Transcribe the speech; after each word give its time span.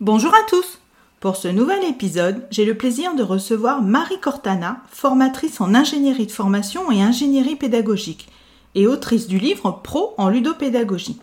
Bonjour 0.00 0.34
à 0.34 0.42
tous 0.46 0.78
Pour 1.20 1.36
ce 1.36 1.48
nouvel 1.48 1.82
épisode, 1.84 2.46
j'ai 2.50 2.66
le 2.66 2.76
plaisir 2.76 3.14
de 3.14 3.22
recevoir 3.22 3.80
Marie 3.80 4.20
Cortana, 4.20 4.82
formatrice 4.90 5.58
en 5.62 5.74
ingénierie 5.74 6.26
de 6.26 6.32
formation 6.32 6.92
et 6.92 7.00
ingénierie 7.00 7.56
pédagogique, 7.56 8.28
et 8.74 8.86
autrice 8.86 9.26
du 9.26 9.38
livre 9.38 9.80
Pro 9.82 10.12
en 10.18 10.28
ludopédagogie. 10.28 11.18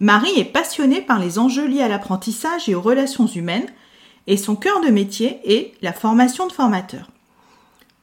Marie 0.00 0.36
est 0.36 0.44
passionnée 0.44 1.02
par 1.02 1.20
les 1.20 1.38
enjeux 1.38 1.68
liés 1.68 1.82
à 1.82 1.88
l'apprentissage 1.88 2.68
et 2.68 2.74
aux 2.74 2.80
relations 2.80 3.28
humaines, 3.28 3.68
et 4.26 4.36
son 4.36 4.56
cœur 4.56 4.80
de 4.80 4.88
métier 4.88 5.38
est 5.44 5.74
la 5.80 5.92
formation 5.92 6.48
de 6.48 6.52
formateurs. 6.52 7.10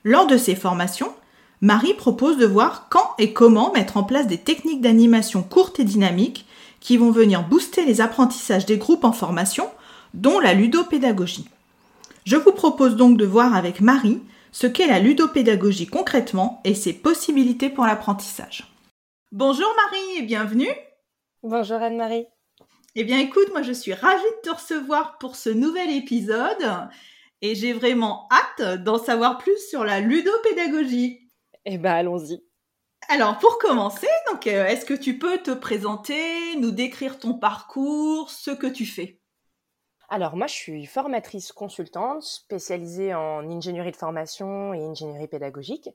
Lors 0.06 0.26
de 0.26 0.38
ces 0.38 0.56
formations, 0.56 1.12
Marie 1.60 1.96
propose 1.96 2.38
de 2.38 2.46
voir 2.46 2.88
quand 2.90 3.12
et 3.18 3.34
comment 3.34 3.74
mettre 3.74 3.98
en 3.98 4.04
place 4.04 4.28
des 4.28 4.38
techniques 4.38 4.82
d'animation 4.82 5.44
courtes 5.44 5.82
et 5.82 5.84
dynamiques 5.84 6.46
qui 6.80 6.96
vont 6.96 7.12
venir 7.12 7.44
booster 7.44 7.86
les 7.86 8.00
apprentissages 8.00 8.66
des 8.66 8.78
groupes 8.78 9.04
en 9.04 9.12
formation 9.12 9.70
dont 10.14 10.40
la 10.40 10.54
ludopédagogie. 10.54 11.50
Je 12.26 12.36
vous 12.36 12.52
propose 12.52 12.96
donc 12.96 13.18
de 13.18 13.26
voir 13.26 13.56
avec 13.56 13.82
Marie 13.82 14.22
ce 14.52 14.68
qu'est 14.68 14.88
la 14.88 15.00
ludopédagogie 15.00 15.88
concrètement 15.88 16.62
et 16.64 16.76
ses 16.76 16.94
possibilités 16.94 17.70
pour 17.70 17.86
l'apprentissage. 17.86 18.68
Bonjour 19.32 19.74
Marie 19.86 20.20
et 20.20 20.24
bienvenue. 20.24 20.74
Bonjour 21.42 21.78
Anne-Marie. 21.78 22.28
Eh 22.96 23.06
bien 23.06 23.20
écoute, 23.20 23.50
moi 23.52 23.62
je 23.62 23.72
suis 23.72 23.94
ravie 23.94 24.22
de 24.22 24.50
te 24.50 24.54
recevoir 24.54 25.18
pour 25.18 25.38
ce 25.38 25.50
nouvel 25.50 25.90
épisode 25.92 26.90
et 27.42 27.56
j'ai 27.56 27.72
vraiment 27.72 28.28
hâte 28.30 28.84
d'en 28.84 29.00
savoir 29.00 29.38
plus 29.38 29.58
sur 29.70 29.86
la 29.86 30.02
ludopédagogie. 30.02 31.30
Eh 31.66 31.78
bien 31.78 31.94
allons-y. 31.94 32.44
Alors 33.08 33.40
pour 33.40 33.58
commencer, 33.58 34.08
donc 34.30 34.46
euh, 34.48 34.66
est-ce 34.66 34.86
que 34.86 34.94
tu 34.94 35.18
peux 35.18 35.38
te 35.38 35.52
présenter, 35.52 36.56
nous 36.58 36.72
décrire 36.72 37.18
ton 37.18 37.34
parcours, 37.34 38.30
ce 38.30 38.52
que 38.52 38.68
tu 38.68 38.86
fais? 38.86 39.21
Alors 40.12 40.36
moi, 40.36 40.46
je 40.46 40.54
suis 40.54 40.86
formatrice 40.86 41.54
consultante 41.54 42.22
spécialisée 42.22 43.14
en 43.14 43.50
ingénierie 43.50 43.94
de 43.94 43.96
formation 43.96 44.74
et 44.74 44.84
ingénierie 44.84 45.30
pédagogique. 45.30 45.90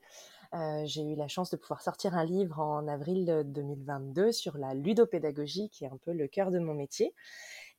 Euh, 0.55 0.81
j'ai 0.85 1.03
eu 1.03 1.15
la 1.15 1.27
chance 1.27 1.51
de 1.51 1.55
pouvoir 1.55 1.83
sortir 1.83 2.15
un 2.15 2.25
livre 2.25 2.59
en 2.59 2.87
avril 2.87 3.43
2022 3.45 4.31
sur 4.31 4.57
la 4.57 4.73
ludopédagogie, 4.73 5.69
qui 5.69 5.85
est 5.85 5.89
un 5.89 5.99
peu 6.03 6.13
le 6.13 6.27
cœur 6.27 6.49
de 6.49 6.57
mon 6.57 6.73
métier. 6.73 7.13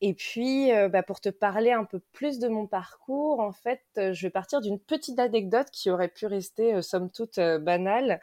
Et 0.00 0.14
puis, 0.14 0.72
euh, 0.72 0.88
bah, 0.88 1.02
pour 1.02 1.20
te 1.20 1.28
parler 1.28 1.72
un 1.72 1.84
peu 1.84 1.98
plus 2.12 2.38
de 2.38 2.46
mon 2.46 2.68
parcours, 2.68 3.40
en 3.40 3.50
fait, 3.50 3.82
euh, 3.96 4.12
je 4.12 4.26
vais 4.26 4.30
partir 4.30 4.60
d'une 4.60 4.78
petite 4.78 5.18
anecdote 5.18 5.66
qui 5.72 5.90
aurait 5.90 6.08
pu 6.08 6.26
rester, 6.26 6.74
euh, 6.74 6.82
somme 6.82 7.10
toute, 7.10 7.40
banale, 7.40 8.20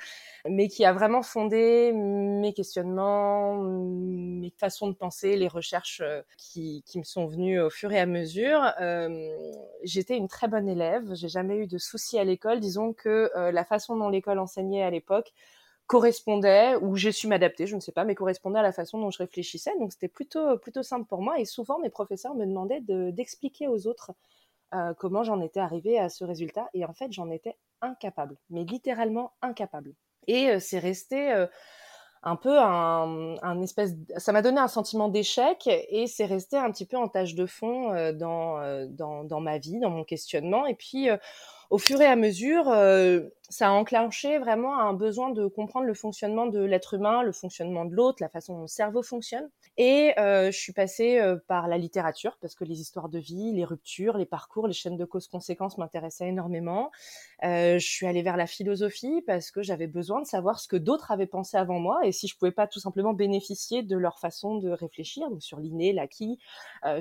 mais 0.47 0.69
qui 0.69 0.85
a 0.85 0.93
vraiment 0.93 1.21
fondé 1.21 1.91
mes 1.93 2.53
questionnements, 2.53 3.55
mes 3.57 4.53
façons 4.57 4.87
de 4.87 4.93
penser, 4.93 5.35
les 5.35 5.49
recherches 5.49 6.01
qui, 6.37 6.81
qui, 6.85 6.99
me 6.99 7.03
sont 7.03 7.27
venues 7.27 7.59
au 7.59 7.69
fur 7.69 7.91
et 7.91 7.99
à 7.99 8.05
mesure. 8.05 8.61
J'étais 9.83 10.17
une 10.17 10.27
très 10.27 10.47
bonne 10.47 10.67
élève, 10.69 11.13
j'ai 11.13 11.29
jamais 11.29 11.57
eu 11.57 11.67
de 11.67 11.77
soucis 11.77 12.17
à 12.19 12.23
l'école. 12.23 12.59
Disons 12.59 12.93
que 12.93 13.31
la 13.35 13.65
façon 13.65 13.97
dont 13.97 14.09
l'école 14.09 14.39
enseignait 14.39 14.83
à 14.83 14.89
l'époque 14.89 15.33
correspondait 15.87 16.75
ou 16.77 16.95
j'ai 16.95 17.11
su 17.11 17.27
m'adapter, 17.27 17.67
je 17.67 17.75
ne 17.75 17.81
sais 17.81 17.91
pas, 17.91 18.05
mais 18.05 18.15
correspondait 18.15 18.59
à 18.59 18.63
la 18.63 18.71
façon 18.71 18.99
dont 18.99 19.11
je 19.11 19.19
réfléchissais. 19.19 19.71
Donc 19.79 19.93
c'était 19.93 20.07
plutôt 20.07 20.57
plutôt 20.57 20.83
simple 20.83 21.05
pour 21.07 21.21
moi. 21.21 21.39
Et 21.39 21.45
souvent 21.45 21.79
mes 21.79 21.89
professeurs 21.89 22.35
me 22.35 22.45
demandaient 22.45 22.81
d'expliquer 22.81 23.67
aux 23.67 23.87
autres 23.87 24.11
euh, 24.73 24.93
comment 24.97 25.23
j'en 25.23 25.41
étais 25.41 25.59
arrivée 25.59 25.99
à 25.99 26.09
ce 26.09 26.23
résultat. 26.23 26.69
Et 26.73 26.85
en 26.85 26.93
fait 26.93 27.11
j'en 27.11 27.29
étais 27.29 27.55
incapable, 27.81 28.37
mais 28.49 28.63
littéralement 28.63 29.33
incapable. 29.41 29.93
Et 30.27 30.49
euh, 30.49 30.59
c'est 30.59 30.79
resté 30.79 31.31
euh, 31.31 31.45
un 32.23 32.35
peu 32.35 32.57
un, 32.59 33.61
espèce, 33.61 33.91
ça 34.17 34.31
m'a 34.31 34.41
donné 34.41 34.59
un 34.59 34.67
sentiment 34.67 35.09
d'échec 35.09 35.67
et 35.67 36.07
c'est 36.07 36.25
resté 36.25 36.57
un 36.57 36.71
petit 36.71 36.87
peu 36.87 36.97
en 36.97 37.07
tâche 37.07 37.35
de 37.35 37.45
fond 37.45 37.93
dans, 38.13 38.87
dans, 38.89 39.23
dans 39.23 39.39
ma 39.39 39.59
vie, 39.59 39.79
dans 39.79 39.91
mon 39.91 40.03
questionnement. 40.03 40.65
Et 40.65 40.73
puis 40.73 41.07
au 41.69 41.77
fur 41.77 42.01
et 42.01 42.05
à 42.05 42.15
mesure, 42.15 42.69
euh, 42.69 43.21
ça 43.49 43.69
a 43.69 43.71
enclenché 43.71 44.37
vraiment 44.37 44.79
un 44.79 44.93
besoin 44.93 45.29
de 45.29 45.47
comprendre 45.47 45.85
le 45.85 45.93
fonctionnement 45.93 46.45
de 46.45 46.59
l'être 46.59 46.93
humain, 46.93 47.23
le 47.23 47.31
fonctionnement 47.31 47.85
de 47.85 47.93
l'autre, 47.93 48.17
la 48.21 48.29
façon 48.29 48.55
dont 48.55 48.61
le 48.61 48.67
cerveau 48.67 49.01
fonctionne. 49.03 49.49
Et 49.77 50.13
euh, 50.19 50.51
je 50.51 50.57
suis 50.57 50.73
passée 50.73 51.19
euh, 51.19 51.37
par 51.47 51.67
la 51.67 51.77
littérature 51.77 52.37
parce 52.41 52.55
que 52.55 52.63
les 52.63 52.81
histoires 52.81 53.09
de 53.09 53.19
vie, 53.19 53.53
les 53.53 53.65
ruptures, 53.65 54.17
les 54.17 54.25
parcours, 54.25 54.67
les 54.67 54.73
chaînes 54.73 54.97
de 54.97 55.05
causes-conséquences 55.05 55.77
m'intéressaient 55.77 56.27
énormément. 56.27 56.91
je 57.41 57.77
suis 57.79 58.05
allée 58.07 58.23
vers 58.23 58.37
la 58.37 58.47
philosophie 58.47 59.21
parce 59.25 59.51
que 59.51 59.61
j'avais 59.61 59.87
besoin 59.87 60.21
de 60.21 60.27
savoir 60.27 60.59
ce 60.59 60.67
que 60.67 60.77
d'autres 60.77 61.11
avaient 61.11 61.27
pensé 61.27 61.57
avant 61.57 61.79
moi 61.79 61.99
et 62.03 62.11
si 62.11 62.27
je 62.27 62.37
pouvais 62.37 62.51
pas 62.51 62.67
tout 62.67 62.79
simplement 62.79 63.13
bénéficier 63.13 63.83
de 63.83 63.97
leur 63.97 64.19
façon 64.19 64.57
de 64.57 64.69
réfléchir, 64.69 65.29
donc 65.29 65.43
sur 65.43 65.59
l'inné, 65.59 65.93
l'acquis, 65.93 66.39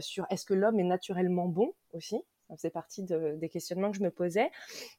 sur 0.01 0.27
est-ce 0.31 0.45
que 0.45 0.55
l'homme 0.55 0.81
est 0.81 0.85
naturellement 0.85 1.47
bon 1.47 1.75
aussi 1.93 2.23
ça 2.49 2.57
faisait 2.57 2.71
partie 2.71 3.03
des 3.05 3.49
questionnements 3.49 3.91
que 3.91 3.97
je 3.97 4.03
me 4.03 4.11
posais. 4.11 4.51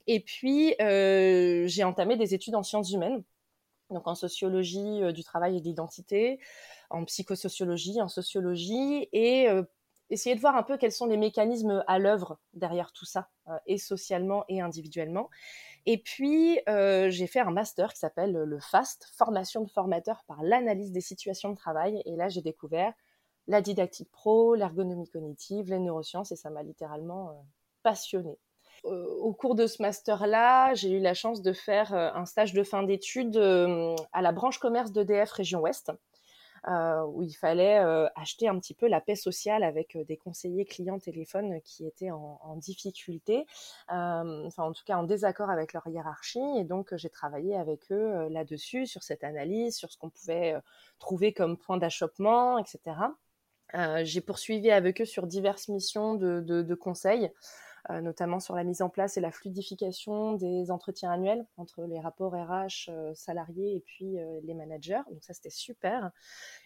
Et 0.08 0.20
puis, 0.20 0.76
euh, 0.82 1.68
j'ai 1.68 1.84
entamé 1.84 2.18
des 2.18 2.34
études 2.34 2.56
en 2.56 2.64
sciences 2.64 2.92
humaines, 2.92 3.24
donc 3.90 4.08
en 4.08 4.16
sociologie 4.16 5.04
euh, 5.04 5.12
du 5.12 5.24
travail 5.24 5.58
et 5.58 5.60
de 5.60 5.66
l'identité, 5.66 6.40
en 6.90 7.06
psychosociologie, 7.06 8.02
en 8.02 8.08
sociologie, 8.08 9.08
et 9.12 9.48
euh, 9.50 9.64
essayer 10.10 10.36
de 10.36 10.42
voir 10.42 10.56
un 10.56 10.64
peu 10.64 10.78
quels 10.78 10.92
sont 10.92 11.06
les 11.06 11.18
mécanismes 11.18 11.84
à 11.88 12.00
l'œuvre 12.00 12.40
derrière 12.54 12.92
tout 12.92 13.06
ça, 13.06 13.30
et 13.66 13.78
socialement 13.78 14.44
et 14.50 14.62
individuellement. 14.62 15.30
Et 15.88 15.98
puis, 16.00 16.60
j'ai 16.68 17.28
fait 17.28 17.40
un 17.40 17.52
master 17.52 17.94
qui 17.94 18.00
s'appelle 18.00 18.32
le 18.32 18.60
FAST, 18.60 19.08
formation 19.18 19.64
de 19.64 19.70
formateur 19.70 20.24
par 20.28 20.44
l'analyse 20.44 20.92
des 20.92 21.02
situations 21.02 21.50
de 21.50 21.56
travail. 21.56 22.02
Et 22.06 22.16
là, 22.16 22.28
j'ai 22.28 22.42
découvert 22.42 22.94
la 23.48 23.62
didactique 23.62 24.12
pro, 24.12 24.56
l'ergonomie 24.56 25.10
cognitive, 25.10 25.70
les 25.70 25.80
neurosciences, 25.80 26.32
et 26.32 26.36
ça 26.36 26.50
m'a 26.50 26.64
littéralement 26.64 27.30
euh, 27.30 27.34
passionnée. 27.84 28.38
Euh, 28.86 29.08
au 29.20 29.34
cours 29.34 29.56
de 29.56 29.68
ce 29.68 29.82
master-là, 29.82 30.74
j'ai 30.74 30.92
eu 30.92 31.00
la 31.00 31.14
chance 31.14 31.42
de 31.42 31.54
faire 31.54 31.94
euh, 31.94 32.10
un 32.14 32.26
stage 32.26 32.54
de 32.54 32.64
fin 32.64 32.84
d'études 32.84 33.38
à 33.38 34.22
la 34.22 34.32
branche 34.32 34.60
commerce 34.60 34.92
d'EDF 34.92 35.32
Région 35.32 35.62
Ouest, 35.62 35.92
où 36.68 37.22
il 37.22 37.34
fallait 37.34 37.78
acheter 38.16 38.48
un 38.48 38.58
petit 38.58 38.74
peu 38.74 38.88
la 38.88 39.00
paix 39.00 39.16
sociale 39.16 39.62
avec 39.62 39.96
des 40.08 40.18
conseillers 40.18 40.66
clients 40.66 40.98
téléphone 40.98 41.62
qui 41.62 41.86
étaient 41.86 42.10
en, 42.10 42.40
en 42.42 42.56
difficulté, 42.56 43.46
enfin 43.88 44.64
en 44.64 44.72
tout 44.72 44.84
cas 44.84 44.98
en 44.98 45.04
désaccord 45.04 45.52
avec 45.52 45.74
leur 45.74 45.86
hiérarchie. 45.86 46.58
Et 46.58 46.64
donc 46.64 46.96
j'ai 46.96 47.12
travaillé 47.12 47.56
avec 47.56 47.92
eux 47.92 48.30
là-dessus, 48.30 48.88
sur 48.88 49.04
cette 49.04 49.24
analyse, 49.24 49.76
sur 49.76 49.92
ce 49.92 49.98
qu'on 50.00 50.10
pouvait 50.10 50.56
trouver 50.98 51.34
comme 51.34 51.56
point 51.56 51.78
d'achoppement, 51.78 52.58
etc. 52.58 52.96
Euh, 53.75 54.02
j'ai 54.03 54.22
poursuivi 54.22 54.72
avec 54.72 55.02
eux 55.02 55.06
sur 55.06 55.28
diverses 55.28 55.68
missions 55.68 56.16
de, 56.16 56.40
de, 56.41 56.75
conseil, 56.75 57.30
euh, 57.90 58.00
notamment 58.02 58.40
sur 58.40 58.56
la 58.56 58.63
mise 58.63 58.81
en 58.81 58.90
place 58.90 59.18
et 59.18 59.22
la 59.22 59.31
fluidification 59.31 60.34
des 60.34 60.72
entretiens 60.72 61.12
annuels 61.12 61.46
entre 61.58 61.84
les 61.84 62.00
rapports 62.00 62.34
RH 62.34 62.90
euh, 62.90 63.14
salariés 63.16 63.75
et 63.75 63.81
puis 63.81 64.18
les 64.44 64.53
managers. 64.53 65.02
Donc 65.12 65.24
ça, 65.24 65.34
c'était 65.34 65.50
super. 65.50 66.12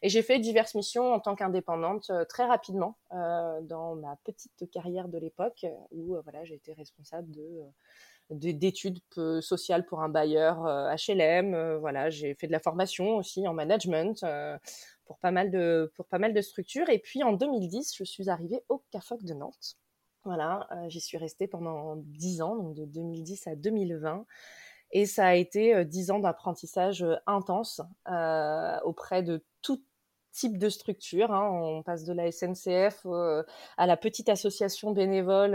Et 0.02 0.10
j'ai 0.10 0.22
fait 0.22 0.40
diverses 0.40 0.76
missions 0.76 1.14
en 1.14 1.20
tant 1.20 1.36
qu'indépendante 1.36 2.12
très 2.30 2.46
rapidement 2.46 2.98
dans 3.12 3.96
ma 3.96 4.16
petite 4.24 4.70
carrière 4.72 5.08
de 5.08 5.18
l'époque 5.18 5.66
où 5.92 6.16
voilà, 6.24 6.44
j'ai 6.44 6.56
été 6.56 6.74
responsable 6.74 7.32
de 7.32 7.64
d'études 8.30 9.00
sociales 9.42 9.86
pour 9.86 10.02
un 10.02 10.10
bailleur 10.10 10.64
HLM. 10.96 11.78
voilà, 11.78 12.10
j'ai 12.10 12.36
fait 12.36 12.48
de 12.48 12.52
la 12.52 12.60
formation 12.60 13.18
aussi 13.18 13.48
en 13.48 13.54
management 13.54 14.26
pour 15.06 15.18
pas 15.18 15.32
mal 15.32 15.50
de 15.50 15.92
pour 15.96 16.06
pas 16.06 16.20
mal 16.20 16.34
de 16.34 16.42
structures. 16.42 16.88
Et 16.90 17.00
puis 17.00 17.24
en 17.24 17.34
2010, 17.34 17.96
je 17.96 18.04
suis 18.04 18.30
arrivée 18.30 18.64
au 18.70 18.84
CAFOC 18.92 19.24
de 19.24 19.34
Nantes. 19.34 19.78
Voilà, 20.24 20.68
euh, 20.72 20.90
j'y 20.90 21.02
suis 21.02 21.18
restée 21.18 21.48
pendant 21.48 21.96
10 21.96 22.42
ans, 22.42 22.56
donc 22.56 22.76
de 22.76 22.86
2010 22.86 23.48
à 23.48 23.56
2020. 23.56 24.26
Et 24.92 25.06
ça 25.06 25.28
a 25.28 25.34
été 25.36 25.74
euh, 25.74 25.84
dix 25.84 26.12
ans 26.12 26.20
d'apprentissage 26.20 27.04
euh, 27.04 27.16
intense 27.26 27.82
auprès 28.84 29.24
de 29.24 29.44
tout 29.62 29.82
de 30.48 30.70
structure. 30.70 31.32
Hein. 31.32 31.50
On 31.52 31.84
passe 31.84 32.06
de 32.06 32.14
la 32.14 32.32
SNCF 32.32 33.06
à 33.78 33.86
la 33.86 33.98
petite 33.98 34.30
association 34.30 34.92
bénévole 34.92 35.52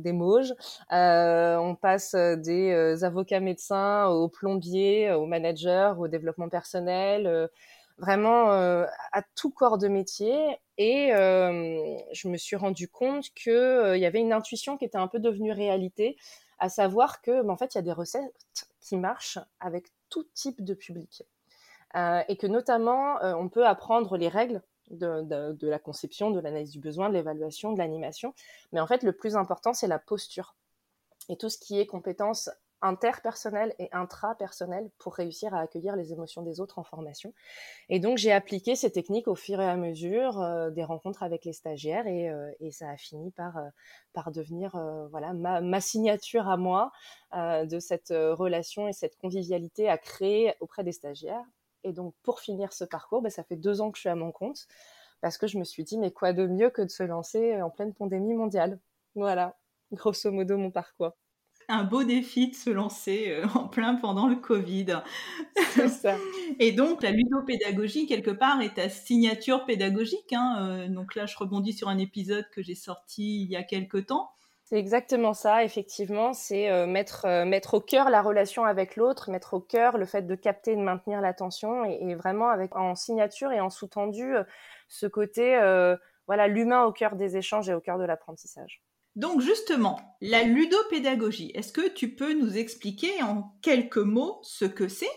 des 0.00 0.12
Mauges. 0.12 0.54
on 0.90 1.76
passe 1.80 2.14
des 2.14 3.04
avocats 3.04 3.40
médecins 3.40 4.06
aux 4.06 4.28
plombiers, 4.28 5.12
aux 5.12 5.26
managers, 5.26 5.92
au 5.98 6.08
développement 6.08 6.48
personnel 6.48 7.50
vraiment 7.98 8.50
à 8.50 9.22
tout 9.36 9.50
corps 9.50 9.76
de 9.76 9.88
métier. 9.88 10.56
Et 10.78 11.10
je 11.10 12.28
me 12.28 12.38
suis 12.38 12.56
rendu 12.56 12.88
compte 12.88 13.28
qu'il 13.34 13.98
y 13.98 14.06
avait 14.06 14.20
une 14.20 14.32
intuition 14.32 14.78
qui 14.78 14.86
était 14.86 14.96
un 14.98 15.08
peu 15.08 15.18
devenue 15.18 15.52
réalité, 15.52 16.16
à 16.58 16.68
savoir 16.68 17.20
que, 17.22 17.42
ben, 17.42 17.50
en 17.50 17.56
fait, 17.56 17.74
il 17.74 17.78
y 17.78 17.80
a 17.80 17.82
des 17.82 17.92
recettes 17.92 18.68
qui 18.80 18.96
marchent 18.96 19.38
avec 19.60 19.86
tout 20.08 20.24
type 20.34 20.62
de 20.64 20.74
public. 20.74 21.22
Et 21.94 22.36
que 22.36 22.46
notamment, 22.46 23.16
on 23.22 23.48
peut 23.48 23.66
apprendre 23.66 24.16
les 24.16 24.28
règles 24.28 24.62
de, 24.90 25.66
la 25.66 25.78
conception, 25.78 26.30
de 26.30 26.40
l'analyse 26.40 26.70
du 26.70 26.80
besoin, 26.80 27.08
de 27.08 27.14
l'évaluation, 27.14 27.72
de 27.72 27.78
l'animation. 27.78 28.34
Mais 28.72 28.80
en 28.80 28.86
fait, 28.86 29.02
le 29.02 29.12
plus 29.12 29.36
important, 29.36 29.72
c'est 29.72 29.88
la 29.88 29.98
posture. 29.98 30.56
Et 31.28 31.36
tout 31.36 31.48
ce 31.48 31.58
qui 31.58 31.78
est 31.78 31.86
compétences 31.86 32.50
interpersonnelles 32.82 33.74
et 33.78 33.90
intrapersonnelles 33.92 34.90
pour 34.98 35.14
réussir 35.14 35.54
à 35.54 35.60
accueillir 35.60 35.96
les 35.96 36.14
émotions 36.14 36.42
des 36.42 36.60
autres 36.60 36.78
en 36.78 36.82
formation. 36.82 37.34
Et 37.90 38.00
donc, 38.00 38.16
j'ai 38.16 38.32
appliqué 38.32 38.74
ces 38.74 38.90
techniques 38.90 39.28
au 39.28 39.34
fur 39.34 39.60
et 39.60 39.68
à 39.68 39.76
mesure 39.76 40.40
euh, 40.40 40.70
des 40.70 40.82
rencontres 40.82 41.22
avec 41.22 41.44
les 41.44 41.52
stagiaires 41.52 42.06
et, 42.06 42.30
euh, 42.30 42.50
ça 42.70 42.88
a 42.88 42.96
fini 42.96 43.32
par, 43.32 43.58
euh, 43.58 44.30
devenir 44.32 44.70
voilà, 45.10 45.34
ma, 45.34 45.80
signature 45.80 46.48
à 46.48 46.56
moi 46.56 46.90
de 47.34 47.78
cette 47.78 48.10
relation 48.10 48.88
et 48.88 48.92
cette 48.92 49.16
convivialité 49.16 49.88
à 49.88 49.98
créer 49.98 50.54
auprès 50.60 50.84
des 50.84 50.92
stagiaires 50.92 51.44
et 51.84 51.92
donc, 51.92 52.14
pour 52.22 52.40
finir 52.40 52.72
ce 52.72 52.84
parcours, 52.84 53.22
bah, 53.22 53.30
ça 53.30 53.44
fait 53.44 53.56
deux 53.56 53.80
ans 53.80 53.90
que 53.90 53.96
je 53.96 54.00
suis 54.00 54.08
à 54.08 54.14
mon 54.14 54.32
compte 54.32 54.66
parce 55.20 55.38
que 55.38 55.46
je 55.46 55.58
me 55.58 55.64
suis 55.64 55.84
dit, 55.84 55.98
mais 55.98 56.12
quoi 56.12 56.32
de 56.32 56.46
mieux 56.46 56.70
que 56.70 56.82
de 56.82 56.88
se 56.88 57.02
lancer 57.02 57.60
en 57.60 57.70
pleine 57.70 57.92
pandémie 57.92 58.34
mondiale? 58.34 58.78
Voilà, 59.14 59.56
grosso 59.92 60.30
modo, 60.30 60.56
mon 60.56 60.70
parcours. 60.70 61.12
Un 61.68 61.84
beau 61.84 62.02
défi 62.02 62.48
de 62.48 62.54
se 62.56 62.70
lancer 62.70 63.28
euh, 63.30 63.46
en 63.54 63.68
plein 63.68 63.94
pendant 63.94 64.26
le 64.26 64.36
Covid. 64.36 65.02
C'est 65.72 65.88
ça. 65.88 66.16
Et 66.58 66.72
donc, 66.72 67.02
la 67.02 67.12
ludopédagogie, 67.12 68.06
quelque 68.06 68.30
part, 68.30 68.60
est 68.60 68.74
ta 68.74 68.88
signature 68.88 69.64
pédagogique. 69.66 70.32
Hein. 70.32 70.56
Euh, 70.60 70.88
donc 70.88 71.14
là, 71.14 71.26
je 71.26 71.36
rebondis 71.36 71.72
sur 71.72 71.88
un 71.88 71.98
épisode 71.98 72.48
que 72.50 72.62
j'ai 72.62 72.74
sorti 72.74 73.42
il 73.42 73.50
y 73.50 73.56
a 73.56 73.62
quelque 73.62 73.98
temps. 73.98 74.30
C'est 74.70 74.78
exactement 74.78 75.34
ça, 75.34 75.64
effectivement. 75.64 76.32
C'est 76.32 76.70
euh, 76.70 76.86
mettre, 76.86 77.24
euh, 77.24 77.44
mettre 77.44 77.74
au 77.74 77.80
cœur 77.80 78.08
la 78.08 78.22
relation 78.22 78.64
avec 78.64 78.94
l'autre, 78.94 79.28
mettre 79.28 79.54
au 79.54 79.60
cœur 79.60 79.98
le 79.98 80.06
fait 80.06 80.22
de 80.22 80.34
capter 80.36 80.72
et 80.72 80.76
de 80.76 80.80
maintenir 80.80 81.20
l'attention 81.20 81.84
et, 81.84 82.14
vraiment 82.14 82.50
avec 82.50 82.76
en 82.76 82.94
signature 82.94 83.50
et 83.50 83.58
en 83.58 83.68
sous-tendu 83.68 84.36
euh, 84.36 84.44
ce 84.88 85.06
côté, 85.06 85.56
voilà, 86.26 86.46
l'humain 86.46 86.84
au 86.84 86.92
cœur 86.92 87.16
des 87.16 87.36
échanges 87.36 87.68
et 87.68 87.74
au 87.74 87.80
cœur 87.80 87.98
de 87.98 88.04
l'apprentissage. 88.04 88.82
Donc 89.16 89.40
justement, 89.40 90.16
la 90.20 90.44
ludopédagogie, 90.44 91.50
est-ce 91.54 91.72
que 91.72 91.88
tu 91.88 92.14
peux 92.14 92.32
nous 92.32 92.56
expliquer 92.56 93.22
en 93.22 93.52
quelques 93.62 93.96
mots 93.96 94.38
ce 94.42 94.64
que 94.64 94.86
c'est 94.86 95.10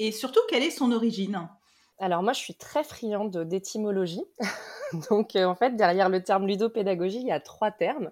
et 0.00 0.10
surtout 0.10 0.40
quelle 0.48 0.64
est 0.64 0.70
son 0.70 0.90
origine? 0.90 1.48
Alors 1.98 2.22
moi, 2.22 2.32
je 2.32 2.40
suis 2.40 2.54
très 2.54 2.84
friande 2.84 3.36
d'étymologie. 3.44 4.24
donc 5.10 5.34
euh, 5.34 5.44
en 5.44 5.54
fait, 5.54 5.76
derrière 5.76 6.08
le 6.08 6.22
terme 6.22 6.46
ludopédagogie, 6.46 7.20
il 7.20 7.26
y 7.26 7.32
a 7.32 7.40
trois 7.40 7.70
termes. 7.70 8.10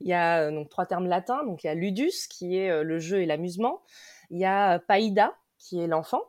Il 0.00 0.08
y 0.08 0.14
a 0.14 0.42
euh, 0.42 0.50
donc 0.50 0.70
trois 0.70 0.86
termes 0.86 1.06
latins. 1.06 1.44
Donc 1.44 1.62
il 1.62 1.66
y 1.66 1.70
a 1.70 1.74
ludus, 1.74 2.28
qui 2.30 2.58
est 2.58 2.70
euh, 2.70 2.82
le 2.82 2.98
jeu 2.98 3.20
et 3.20 3.26
l'amusement. 3.26 3.82
Il 4.30 4.38
y 4.38 4.44
a 4.44 4.78
païda, 4.78 5.34
qui 5.58 5.80
est 5.80 5.86
l'enfant. 5.86 6.22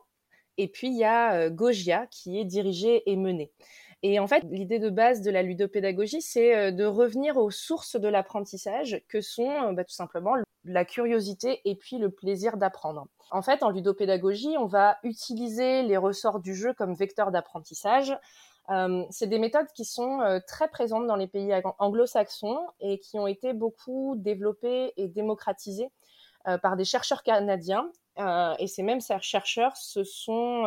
Et 0.58 0.68
puis 0.68 0.88
il 0.88 0.98
y 0.98 1.04
a 1.04 1.50
gogia, 1.50 2.06
qui 2.10 2.38
est 2.38 2.44
dirigé 2.44 3.10
et 3.10 3.16
mené. 3.16 3.52
Et 4.02 4.18
en 4.18 4.26
fait, 4.26 4.44
l'idée 4.50 4.78
de 4.78 4.90
base 4.90 5.22
de 5.22 5.30
la 5.30 5.42
ludopédagogie, 5.42 6.20
c'est 6.20 6.72
de 6.72 6.84
revenir 6.84 7.36
aux 7.36 7.50
sources 7.50 7.96
de 7.96 8.08
l'apprentissage, 8.08 9.02
que 9.08 9.20
sont 9.20 9.72
bah, 9.72 9.84
tout 9.84 9.94
simplement 9.94 10.34
la 10.68 10.84
curiosité 10.84 11.60
et 11.64 11.74
puis 11.74 11.98
le 11.98 12.10
plaisir 12.10 12.56
d'apprendre. 12.56 13.06
En 13.30 13.42
fait, 13.42 13.62
en 13.62 13.70
ludopédagogie, 13.70 14.56
on 14.58 14.66
va 14.66 14.98
utiliser 15.02 15.82
les 15.82 15.96
ressorts 15.96 16.40
du 16.40 16.54
jeu 16.54 16.72
comme 16.72 16.94
vecteur 16.94 17.30
d'apprentissage. 17.30 18.16
Euh, 18.70 19.04
c'est 19.10 19.26
des 19.26 19.38
méthodes 19.38 19.68
qui 19.74 19.84
sont 19.84 20.20
euh, 20.20 20.40
très 20.46 20.68
présentes 20.68 21.06
dans 21.06 21.16
les 21.16 21.26
pays 21.26 21.52
anglo-saxons 21.78 22.66
et 22.80 22.98
qui 22.98 23.18
ont 23.18 23.26
été 23.26 23.54
beaucoup 23.54 24.14
développées 24.16 24.92
et 24.96 25.08
démocratisées 25.08 25.90
euh, 26.46 26.58
par 26.58 26.76
des 26.76 26.84
chercheurs 26.84 27.22
canadiens. 27.22 27.90
et 28.58 28.66
ces 28.66 28.82
mêmes 28.82 29.00
chercheurs 29.00 29.76
se 29.76 30.02
sont 30.02 30.64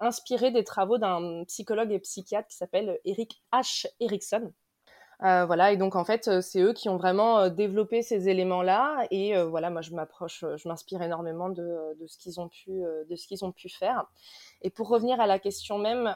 inspirés 0.00 0.50
des 0.50 0.64
travaux 0.64 0.98
d'un 0.98 1.44
psychologue 1.44 1.90
et 1.92 1.98
psychiatre 1.98 2.46
qui 2.48 2.56
s'appelle 2.56 3.00
Eric 3.04 3.42
H. 3.52 3.86
Erickson, 4.00 4.52
euh, 5.24 5.46
voilà, 5.46 5.70
et 5.70 5.76
donc 5.76 5.94
en 5.94 6.04
fait, 6.04 6.26
euh, 6.26 6.40
c'est 6.40 6.60
eux 6.60 6.72
qui 6.72 6.88
ont 6.88 6.96
vraiment 6.96 7.38
euh, 7.38 7.48
développé 7.48 8.02
ces 8.02 8.28
éléments-là. 8.28 9.06
Et 9.10 9.40
voilà, 9.44 9.70
moi, 9.70 9.80
je 9.80 9.92
m'approche, 9.92 10.44
je 10.56 10.68
m'inspire 10.68 11.02
énormément 11.02 11.48
de, 11.48 11.96
ce 12.06 12.18
qu'ils 12.18 12.40
ont 12.40 12.48
pu, 12.48 12.70
de 12.70 13.16
ce 13.16 13.26
qu'ils 13.26 13.44
ont 13.44 13.52
pu 13.52 13.68
faire. 13.68 14.04
Et 14.62 14.70
pour 14.70 14.88
revenir 14.88 15.20
à 15.20 15.26
la 15.26 15.38
question 15.38 15.78
même, 15.78 16.14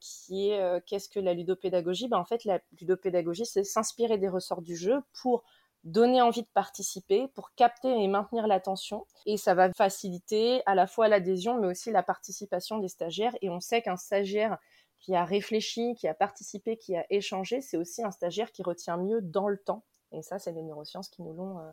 qui 0.00 0.50
est 0.50 0.84
qu'est-ce 0.86 1.08
que 1.08 1.20
la 1.20 1.34
ludopédagogie? 1.34 2.08
Ben, 2.08 2.18
En 2.18 2.24
fait, 2.24 2.44
la 2.44 2.60
ludopédagogie, 2.80 3.46
c'est 3.46 3.64
s'inspirer 3.64 4.18
des 4.18 4.28
ressorts 4.28 4.62
du 4.62 4.76
jeu 4.76 5.00
pour 5.20 5.44
donner 5.84 6.22
envie 6.22 6.42
de 6.42 6.48
participer, 6.54 7.28
pour 7.34 7.54
capter 7.54 7.88
et 7.88 8.08
maintenir 8.08 8.46
l'attention. 8.46 9.06
Et 9.26 9.36
ça 9.36 9.54
va 9.54 9.72
faciliter 9.72 10.62
à 10.66 10.74
la 10.74 10.86
fois 10.86 11.08
l'adhésion, 11.08 11.60
mais 11.60 11.66
aussi 11.66 11.90
la 11.90 12.02
participation 12.02 12.78
des 12.78 12.88
stagiaires. 12.88 13.34
Et 13.42 13.50
on 13.50 13.60
sait 13.60 13.82
qu'un 13.82 13.96
stagiaire 13.96 14.58
qui 15.04 15.14
a 15.14 15.24
réfléchi, 15.26 15.94
qui 15.96 16.08
a 16.08 16.14
participé, 16.14 16.78
qui 16.78 16.96
a 16.96 17.04
échangé, 17.10 17.60
c'est 17.60 17.76
aussi 17.76 18.02
un 18.02 18.10
stagiaire 18.10 18.50
qui 18.52 18.62
retient 18.62 18.96
mieux 18.96 19.20
dans 19.20 19.48
le 19.48 19.58
temps. 19.58 19.84
Et 20.12 20.22
ça, 20.22 20.38
c'est 20.38 20.52
les 20.52 20.62
neurosciences 20.62 21.10
qui 21.10 21.20
nous 21.20 21.34
l'ont 21.34 21.58
euh, 21.58 21.70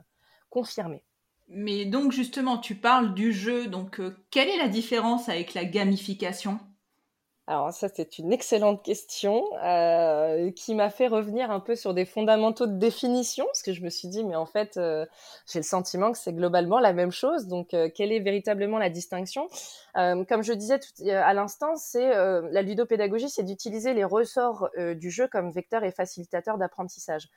confirmé. 0.50 1.02
Mais 1.48 1.86
donc 1.86 2.12
justement, 2.12 2.58
tu 2.58 2.76
parles 2.76 3.14
du 3.14 3.32
jeu, 3.32 3.68
donc 3.68 4.02
euh, 4.02 4.18
quelle 4.32 4.50
est 4.50 4.58
la 4.58 4.68
différence 4.68 5.30
avec 5.30 5.54
la 5.54 5.64
gamification? 5.64 6.60
Alors 7.48 7.74
ça, 7.74 7.90
c'est 7.94 8.20
une 8.20 8.32
excellente 8.32 8.84
question 8.84 9.44
euh, 9.64 10.52
qui 10.52 10.76
m'a 10.76 10.90
fait 10.90 11.08
revenir 11.08 11.50
un 11.50 11.60
peu 11.60 11.76
sur 11.76 11.94
des 11.94 12.06
fondamentaux 12.06 12.68
de 12.68 12.78
définition, 12.78 13.46
parce 13.46 13.64
que 13.64 13.74
je 13.74 13.82
me 13.82 13.90
suis 13.90 14.08
dit, 14.08 14.24
mais 14.24 14.36
en 14.36 14.46
fait, 14.46 14.78
euh, 14.78 15.06
j'ai 15.52 15.60
le 15.60 15.64
sentiment 15.64 16.12
que 16.12 16.20
c'est 16.20 16.34
globalement 16.34 16.80
la 16.80 16.94
même 16.94 17.12
chose. 17.12 17.48
Donc, 17.48 17.74
euh, 17.74 17.90
quelle 17.94 18.12
est 18.12 18.20
véritablement 18.20 18.78
la 18.78 18.90
distinction? 18.90 19.50
Comme 19.96 20.44
je 20.44 20.54
disais 20.54 20.80
tout, 20.80 21.10
à 21.10 21.34
l'instant, 21.34 21.76
c'est 21.76 22.08
la 22.10 22.62
ludopédagogie, 22.62 23.30
c'est 23.30 23.44
d'utiliser 23.44 23.94
les 23.94 24.06
ressorts 24.06 24.70
du 24.96 25.12
jeu 25.12 25.28
comme 25.28 25.52
vecteur 25.52 25.84
et 25.84 25.92
facilitateur 25.92 26.58
d'apprentissage 26.58 27.28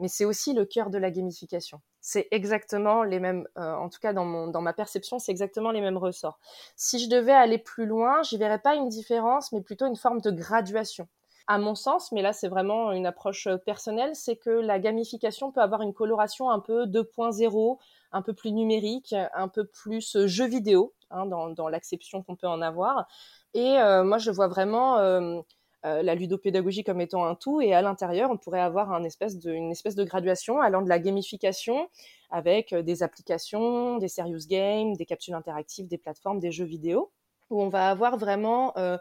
mais 0.00 0.08
c'est 0.08 0.24
aussi 0.24 0.52
le 0.54 0.64
cœur 0.64 0.90
de 0.90 0.98
la 0.98 1.10
gamification. 1.10 1.80
C'est 2.00 2.26
exactement 2.30 3.02
les 3.02 3.20
mêmes, 3.20 3.46
euh, 3.58 3.74
en 3.74 3.88
tout 3.88 4.00
cas 4.00 4.12
dans, 4.12 4.24
mon, 4.24 4.48
dans 4.48 4.62
ma 4.62 4.72
perception, 4.72 5.18
c'est 5.18 5.30
exactement 5.30 5.70
les 5.70 5.80
mêmes 5.80 5.98
ressorts. 5.98 6.38
Si 6.74 6.98
je 6.98 7.08
devais 7.08 7.32
aller 7.32 7.58
plus 7.58 7.86
loin, 7.86 8.22
je 8.22 8.36
verrais 8.36 8.58
pas 8.58 8.74
une 8.74 8.88
différence, 8.88 9.52
mais 9.52 9.60
plutôt 9.60 9.86
une 9.86 9.96
forme 9.96 10.20
de 10.20 10.30
graduation. 10.30 11.06
À 11.46 11.58
mon 11.58 11.74
sens, 11.74 12.12
mais 12.12 12.22
là 12.22 12.32
c'est 12.32 12.48
vraiment 12.48 12.92
une 12.92 13.06
approche 13.06 13.46
euh, 13.46 13.58
personnelle, 13.58 14.14
c'est 14.14 14.36
que 14.36 14.50
la 14.50 14.78
gamification 14.78 15.52
peut 15.52 15.60
avoir 15.60 15.82
une 15.82 15.92
coloration 15.92 16.50
un 16.50 16.60
peu 16.60 16.86
2.0, 16.86 17.78
un 18.12 18.22
peu 18.22 18.32
plus 18.32 18.52
numérique, 18.52 19.14
un 19.34 19.48
peu 19.48 19.66
plus 19.66 20.16
euh, 20.16 20.26
jeu 20.26 20.46
vidéo, 20.46 20.94
hein, 21.10 21.26
dans, 21.26 21.50
dans 21.50 21.68
l'acception 21.68 22.22
qu'on 22.22 22.36
peut 22.36 22.48
en 22.48 22.62
avoir. 22.62 23.06
Et 23.52 23.78
moi 24.04 24.18
je 24.18 24.30
vois 24.30 24.46
vraiment 24.46 25.42
la 25.82 26.14
ludopédagogie 26.14 26.84
comme 26.84 27.00
étant 27.00 27.24
un 27.24 27.34
tout, 27.34 27.60
et 27.60 27.72
à 27.72 27.82
l'intérieur, 27.82 28.30
on 28.30 28.36
pourrait 28.36 28.60
avoir 28.60 28.92
une 28.92 29.06
espèce 29.06 29.38
de 29.38 30.04
graduation 30.04 30.60
allant 30.60 30.82
de 30.82 30.88
la 30.88 30.98
gamification 30.98 31.88
avec 32.30 32.72
euh, 32.72 32.82
des 32.82 33.02
applications, 33.02 33.98
des 33.98 34.08
serious 34.08 34.46
games, 34.48 34.94
des 34.94 35.06
capsules 35.06 35.34
interactives, 35.34 35.88
des 35.88 35.98
plateformes, 35.98 36.40
des 36.40 36.52
jeux 36.52 36.64
vidéo, 36.64 37.10
où 37.50 37.60
on 37.60 37.68
va 37.68 37.90
avoir 37.90 38.16
vraiment 38.16 38.76
euh, 38.76 38.96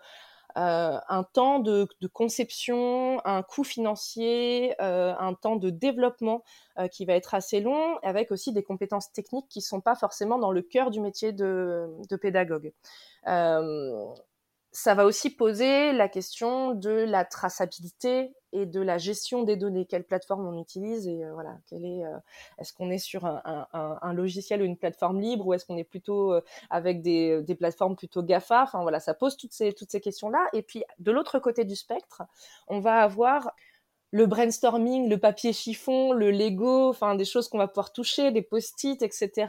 un 0.56 1.24
temps 1.32 1.60
de, 1.60 1.88
conception, 2.12 3.22
un 3.24 3.44
coût 3.44 3.64
financier, 3.64 4.74
un 4.80 5.34
temps 5.36 5.58
de 5.58 5.70
développement 5.70 6.44
qui 6.92 7.06
va 7.06 7.14
être 7.14 7.36
assez 7.36 7.62
long, 7.62 7.98
avec 8.02 8.32
aussi 8.32 8.52
des 8.52 8.64
compétences 8.64 9.12
techniques 9.12 9.48
qui 9.48 9.60
ne 9.60 9.64
sont 9.64 9.80
pas 9.80 9.96
forcément 9.96 10.40
dans 10.40 10.52
le 10.52 10.64
cœur 10.64 10.90
du 10.90 11.02
métier 11.02 11.34
de 11.34 12.16
pédagogue 12.20 12.74
ça 14.72 14.94
va 14.94 15.06
aussi 15.06 15.32
poser 15.32 15.92
la 15.94 16.08
question 16.08 16.76
de 16.76 16.92
la 16.92 17.26
traçabilité 17.26 18.32
et 18.52 18.66
de 18.66 18.82
la 18.82 18.98
gestion 18.98 19.44
des 19.44 19.56
données. 19.56 19.86
Quelle 19.86 20.04
plateforme 20.04 20.48
on 20.48 20.60
utilise 20.60 21.08
et 21.08 21.24
euh, 21.24 21.34
voilà, 21.34 21.58
euh, 21.74 22.18
est-ce 22.60 22.74
qu'on 22.74 22.90
est 22.92 23.00
sur 23.00 23.26
un, 23.26 24.14
logiciel 24.14 24.62
ou 24.62 24.66
une 24.66 24.78
plateforme 24.78 25.20
libre 25.22 25.48
ou 25.48 25.54
est-ce 25.54 25.66
qu'on 25.66 25.78
est 25.78 25.84
plutôt 25.84 26.34
euh, 26.34 26.42
avec 26.70 27.02
des, 27.02 27.42
des, 27.44 27.56
plateformes 27.56 27.96
plutôt 27.96 28.24
GAFA? 28.24 28.64
Enfin 28.64 28.82
voilà, 28.82 29.00
ça 29.00 29.14
pose 29.14 29.38
toutes 29.38 29.54
ces, 29.54 29.74
toutes 29.74 29.92
ces 29.92 30.02
questions-là. 30.02 30.48
Et 30.54 30.62
puis 30.62 30.84
de 31.00 31.12
l'autre 31.12 31.40
côté 31.40 31.66
du 31.66 31.76
spectre, 31.76 32.22
on 32.68 32.80
va 32.80 33.02
avoir 33.02 33.52
le 34.12 34.26
brainstorming, 34.26 35.08
le 35.08 35.20
papier 35.20 35.54
chiffon, 35.54 36.14
le 36.14 36.32
Lego, 36.32 36.90
enfin 36.90 37.14
des 37.14 37.26
choses 37.26 37.48
qu'on 37.48 37.60
va 37.60 37.68
pouvoir 37.68 37.92
toucher, 37.92 38.32
des 38.32 38.42
post-it, 38.42 39.02
etc 39.04 39.48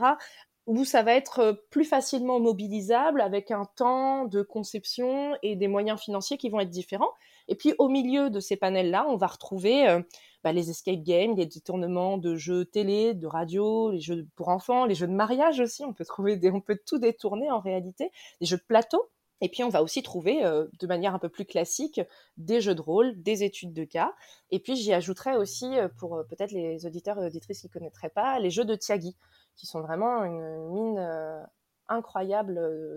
où 0.71 0.85
ça 0.85 1.03
va 1.03 1.15
être 1.15 1.41
euh, 1.41 1.53
plus 1.71 1.85
facilement 1.85 2.39
mobilisable 2.39 3.21
avec 3.21 3.51
un 3.51 3.65
temps 3.77 4.25
de 4.27 4.41
conception 4.41 5.37
et 5.43 5.57
des 5.57 5.67
moyens 5.67 6.01
financiers 6.01 6.39
qui 6.39 6.49
vont 6.49 6.61
être 6.61 6.71
différents. 6.71 7.11
Et 7.49 7.57
puis 7.57 7.75
au 7.79 7.89
milieu 7.89 8.31
de 8.31 8.39
ces 8.39 8.57
panels-là, 8.57 9.05
on 9.09 9.17
va 9.17 9.27
retrouver 9.27 9.89
euh, 9.89 10.01
bah, 10.45 10.53
les 10.53 10.71
escape 10.71 11.03
games, 11.03 11.35
les 11.37 11.47
détournements 11.47 12.19
de 12.19 12.37
jeux 12.37 12.65
télé, 12.65 13.15
de 13.15 13.27
radio, 13.27 13.91
les 13.91 13.99
jeux 13.99 14.29
pour 14.37 14.49
enfants, 14.49 14.85
les 14.85 14.95
jeux 14.95 15.09
de 15.09 15.13
mariage 15.13 15.59
aussi. 15.59 15.85
On 15.85 15.93
peut 15.93 16.05
trouver, 16.05 16.39
on 16.53 16.61
peut 16.61 16.79
tout 16.87 16.99
détourner 16.99 17.51
en 17.51 17.59
réalité, 17.59 18.13
les 18.41 18.47
jeux 18.47 18.59
de 18.59 18.63
plateau 18.63 19.11
Et 19.41 19.49
puis, 19.49 19.65
on 19.65 19.69
va 19.69 19.83
aussi 19.83 20.03
trouver, 20.03 20.43
de 20.43 20.87
manière 20.87 21.15
un 21.15 21.19
peu 21.19 21.29
plus 21.29 21.45
classique, 21.45 22.01
des 22.37 22.61
jeux 22.61 22.75
de 22.75 22.83
rôle, 22.83 23.21
des 23.23 23.43
études 23.43 23.73
de 23.73 23.85
cas. 23.85 24.13
Et 24.51 24.59
puis, 24.59 24.77
j'y 24.77 24.93
ajouterais 24.93 25.37
aussi, 25.37 25.77
pour 25.99 26.23
peut-être 26.29 26.53
les 26.53 26.85
auditeurs 26.87 27.19
et 27.23 27.27
auditrices 27.27 27.61
qui 27.61 27.69
ne 27.69 27.73
connaîtraient 27.73 28.11
pas, 28.11 28.39
les 28.39 28.51
jeux 28.51 28.65
de 28.65 28.75
Tiagi, 28.75 29.17
qui 29.57 29.67
sont 29.67 29.81
vraiment 29.81 30.25
une 30.25 30.69
mine 30.69 31.47
incroyable 31.91 32.55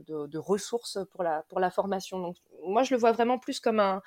de, 0.07 0.37
ressources 0.37 0.99
pour 1.11 1.23
la, 1.23 1.71
formation. 1.71 2.19
Donc, 2.19 2.37
moi, 2.63 2.83
je 2.83 2.93
le 2.93 2.99
vois 2.99 3.11
vraiment 3.11 3.39
plus 3.39 3.59
comme 3.59 3.79
un, 3.79 4.01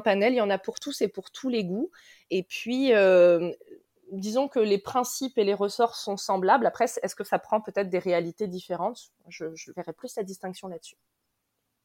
panel. 0.00 0.32
Il 0.32 0.36
y 0.36 0.40
en 0.40 0.50
a 0.50 0.58
pour 0.58 0.80
tous 0.80 1.02
et 1.02 1.08
pour 1.08 1.30
tous 1.30 1.48
les 1.48 1.64
goûts. 1.64 1.90
Et 2.30 2.42
puis, 2.42 2.92
disons 4.10 4.48
que 4.48 4.58
les 4.58 4.78
principes 4.78 5.38
et 5.38 5.44
les 5.44 5.54
ressorts 5.54 5.96
sont 5.96 6.16
semblables. 6.16 6.66
Après, 6.66 6.86
est-ce 7.02 7.14
que 7.14 7.24
ça 7.24 7.38
prend 7.38 7.60
peut-être 7.60 7.90
des 7.90 7.98
réalités 7.98 8.48
différentes? 8.48 9.12
Je, 9.28 9.54
je 9.54 9.70
verrais 9.72 9.92
plus 9.92 10.16
la 10.16 10.22
distinction 10.22 10.68
là-dessus. 10.68 10.96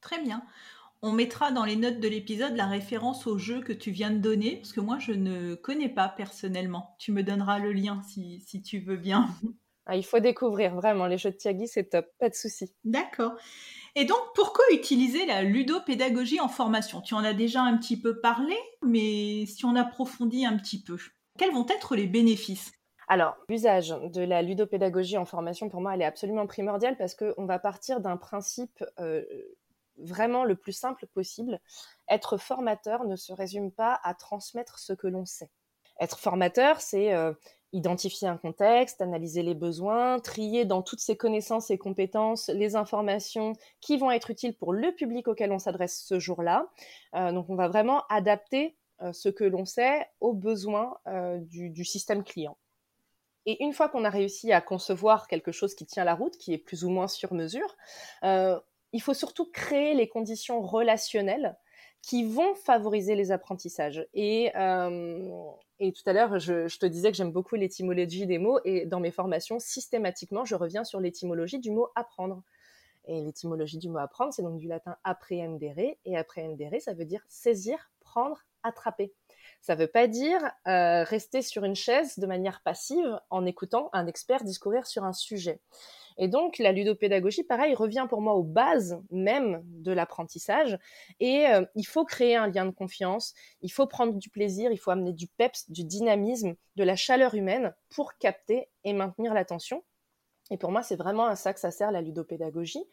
Très 0.01 0.21
bien. 0.21 0.43
On 1.03 1.11
mettra 1.11 1.51
dans 1.51 1.65
les 1.65 1.75
notes 1.75 1.99
de 1.99 2.07
l'épisode 2.07 2.55
la 2.55 2.67
référence 2.67 3.25
au 3.25 3.37
jeu 3.37 3.61
que 3.61 3.73
tu 3.73 3.89
viens 3.89 4.11
de 4.11 4.19
donner, 4.19 4.57
parce 4.57 4.71
que 4.71 4.81
moi, 4.81 4.99
je 4.99 5.13
ne 5.13 5.55
connais 5.55 5.89
pas 5.89 6.09
personnellement. 6.09 6.95
Tu 6.99 7.11
me 7.11 7.23
donneras 7.23 7.57
le 7.57 7.71
lien 7.71 8.01
si, 8.03 8.61
tu 8.63 8.79
veux 8.79 8.97
bien. 8.97 9.27
Ah, 9.87 9.95
il 9.95 10.05
faut 10.05 10.19
découvrir, 10.19 10.75
vraiment. 10.75 11.07
Les 11.07 11.17
jeux 11.17 11.31
de 11.31 11.35
Tiagi, 11.35 11.67
c'est 11.67 11.89
top, 11.89 12.05
pas 12.19 12.29
de 12.29 12.35
souci. 12.35 12.71
D'accord. 12.83 13.33
Et 13.95 14.05
donc, 14.05 14.19
pourquoi 14.35 14.63
utiliser 14.71 15.25
la 15.25 15.41
ludopédagogie 15.41 16.39
en 16.39 16.47
formation? 16.47 17.01
Tu 17.01 17.15
en 17.15 17.23
as 17.23 17.33
déjà 17.33 17.63
un 17.63 17.75
petit 17.77 17.99
peu 17.99 18.19
parlé, 18.21 18.55
mais 18.85 19.47
si 19.47 19.65
on 19.65 19.75
approfondit 19.75 20.45
un 20.45 20.55
petit 20.55 20.81
peu, 20.81 20.97
quels 21.37 21.51
vont 21.51 21.65
être 21.67 21.95
les 21.95 22.05
bénéfices? 22.05 22.71
Alors, 23.07 23.35
l'usage 23.49 23.89
de 23.89 24.21
la 24.21 24.43
ludopédagogie 24.43 25.17
en 25.17 25.25
formation, 25.25 25.67
pour 25.67 25.81
moi, 25.81 25.95
elle 25.95 26.03
est 26.03 26.05
absolument 26.05 26.45
primordiale 26.45 26.95
parce 26.95 27.15
qu'on 27.15 27.45
va 27.45 27.57
partir 27.57 27.99
d'un 27.99 28.17
principe 28.17 28.85
euh, 28.99 29.25
vraiment 30.03 30.43
le 30.43 30.55
plus 30.55 30.73
simple 30.73 31.07
possible. 31.07 31.59
Être 32.09 32.37
formateur 32.37 33.05
ne 33.05 33.15
se 33.15 33.33
résume 33.33 33.71
pas 33.71 33.99
à 34.03 34.13
transmettre 34.13 34.79
ce 34.79 34.93
que 34.93 35.07
l'on 35.07 35.25
sait. 35.25 35.49
Être 36.01 36.17
formateur, 36.17 36.81
c'est 36.81 37.13
euh, 37.13 37.31
identifier 37.73 38.27
un 38.27 38.37
contexte, 38.37 39.01
analyser 39.01 39.43
les 39.43 39.53
besoins, 39.53 40.19
trier 40.19 40.65
dans 40.65 40.81
toutes 40.81 40.99
ses 40.99 41.15
connaissances 41.15 41.69
et 41.69 41.77
compétences 41.77 42.49
les 42.49 42.75
informations 42.75 43.53
qui 43.81 43.97
vont 43.97 44.09
être 44.09 44.31
utiles 44.31 44.55
pour 44.55 44.73
le 44.73 44.93
public 44.93 45.27
auquel 45.27 45.51
on 45.51 45.59
s'adresse 45.59 46.03
ce 46.03 46.19
jour-là. 46.19 46.67
Euh, 47.15 47.31
donc 47.31 47.49
on 47.49 47.55
va 47.55 47.67
vraiment 47.67 48.03
adapter 48.09 48.75
euh, 49.01 49.13
ce 49.13 49.29
que 49.29 49.43
l'on 49.43 49.65
sait 49.65 50.07
aux 50.19 50.33
besoins 50.33 50.97
du, 51.41 51.69
du, 51.69 51.85
système 51.85 52.23
client. 52.23 52.57
Et 53.45 53.63
une 53.63 53.73
fois 53.73 53.89
qu'on 53.89 54.05
a 54.05 54.09
réussi 54.09 54.51
à 54.51 54.61
concevoir 54.61 55.27
quelque 55.27 55.51
chose 55.51 55.75
qui 55.75 55.85
tient 55.85 56.03
la 56.03 56.15
route, 56.15 56.37
qui 56.37 56.53
est 56.53 56.59
plus 56.59 56.83
ou 56.83 56.89
moins 56.89 57.07
sur 57.07 57.33
mesure, 57.33 57.75
il 58.93 59.01
faut 59.01 59.13
surtout 59.13 59.49
créer 59.51 59.93
les 59.93 60.07
conditions 60.07 60.61
relationnelles 60.61 61.57
qui 62.01 62.23
vont 62.23 62.55
favoriser 62.55 63.15
les 63.15 63.31
apprentissages. 63.31 64.07
Et, 64.13 64.51
euh, 64.55 65.29
tout 65.79 66.03
à 66.05 66.13
l'heure, 66.13 66.39
je, 66.39 66.77
te 66.77 66.85
disais 66.85 67.11
que 67.11 67.17
j'aime 67.17 67.31
beaucoup 67.31 67.55
l'étymologie 67.55 68.25
des 68.25 68.37
mots, 68.37 68.59
et 68.65 68.85
dans 68.85 68.99
mes 68.99 69.11
formations, 69.11 69.59
systématiquement, 69.59 70.45
je 70.45 70.55
reviens 70.55 70.83
sur 70.83 70.99
l'étymologie 70.99 71.59
du 71.59 71.71
mot 71.71 71.87
apprendre. 71.95 72.43
Et 73.05 73.19
l'étymologie 73.21 73.77
du 73.77 73.89
mot 73.89 73.97
apprendre, 73.97 74.33
c'est 74.33 74.43
donc 74.43 74.57
du 74.57 74.67
latin 74.67 74.95
apprehendere, 75.03 75.95
et 76.05 76.17
apprehendere, 76.17 76.79
ça 76.79 76.93
veut 76.93 77.05
dire 77.05 77.23
saisir, 77.29 77.91
prendre, 77.99 78.45
attraper. 78.63 79.13
Ça 79.61 79.75
ne 79.75 79.81
veut 79.81 79.87
pas 79.87 80.07
dire 80.07 80.39
euh, 80.67 81.03
rester 81.03 81.41
sur 81.41 81.63
une 81.63 81.75
chaise 81.75 82.19
de 82.19 82.27
manière 82.27 82.61
passive 82.61 83.19
en 83.29 83.45
écoutant 83.45 83.89
un 83.93 84.07
expert 84.07 84.43
discourir 84.43 84.85
sur 84.85 85.03
un 85.03 85.13
sujet. 85.13 85.61
Et 86.17 86.27
donc, 86.27 86.57
la 86.57 86.71
ludopédagogie, 86.71 87.43
pareil, 87.43 87.75
revient 87.75 88.05
pour 88.09 88.21
moi 88.21 88.33
aux 88.33 88.43
bases 88.43 89.01
même 89.09 89.61
de 89.65 89.91
l'apprentissage. 89.91 90.77
Et 91.19 91.47
euh, 91.47 91.65
il 91.75 91.85
faut 91.85 92.05
créer 92.05 92.35
un 92.35 92.47
lien 92.47 92.65
de 92.65 92.71
confiance, 92.71 93.33
il 93.61 93.71
faut 93.71 93.87
prendre 93.87 94.13
du 94.13 94.29
plaisir, 94.29 94.71
il 94.71 94.77
faut 94.77 94.91
amener 94.91 95.13
du 95.13 95.27
peps, 95.27 95.69
du 95.69 95.83
dynamisme, 95.83 96.55
de 96.75 96.83
la 96.83 96.95
chaleur 96.95 97.35
humaine 97.35 97.73
pour 97.89 98.17
capter 98.17 98.69
et 98.83 98.93
maintenir 98.93 99.33
l'attention. 99.33 99.83
Et 100.51 100.57
pour 100.57 100.71
moi, 100.71 100.83
c'est 100.83 100.97
vraiment 100.97 101.25
à 101.25 101.35
ça 101.35 101.53
que 101.53 101.59
ça 101.59 101.71
sert 101.71 101.91
la 101.91 102.01
ludopédagogie. 102.01 102.83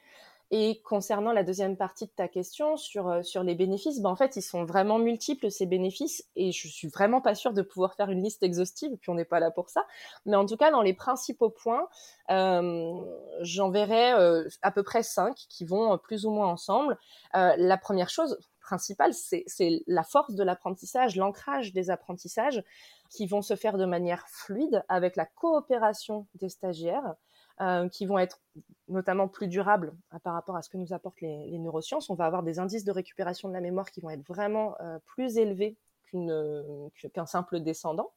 Et 0.51 0.81
concernant 0.83 1.33
la 1.33 1.43
deuxième 1.43 1.77
partie 1.77 2.07
de 2.07 2.11
ta 2.11 2.27
question 2.27 2.79
sur, 2.79 3.09
euh, 3.09 3.23
sur 3.23 3.43
les 3.43 3.55
bénéfices, 3.55 4.01
ben 4.01 4.09
en 4.09 4.17
fait, 4.17 4.37
ils 4.37 4.43
sont 4.43 4.65
vraiment 4.65 4.99
multiples, 4.99 5.51
ces 5.51 5.67
bénéfices, 5.67 6.27
et 6.37 6.53
je 6.53 6.69
suis 6.69 6.89
vraiment 6.89 7.21
pas 7.21 7.35
sûre 7.35 7.53
de 7.53 7.61
pouvoir 7.61 7.95
faire 7.95 8.09
une 8.09 8.23
liste 8.23 8.43
exhaustive, 8.43 8.97
puis 8.99 9.11
on 9.11 9.15
n'est 9.15 9.27
pas 9.27 9.41
là 9.41 9.51
pour 9.51 9.69
ça. 9.69 9.85
Mais 10.25 10.37
en 10.37 10.47
tout 10.47 10.57
cas, 10.57 10.71
dans 10.71 10.81
les 10.81 10.95
principaux 10.95 11.51
points, 11.51 11.87
euh, 12.31 12.95
j'en 13.43 13.71
verrai 13.71 14.13
euh, 14.13 14.49
à 14.63 14.71
peu 14.71 14.83
près 14.83 15.03
cinq 15.03 15.35
qui 15.51 15.67
vont 15.67 15.99
plus 15.99 16.25
ou 16.25 16.31
moins 16.31 16.49
ensemble. 16.49 16.97
la 17.35 17.77
première 17.77 18.09
chose 18.09 18.39
c'est 18.79 19.83
la 19.87 20.03
force 20.03 20.35
de 20.35 20.45
l'apprentissage, 20.45 21.17
l'ancrage 21.17 21.73
des 21.73 21.91
apprentissages 21.91 22.63
qui 23.11 23.27
vont 23.27 23.43
se 23.43 23.57
faire 23.57 23.79
de 23.79 23.87
manière 23.87 24.29
fluide 24.29 24.85
avec 24.89 25.17
la 25.17 25.27
coopération 25.27 26.27
des 26.35 26.49
stagiaires. 26.49 27.15
Euh, 27.61 27.89
qui 27.89 28.07
vont 28.07 28.21
être 28.21 28.41
notamment 28.87 29.27
plus 29.27 29.49
durables 29.49 29.93
euh, 30.15 30.21
par 30.21 30.35
rapport 30.35 30.55
à 30.55 30.63
ce 30.63 30.69
que 30.69 30.77
nous 30.77 30.93
apportent 30.93 31.21
les, 31.21 31.59
neurosciences. 31.59 32.09
On 32.09 32.15
va 32.15 32.25
avoir 32.25 32.45
des 32.45 32.61
indices 32.61 32.85
de 32.85 32.93
récupération 32.93 33.49
de 33.49 33.53
la 33.53 33.61
mémoire 33.61 33.91
qui 33.91 34.01
vont 34.01 34.11
être 34.11 34.25
vraiment 34.29 34.77
euh, 34.81 35.01
plus 35.07 35.39
élevés 35.39 35.77
qu'un 36.13 37.27
simple 37.27 37.59
descendant. 37.59 38.13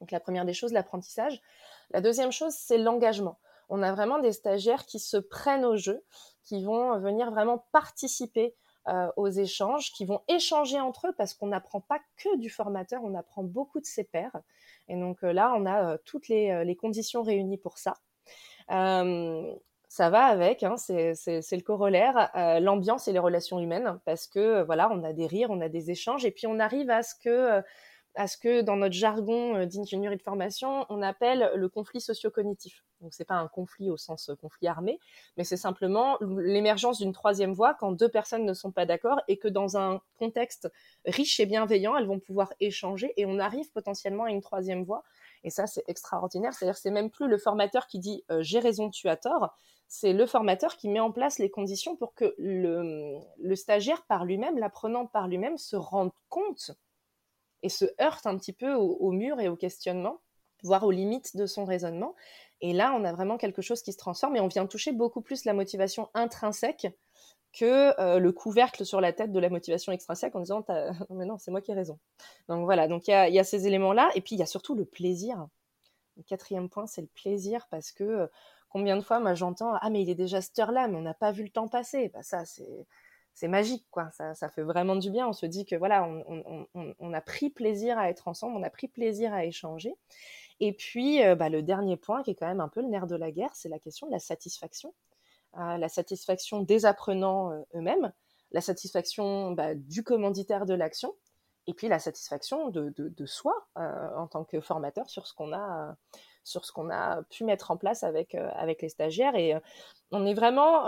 Donc 0.00 0.10
la 0.10 0.20
première 0.20 0.44
des 0.44 0.52
choses, 0.52 0.74
l'apprentissage. 0.74 1.40
La 1.88 2.02
deuxième 2.02 2.32
chose, 2.32 2.52
c'est 2.52 2.76
l'engagement. 2.76 3.38
On 3.70 3.82
a 3.82 3.92
vraiment 3.92 4.18
des 4.18 4.32
stagiaires 4.32 4.84
qui 4.84 4.98
se 4.98 5.16
prennent 5.16 5.64
au 5.64 5.76
jeu, 5.76 6.04
qui 6.42 6.62
vont 6.62 6.98
venir 6.98 7.30
vraiment 7.30 7.64
participer 7.72 8.54
aux 9.16 9.28
échanges, 9.28 9.92
qui 9.92 10.04
vont 10.04 10.20
échanger 10.28 10.80
entre 10.80 11.08
eux 11.08 11.14
parce 11.16 11.34
qu'on 11.34 11.48
n'apprend 11.48 11.80
pas 11.80 11.98
que 12.16 12.36
du 12.36 12.50
formateur, 12.50 13.02
on 13.04 13.14
apprend 13.14 13.42
beaucoup 13.42 13.80
de 13.80 13.86
ses 13.86 14.04
pairs. 14.04 14.40
Et 14.88 14.96
donc 14.96 15.22
là, 15.22 15.54
on 15.56 15.66
a 15.66 15.98
toutes 15.98 16.28
les, 16.28 16.76
conditions 16.76 17.22
réunies 17.22 17.58
pour 17.58 17.78
ça. 17.78 17.94
Euh, 18.70 19.54
ça 19.88 20.10
va 20.10 20.24
avec, 20.24 20.62
hein, 20.62 20.76
c'est 20.76 21.14
le 21.14 21.60
corollaire, 21.62 22.30
euh, 22.36 22.60
l'ambiance 22.60 23.08
et 23.08 23.12
les 23.12 23.18
relations 23.18 23.58
humaines, 23.60 23.98
parce 24.04 24.26
que 24.26 24.62
voilà, 24.62 24.90
on 24.92 25.02
a 25.04 25.12
des 25.12 25.26
rires, 25.26 25.50
on 25.50 25.60
a 25.60 25.68
des 25.68 25.90
échanges, 25.90 26.24
et 26.24 26.30
puis 26.30 26.46
on 26.46 26.58
arrive 26.58 26.90
à 26.90 27.02
ce 27.02 27.14
que, 27.14 27.28
euh, 27.28 27.62
à 28.16 28.26
ce 28.26 28.36
que 28.36 28.62
dans 28.62 28.76
notre 28.76 28.94
jargon 28.94 29.64
d'ingénierie 29.66 30.16
de 30.16 30.22
formation, 30.22 30.86
on 30.88 31.02
appelle 31.02 31.50
le 31.54 31.68
conflit 31.68 32.00
socio-cognitif. 32.00 32.82
Donc 33.00 33.12
c'est 33.12 33.26
pas 33.26 33.34
un 33.34 33.48
conflit 33.48 33.90
au 33.90 33.96
sens 33.96 34.30
conflit 34.40 34.68
armé, 34.68 34.98
mais 35.36 35.44
c'est 35.44 35.58
simplement 35.58 36.16
l'émergence 36.20 36.98
d'une 36.98 37.12
troisième 37.12 37.52
voie 37.52 37.74
quand 37.74 37.92
deux 37.92 38.08
personnes 38.08 38.44
ne 38.44 38.54
sont 38.54 38.72
pas 38.72 38.86
d'accord 38.86 39.20
et 39.28 39.36
que 39.36 39.48
dans 39.48 39.76
un 39.76 40.00
contexte 40.18 40.70
riche 41.04 41.38
et 41.38 41.46
bienveillant, 41.46 41.96
elles 41.96 42.06
vont 42.06 42.20
pouvoir 42.20 42.52
échanger 42.58 43.12
et 43.16 43.26
on 43.26 43.38
arrive 43.38 43.70
potentiellement 43.72 44.24
à 44.24 44.30
une 44.30 44.40
troisième 44.40 44.82
voie 44.82 45.02
et 45.46 45.50
ça, 45.50 45.66
c'est 45.68 45.84
extraordinaire. 45.86 46.52
C'est-à-dire, 46.52 46.76
c'est 46.76 46.90
même 46.90 47.08
plus 47.08 47.28
le 47.28 47.38
formateur 47.38 47.86
qui 47.86 48.00
dit 48.00 48.24
euh, 48.30 48.42
j'ai 48.42 48.58
raison, 48.58 48.90
tu 48.90 49.08
as 49.08 49.16
tort. 49.16 49.54
C'est 49.86 50.12
le 50.12 50.26
formateur 50.26 50.76
qui 50.76 50.88
met 50.88 50.98
en 50.98 51.12
place 51.12 51.38
les 51.38 51.48
conditions 51.48 51.94
pour 51.94 52.14
que 52.14 52.34
le, 52.38 53.54
stagiaire 53.54 54.04
par 54.06 54.24
lui-même, 54.24 54.58
l'apprenant 54.58 55.06
par 55.06 55.28
lui-même, 55.28 55.56
se 55.56 55.76
rende 55.76 56.10
compte 56.28 56.72
et 57.62 57.68
se 57.68 57.84
heurte 58.00 58.26
un 58.26 58.36
petit 58.36 58.52
peu 58.52 58.74
au, 58.74 59.10
mur 59.12 59.40
et 59.40 59.48
au 59.48 59.56
questionnement, 59.56 60.20
voire 60.62 60.84
aux 60.84 60.90
limites 60.90 61.36
de 61.36 61.46
son 61.46 61.64
raisonnement. 61.64 62.14
Et 62.60 62.72
là, 62.72 62.94
on 62.94 63.04
a 63.04 63.12
vraiment 63.12 63.36
quelque 63.36 63.62
chose 63.62 63.82
qui 63.82 63.92
se 63.92 63.98
transforme 63.98 64.36
et 64.36 64.40
on 64.40 64.48
vient 64.48 64.66
toucher 64.66 64.92
beaucoup 64.92 65.20
plus 65.20 65.44
la 65.44 65.52
motivation 65.52 66.08
intrinsèque 66.14 66.88
que 67.52 67.98
euh, 68.00 68.18
le 68.18 68.32
couvercle 68.32 68.84
sur 68.84 69.00
la 69.00 69.12
tête 69.12 69.32
de 69.32 69.40
la 69.40 69.48
motivation 69.48 69.92
extrinsèque 69.92 70.34
en 70.36 70.40
disant 70.40 70.64
mais 71.10 71.24
non 71.24 71.38
c'est 71.38 71.50
moi 71.50 71.60
qui 71.60 71.70
ai 71.70 71.74
raison. 71.74 71.98
Donc 72.48 72.64
voilà 72.64 72.86
donc 72.86 73.08
il 73.08 73.12
y 73.12 73.38
a, 73.38 73.44
ces 73.44 73.66
éléments 73.66 73.92
là 73.92 74.10
et 74.14 74.20
puis 74.20 74.36
il 74.36 74.38
y 74.38 74.42
a 74.42 74.46
surtout 74.46 74.74
le 74.74 74.84
plaisir. 74.84 75.46
Le 76.16 76.22
quatrième 76.22 76.68
point 76.68 76.86
c'est 76.86 77.00
le 77.00 77.08
plaisir 77.08 77.66
parce 77.70 77.92
que 77.92 78.04
euh, 78.04 78.26
combien 78.68 78.96
de 78.96 79.02
fois 79.02 79.20
moi 79.20 79.34
j'entends 79.34 79.74
ah 79.80 79.88
mais 79.90 80.02
il 80.02 80.10
est 80.10 80.14
déjà 80.14 80.42
cette 80.42 80.58
heure 80.58 80.72
là 80.72 80.86
mais 80.86 80.96
on 80.96 81.02
n'a 81.02 81.14
pas 81.14 81.32
vu 81.32 81.44
le 81.44 81.50
temps 81.50 81.68
passer 81.68 82.08
bah, 82.08 82.22
ça 82.22 82.44
c'est 82.44 82.86
c'est 83.36 83.48
magique 83.48 83.86
quoi. 83.92 84.10
Ça, 84.10 84.34
ça, 84.34 84.48
fait 84.48 84.62
vraiment 84.62 84.96
du 84.96 85.10
bien. 85.10 85.28
On 85.28 85.32
se 85.32 85.46
dit 85.46 85.64
que 85.64 85.76
voilà 85.76 86.04
on, 86.04 87.12
a 87.12 87.20
pris 87.20 87.50
plaisir 87.50 87.98
à 87.98 88.10
être 88.10 88.26
ensemble 88.26 88.56
on 88.56 88.62
a 88.64 88.70
pris 88.70 88.88
plaisir 88.88 89.32
à 89.32 89.44
échanger. 89.44 89.94
Et 90.58 90.72
puis 90.72 91.22
euh, 91.22 91.36
bah, 91.36 91.48
le 91.48 91.62
dernier 91.62 91.96
point 91.96 92.22
qui 92.22 92.32
est 92.32 92.34
quand 92.34 92.48
même 92.48 92.60
un 92.60 92.68
peu 92.68 92.80
le 92.80 92.88
nerf 92.88 93.06
de 93.06 93.14
la 93.14 93.30
guerre 93.30 93.54
c'est 93.54 93.68
la 93.68 93.78
question 93.78 94.08
de 94.08 94.12
la 94.12 94.18
satisfaction. 94.18 94.92
La 95.54 95.88
satisfaction 95.88 96.60
des 96.60 96.84
apprenants 96.84 97.50
euh, 97.50 97.62
eux-mêmes, 97.76 98.12
la 98.52 98.60
satisfaction 98.60 99.52
bah, 99.52 99.74
du 99.74 100.02
commanditaire 100.02 100.66
de 100.66 100.74
l'action, 100.74 101.14
et 101.66 101.72
puis 101.72 101.88
la 101.88 101.98
satisfaction 101.98 102.68
de, 102.68 103.26
soi 103.26 103.54
euh, 103.78 104.08
en 104.16 104.26
tant 104.26 104.44
que 104.44 104.60
formateur 104.60 105.08
sur 105.08 105.26
ce 105.26 105.32
qu'on 105.32 105.52
a 105.54 105.96
sur 106.44 106.64
ce 106.64 107.22
pu 107.30 107.44
mettre 107.44 107.72
en 107.72 107.76
place 107.76 108.04
avec, 108.04 108.34
euh, 108.34 108.48
avec 108.54 108.82
les 108.82 108.88
stagiaires. 108.88 109.34
Et 109.34 109.54
on 110.12 110.24
est 110.26 110.34
vraiment 110.34 110.86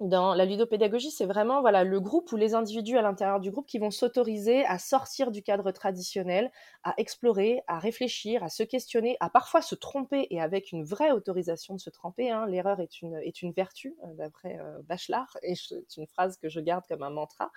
dans 0.00 0.34
la 0.34 0.44
ludopédagogie, 0.44 1.12
c'est 1.12 1.24
vraiment 1.24 1.60
voilà 1.60 1.84
le 1.84 2.00
groupe 2.00 2.32
ou 2.32 2.36
les 2.36 2.54
individus 2.54 2.98
à 2.98 3.02
l'intérieur 3.02 3.38
du 3.38 3.52
groupe 3.52 3.66
qui 3.66 3.78
vont 3.78 3.92
s'autoriser 3.92 4.64
à 4.66 4.78
sortir 4.78 5.30
du 5.30 5.42
cadre 5.42 5.70
traditionnel, 5.70 6.50
à 6.82 6.94
explorer, 6.96 7.62
à 7.68 7.78
réfléchir, 7.78 8.42
à 8.42 8.48
se 8.48 8.64
questionner, 8.64 9.16
à 9.20 9.30
parfois 9.30 9.62
se 9.62 9.76
tromper 9.76 10.26
et 10.30 10.40
avec 10.40 10.72
une 10.72 10.84
vraie 10.84 11.12
autorisation 11.12 11.74
de 11.74 11.80
se 11.80 11.90
tromper. 11.90 12.30
Hein. 12.30 12.46
L'erreur 12.46 12.80
est 12.80 13.02
une, 13.02 13.14
est 13.22 13.40
une 13.42 13.52
vertu, 13.52 13.94
euh, 14.02 14.14
d'après 14.14 14.58
euh, 14.58 14.82
Bachelard, 14.82 15.36
et 15.42 15.54
c'est 15.54 15.96
une 15.96 16.08
phrase 16.08 16.38
que 16.38 16.48
je 16.48 16.58
garde 16.58 16.84
comme 16.88 17.04
un 17.04 17.10
mantra. 17.10 17.52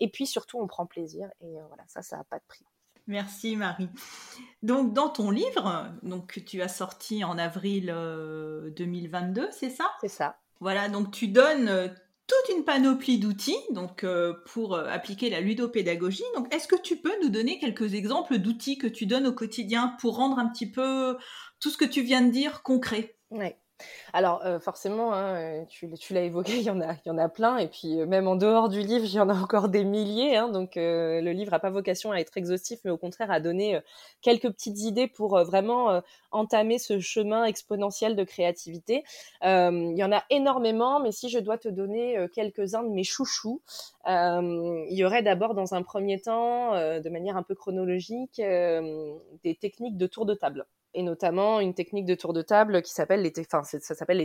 Et 0.00 0.10
puis 0.10 0.26
surtout, 0.26 0.58
on 0.58 0.66
prend 0.66 0.86
plaisir, 0.86 1.30
et 1.40 1.58
euh, 1.58 1.66
voilà, 1.68 1.84
ça, 1.86 2.02
ça 2.02 2.16
n'a 2.16 2.24
pas 2.24 2.38
de 2.38 2.44
prix. 2.48 2.64
Merci 3.06 3.56
Marie. 3.56 3.88
Donc 4.62 4.92
dans 4.92 5.08
ton 5.08 5.30
livre, 5.30 5.90
donc 6.02 6.34
que 6.34 6.40
tu 6.40 6.60
as 6.60 6.68
sorti 6.68 7.24
en 7.24 7.38
avril 7.38 7.86
2022, 7.86 9.48
c'est 9.50 9.70
ça? 9.70 9.90
C'est 10.02 10.08
ça. 10.08 10.36
Voilà, 10.60 10.88
donc 10.88 11.12
tu 11.12 11.28
donnes 11.28 11.68
euh, 11.68 11.88
toute 12.26 12.56
une 12.56 12.64
panoplie 12.64 13.18
d'outils 13.18 13.56
donc 13.70 14.04
euh, 14.04 14.34
pour 14.46 14.74
euh, 14.74 14.86
appliquer 14.88 15.30
la 15.30 15.40
ludopédagogie. 15.40 16.24
Donc 16.36 16.52
est-ce 16.54 16.68
que 16.68 16.80
tu 16.80 16.96
peux 16.96 17.14
nous 17.22 17.28
donner 17.28 17.58
quelques 17.58 17.94
exemples 17.94 18.38
d'outils 18.38 18.78
que 18.78 18.86
tu 18.86 19.06
donnes 19.06 19.26
au 19.26 19.32
quotidien 19.32 19.96
pour 20.00 20.16
rendre 20.16 20.38
un 20.38 20.48
petit 20.48 20.70
peu 20.70 21.16
tout 21.60 21.70
ce 21.70 21.76
que 21.76 21.84
tu 21.84 22.02
viens 22.02 22.22
de 22.22 22.30
dire 22.30 22.62
concret? 22.62 23.16
Oui. 23.30 23.54
Alors 24.12 24.44
euh, 24.44 24.58
forcément, 24.58 25.12
hein, 25.12 25.36
euh, 25.36 25.64
tu, 25.66 26.14
l'as 26.14 26.22
évoqué, 26.22 26.56
il 26.58 26.62
y 26.62 26.70
en 26.70 26.80
a, 26.80 27.28
plein, 27.28 27.58
et 27.58 27.68
puis 27.68 28.00
euh, 28.00 28.06
même 28.06 28.26
en 28.26 28.36
dehors 28.36 28.68
du 28.68 28.80
livre, 28.80 29.04
il 29.04 29.14
y 29.14 29.20
en 29.20 29.28
a 29.28 29.34
encore 29.34 29.68
des 29.68 29.84
milliers. 29.84 30.36
Hein, 30.36 30.48
donc 30.48 30.72
le 30.76 31.30
livre 31.32 31.52
n'a 31.52 31.58
pas 31.58 31.70
vocation 31.70 32.12
à 32.12 32.16
être 32.16 32.36
exhaustif, 32.36 32.80
mais 32.84 32.90
au 32.90 32.96
contraire 32.96 33.30
à 33.30 33.40
donner 33.40 33.80
quelques 34.22 34.50
petites 34.50 34.80
idées 34.80 35.06
pour 35.08 35.38
vraiment 35.44 36.02
entamer 36.30 36.78
ce 36.78 37.00
chemin 37.00 37.44
exponentiel 37.44 38.16
de 38.16 38.24
créativité. 38.24 39.04
il 39.42 39.94
y 39.96 40.04
en 40.04 40.12
a 40.12 40.24
énormément, 40.30 41.00
mais 41.00 41.12
si 41.12 41.28
je 41.28 41.38
dois 41.38 41.58
te 41.58 41.68
donner 41.68 42.26
quelques-uns 42.34 42.82
de 42.82 42.90
mes 42.90 43.04
chouchous, 43.04 43.62
il 44.06 44.86
y 44.90 45.04
aurait 45.04 45.22
d'abord 45.22 45.54
dans 45.54 45.74
un 45.74 45.82
premier 45.82 46.20
temps, 46.20 46.72
de 46.72 47.08
manière 47.08 47.36
un 47.36 47.42
peu 47.42 47.54
chronologique, 47.54 48.36
des 48.36 49.54
techniques 49.60 49.96
de 49.96 50.06
tour 50.06 50.26
de 50.26 50.34
table 50.34 50.66
et 50.98 51.02
notamment 51.04 51.60
une 51.60 51.74
technique 51.74 52.06
de 52.06 52.16
tour 52.16 52.32
de 52.32 52.42
table 52.42 52.82
qui 52.82 52.92
s'appelle 52.92 53.22
les, 53.22 53.30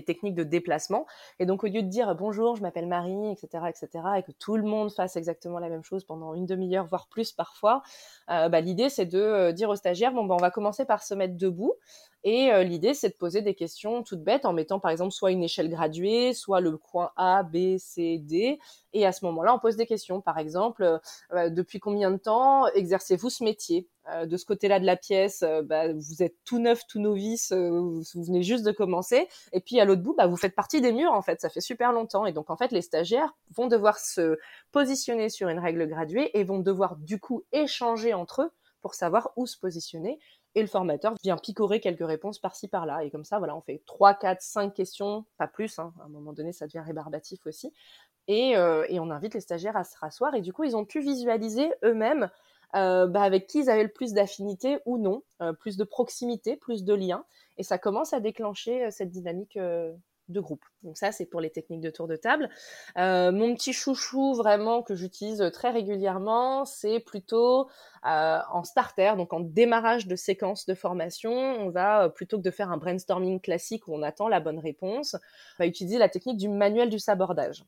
techniques 0.03 0.33
de 0.33 0.43
déplacement. 0.43 1.05
Et 1.37 1.45
donc, 1.45 1.63
au 1.63 1.67
lieu 1.67 1.83
de 1.83 1.87
dire 1.87 2.15
bonjour, 2.15 2.55
je 2.55 2.63
m'appelle 2.63 2.87
Marie, 2.87 3.31
etc., 3.31 3.65
etc., 3.69 4.03
et 4.17 4.23
que 4.23 4.31
tout 4.31 4.57
le 4.57 4.63
monde 4.63 4.91
fasse 4.91 5.15
exactement 5.15 5.59
la 5.59 5.69
même 5.69 5.83
chose 5.83 6.03
pendant 6.03 6.33
une 6.33 6.47
demi-heure, 6.47 6.87
voire 6.87 7.05
plus 7.07 7.31
parfois, 7.31 7.83
euh, 8.31 8.49
bah, 8.49 8.59
l'idée 8.59 8.89
c'est 8.89 9.05
de 9.05 9.19
euh, 9.19 9.51
dire 9.51 9.69
aux 9.69 9.75
stagiaires 9.75 10.13
bon, 10.13 10.25
bah, 10.25 10.33
on 10.33 10.41
va 10.41 10.49
commencer 10.49 10.83
par 10.83 11.03
se 11.03 11.13
mettre 11.13 11.37
debout. 11.37 11.73
Et 12.23 12.51
euh, 12.51 12.63
l'idée, 12.63 12.93
c'est 12.93 13.09
de 13.09 13.15
poser 13.15 13.41
des 13.41 13.55
questions 13.55 14.03
toutes 14.03 14.23
bêtes 14.23 14.45
en 14.45 14.53
mettant 14.53 14.79
par 14.79 14.91
exemple 14.91 15.11
soit 15.11 15.31
une 15.31 15.43
échelle 15.43 15.69
graduée, 15.69 16.33
soit 16.33 16.61
le 16.61 16.77
coin 16.77 17.11
A, 17.17 17.43
B, 17.43 17.77
C, 17.77 18.17
D. 18.19 18.59
Et 18.93 19.05
à 19.05 19.11
ce 19.11 19.25
moment-là, 19.25 19.53
on 19.55 19.59
pose 19.59 19.75
des 19.75 19.85
questions. 19.85 20.21
Par 20.21 20.37
exemple, 20.37 20.99
depuis 21.31 21.79
combien 21.79 22.11
de 22.11 22.17
temps 22.17 22.67
exercez-vous 22.67 23.29
ce 23.29 23.43
métier? 23.43 23.87
Euh, 24.09 24.25
de 24.25 24.35
ce 24.35 24.45
côté-là 24.45 24.81
de 24.81 24.85
la 24.85 24.97
pièce, 24.97 25.43
euh, 25.43 25.61
bah, 25.61 25.93
vous 25.93 26.21
êtes 26.21 26.35
tout 26.43 26.59
neuf, 26.59 26.85
tout 26.87 26.99
novice, 26.99 27.53
euh, 27.53 27.69
vous, 27.69 28.23
venez 28.23 28.43
juste 28.43 28.65
de 28.65 28.71
commencer. 28.71 29.29
Et 29.53 29.61
puis 29.61 29.79
à 29.79 29.85
l'autre 29.85 30.01
bout, 30.01 30.13
bah, 30.13 30.27
vous 30.27 30.35
faites 30.35 30.55
partie 30.55 30.81
des 30.81 30.91
murs 30.91 31.13
en 31.13 31.21
fait. 31.21 31.39
Ça 31.39 31.49
fait 31.49 31.61
super 31.61 31.93
longtemps. 31.93 32.25
Et 32.25 32.33
donc 32.33 32.49
en 32.49 32.57
fait, 32.57 32.71
les 32.73 32.81
stagiaires 32.81 33.33
vont 33.55 33.67
devoir 33.67 33.97
se 33.99 34.37
positionner 34.71 35.29
sur 35.29 35.47
une 35.47 35.59
règle 35.59 35.87
graduée 35.87 36.37
et 36.37 36.43
vont 36.43 36.59
devoir 36.59 36.97
du 36.97 37.17
coup 37.19 37.43
échanger 37.53 38.13
entre 38.13 38.41
eux 38.41 38.51
pour 38.81 38.93
savoir 38.93 39.31
où 39.37 39.45
se 39.45 39.57
positionner. 39.57 40.19
Et 40.55 40.61
le 40.61 40.67
formateur 40.67 41.15
vient 41.23 41.37
picorer 41.37 41.79
quelques 41.79 42.05
réponses 42.05 42.39
par-ci 42.39 42.67
par-là. 42.67 43.03
Et 43.03 43.11
comme 43.11 43.25
ça, 43.25 43.39
voilà, 43.39 43.55
on 43.55 43.61
fait 43.61 43.81
3, 43.85 44.13
4, 44.13 44.41
5 44.41 44.73
questions, 44.73 45.25
pas 45.37 45.47
plus. 45.47 45.79
Hein. 45.79 45.93
À 46.01 46.05
un 46.05 46.09
moment 46.09 46.33
donné, 46.33 46.53
ça 46.53 46.67
devient 46.67 46.83
rébarbatif 46.85 47.45
aussi. 47.47 47.73
Et, 48.27 48.51
et 48.51 48.99
on 48.99 49.09
invite 49.09 49.33
les 49.33 49.41
stagiaires 49.41 49.75
à 49.75 49.83
se 49.83 49.97
rasseoir. 49.97 50.33
Et 50.35 50.41
du 50.41 50.53
coup, 50.53 50.63
ils 50.63 50.77
ont 50.77 50.85
pu 50.85 51.01
visualiser 51.01 51.73
eux-mêmes 51.83 52.29
euh, 52.75 53.05
bah, 53.05 53.21
avec 53.21 53.45
qui 53.47 53.59
ils 53.59 53.69
avaient 53.69 53.83
le 53.83 53.89
plus 53.89 54.13
d'affinité 54.13 54.79
ou 54.85 54.97
non, 54.97 55.23
euh, 55.41 55.53
plus 55.53 55.77
de 55.77 55.83
proximité, 55.83 56.55
plus 56.55 56.83
de 56.83 56.93
liens. 56.93 57.23
Et 57.57 57.63
ça 57.63 57.77
commence 57.77 58.13
à 58.13 58.19
déclencher 58.19 58.85
euh, 58.85 58.91
cette 58.91 59.09
dynamique 59.09 59.59
de 60.29 60.39
groupe. 60.39 60.63
Donc 60.83 60.97
ça, 60.97 61.11
c'est 61.11 61.25
pour 61.25 61.41
les 61.41 61.49
techniques 61.49 61.81
de 61.81 61.89
tour 61.89 62.07
de 62.07 62.15
table. 62.15 62.49
mon 62.95 63.55
petit 63.55 63.73
chouchou 63.73 64.33
vraiment 64.33 64.81
que 64.81 64.95
j'utilise 64.95 65.49
très 65.53 65.69
régulièrement, 65.69 66.65
c'est 66.65 66.99
plutôt 66.99 67.69
en 68.03 68.63
starter, 68.63 69.13
donc 69.17 69.33
en 69.33 69.39
démarrage 69.39 70.07
de 70.07 70.15
séquence 70.15 70.65
de 70.65 70.73
formation. 70.73 71.31
On 71.31 71.69
va, 71.69 72.09
plutôt 72.09 72.37
que 72.37 72.43
de 72.43 72.51
faire 72.51 72.71
un 72.71 72.77
brainstorming 72.77 73.39
classique 73.39 73.87
où 73.87 73.95
on 73.95 74.01
attend 74.01 74.27
la 74.27 74.39
bonne 74.39 74.59
réponse, 74.59 75.15
on 75.59 75.63
va 75.63 75.67
utiliser 75.67 75.97
la 75.97 76.09
technique 76.09 76.37
du 76.37 76.49
manuel 76.49 76.89
du 76.89 76.99
sabordage. 76.99 77.63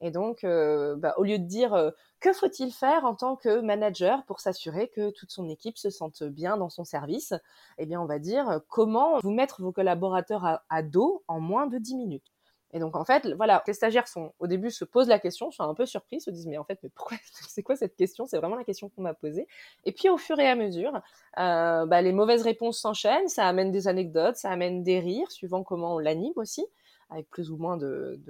Et 0.00 0.10
donc, 0.10 0.44
euh, 0.44 0.96
bah, 0.96 1.14
au 1.18 1.24
lieu 1.24 1.38
de 1.38 1.44
dire 1.44 1.74
euh, 1.74 1.90
que 2.20 2.32
faut-il 2.32 2.72
faire 2.72 3.04
en 3.04 3.14
tant 3.14 3.36
que 3.36 3.60
manager 3.60 4.24
pour 4.24 4.40
s'assurer 4.40 4.88
que 4.88 5.10
toute 5.10 5.30
son 5.30 5.48
équipe 5.48 5.76
se 5.76 5.90
sente 5.90 6.22
bien 6.22 6.56
dans 6.56 6.70
son 6.70 6.84
service, 6.84 7.34
eh 7.78 7.86
bien, 7.86 8.00
on 8.00 8.06
va 8.06 8.18
dire 8.18 8.48
euh, 8.48 8.58
comment 8.68 9.18
vous 9.22 9.30
mettre 9.30 9.60
vos 9.60 9.72
collaborateurs 9.72 10.60
à, 10.68 10.82
dos 10.82 11.22
en 11.28 11.40
moins 11.40 11.66
de 11.66 11.78
10 11.78 11.96
minutes? 11.96 12.32
Et 12.72 12.78
donc, 12.78 12.94
en 12.94 13.04
fait, 13.04 13.26
voilà, 13.34 13.64
les 13.66 13.74
stagiaires 13.74 14.06
sont, 14.06 14.32
au 14.38 14.46
début, 14.46 14.70
se 14.70 14.84
posent 14.84 15.08
la 15.08 15.18
question, 15.18 15.50
sont 15.50 15.64
un 15.64 15.74
peu 15.74 15.86
surpris, 15.86 16.20
se 16.20 16.30
disent, 16.30 16.46
mais 16.46 16.56
en 16.56 16.64
fait, 16.64 16.78
mais 16.82 16.88
pourquoi, 16.88 17.16
c'est 17.48 17.62
quoi 17.64 17.74
cette 17.74 17.96
question? 17.96 18.26
C'est 18.26 18.38
vraiment 18.38 18.54
la 18.54 18.64
question 18.64 18.88
qu'on 18.88 19.02
m'a 19.02 19.12
posée. 19.12 19.48
Et 19.84 19.92
puis, 19.92 20.08
au 20.08 20.16
fur 20.16 20.38
et 20.38 20.48
à 20.48 20.54
mesure, 20.54 20.92
bah, 21.36 22.00
les 22.00 22.12
mauvaises 22.12 22.42
réponses 22.42 22.78
s'enchaînent, 22.78 23.28
ça 23.28 23.46
amène 23.46 23.72
des 23.72 23.88
anecdotes, 23.88 24.36
ça 24.36 24.50
amène 24.50 24.84
des 24.84 25.00
rires, 25.00 25.30
suivant 25.32 25.64
comment 25.64 25.96
on 25.96 25.98
l'anime 25.98 26.32
aussi 26.36 26.64
avec 27.10 27.28
plus 27.30 27.50
ou 27.50 27.56
moins 27.56 27.76
de, 27.76 28.20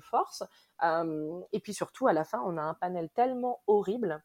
force. 0.00 0.42
et 1.52 1.60
puis 1.60 1.74
surtout, 1.74 2.06
à 2.06 2.12
la 2.12 2.24
fin, 2.24 2.42
on 2.46 2.56
a 2.56 2.62
un 2.62 2.74
panel 2.74 3.08
tellement 3.10 3.62
horrible 3.66 4.22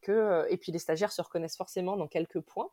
que, 0.00 0.46
et 0.48 0.56
puis 0.56 0.72
les 0.72 0.78
stagiaires 0.78 1.12
se 1.12 1.22
reconnaissent 1.22 1.56
forcément 1.56 1.96
dans 1.96 2.08
quelques 2.08 2.40
points. 2.40 2.70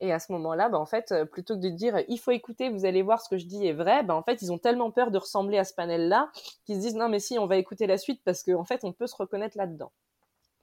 Et 0.00 0.12
à 0.12 0.18
ce 0.18 0.32
moment-là, 0.32 0.68
bah, 0.68 0.78
en 0.78 0.86
fait, 0.86 1.14
plutôt 1.30 1.54
que 1.54 1.60
de 1.60 1.68
dire 1.68 2.02
il 2.08 2.18
faut 2.18 2.32
écouter, 2.32 2.70
vous 2.70 2.84
allez 2.84 3.02
voir 3.02 3.22
ce 3.22 3.28
que 3.28 3.38
je 3.38 3.46
dis 3.46 3.66
est 3.66 3.72
vrai, 3.72 4.02
bah, 4.02 4.16
en 4.16 4.22
fait, 4.22 4.42
ils 4.42 4.50
ont 4.52 4.58
tellement 4.58 4.90
peur 4.90 5.12
de 5.12 5.18
ressembler 5.18 5.58
à 5.58 5.64
ce 5.64 5.74
panel-là 5.74 6.30
qu'ils 6.64 6.76
se 6.76 6.80
disent 6.80 6.96
non, 6.96 7.08
mais 7.08 7.20
si, 7.20 7.38
on 7.38 7.46
va 7.46 7.56
écouter 7.56 7.86
la 7.86 7.98
suite 7.98 8.20
parce 8.24 8.42
qu'en 8.42 8.60
en 8.60 8.64
fait, 8.64 8.84
on 8.84 8.92
peut 8.92 9.06
se 9.06 9.14
reconnaître 9.14 9.56
là-dedans. 9.56 9.92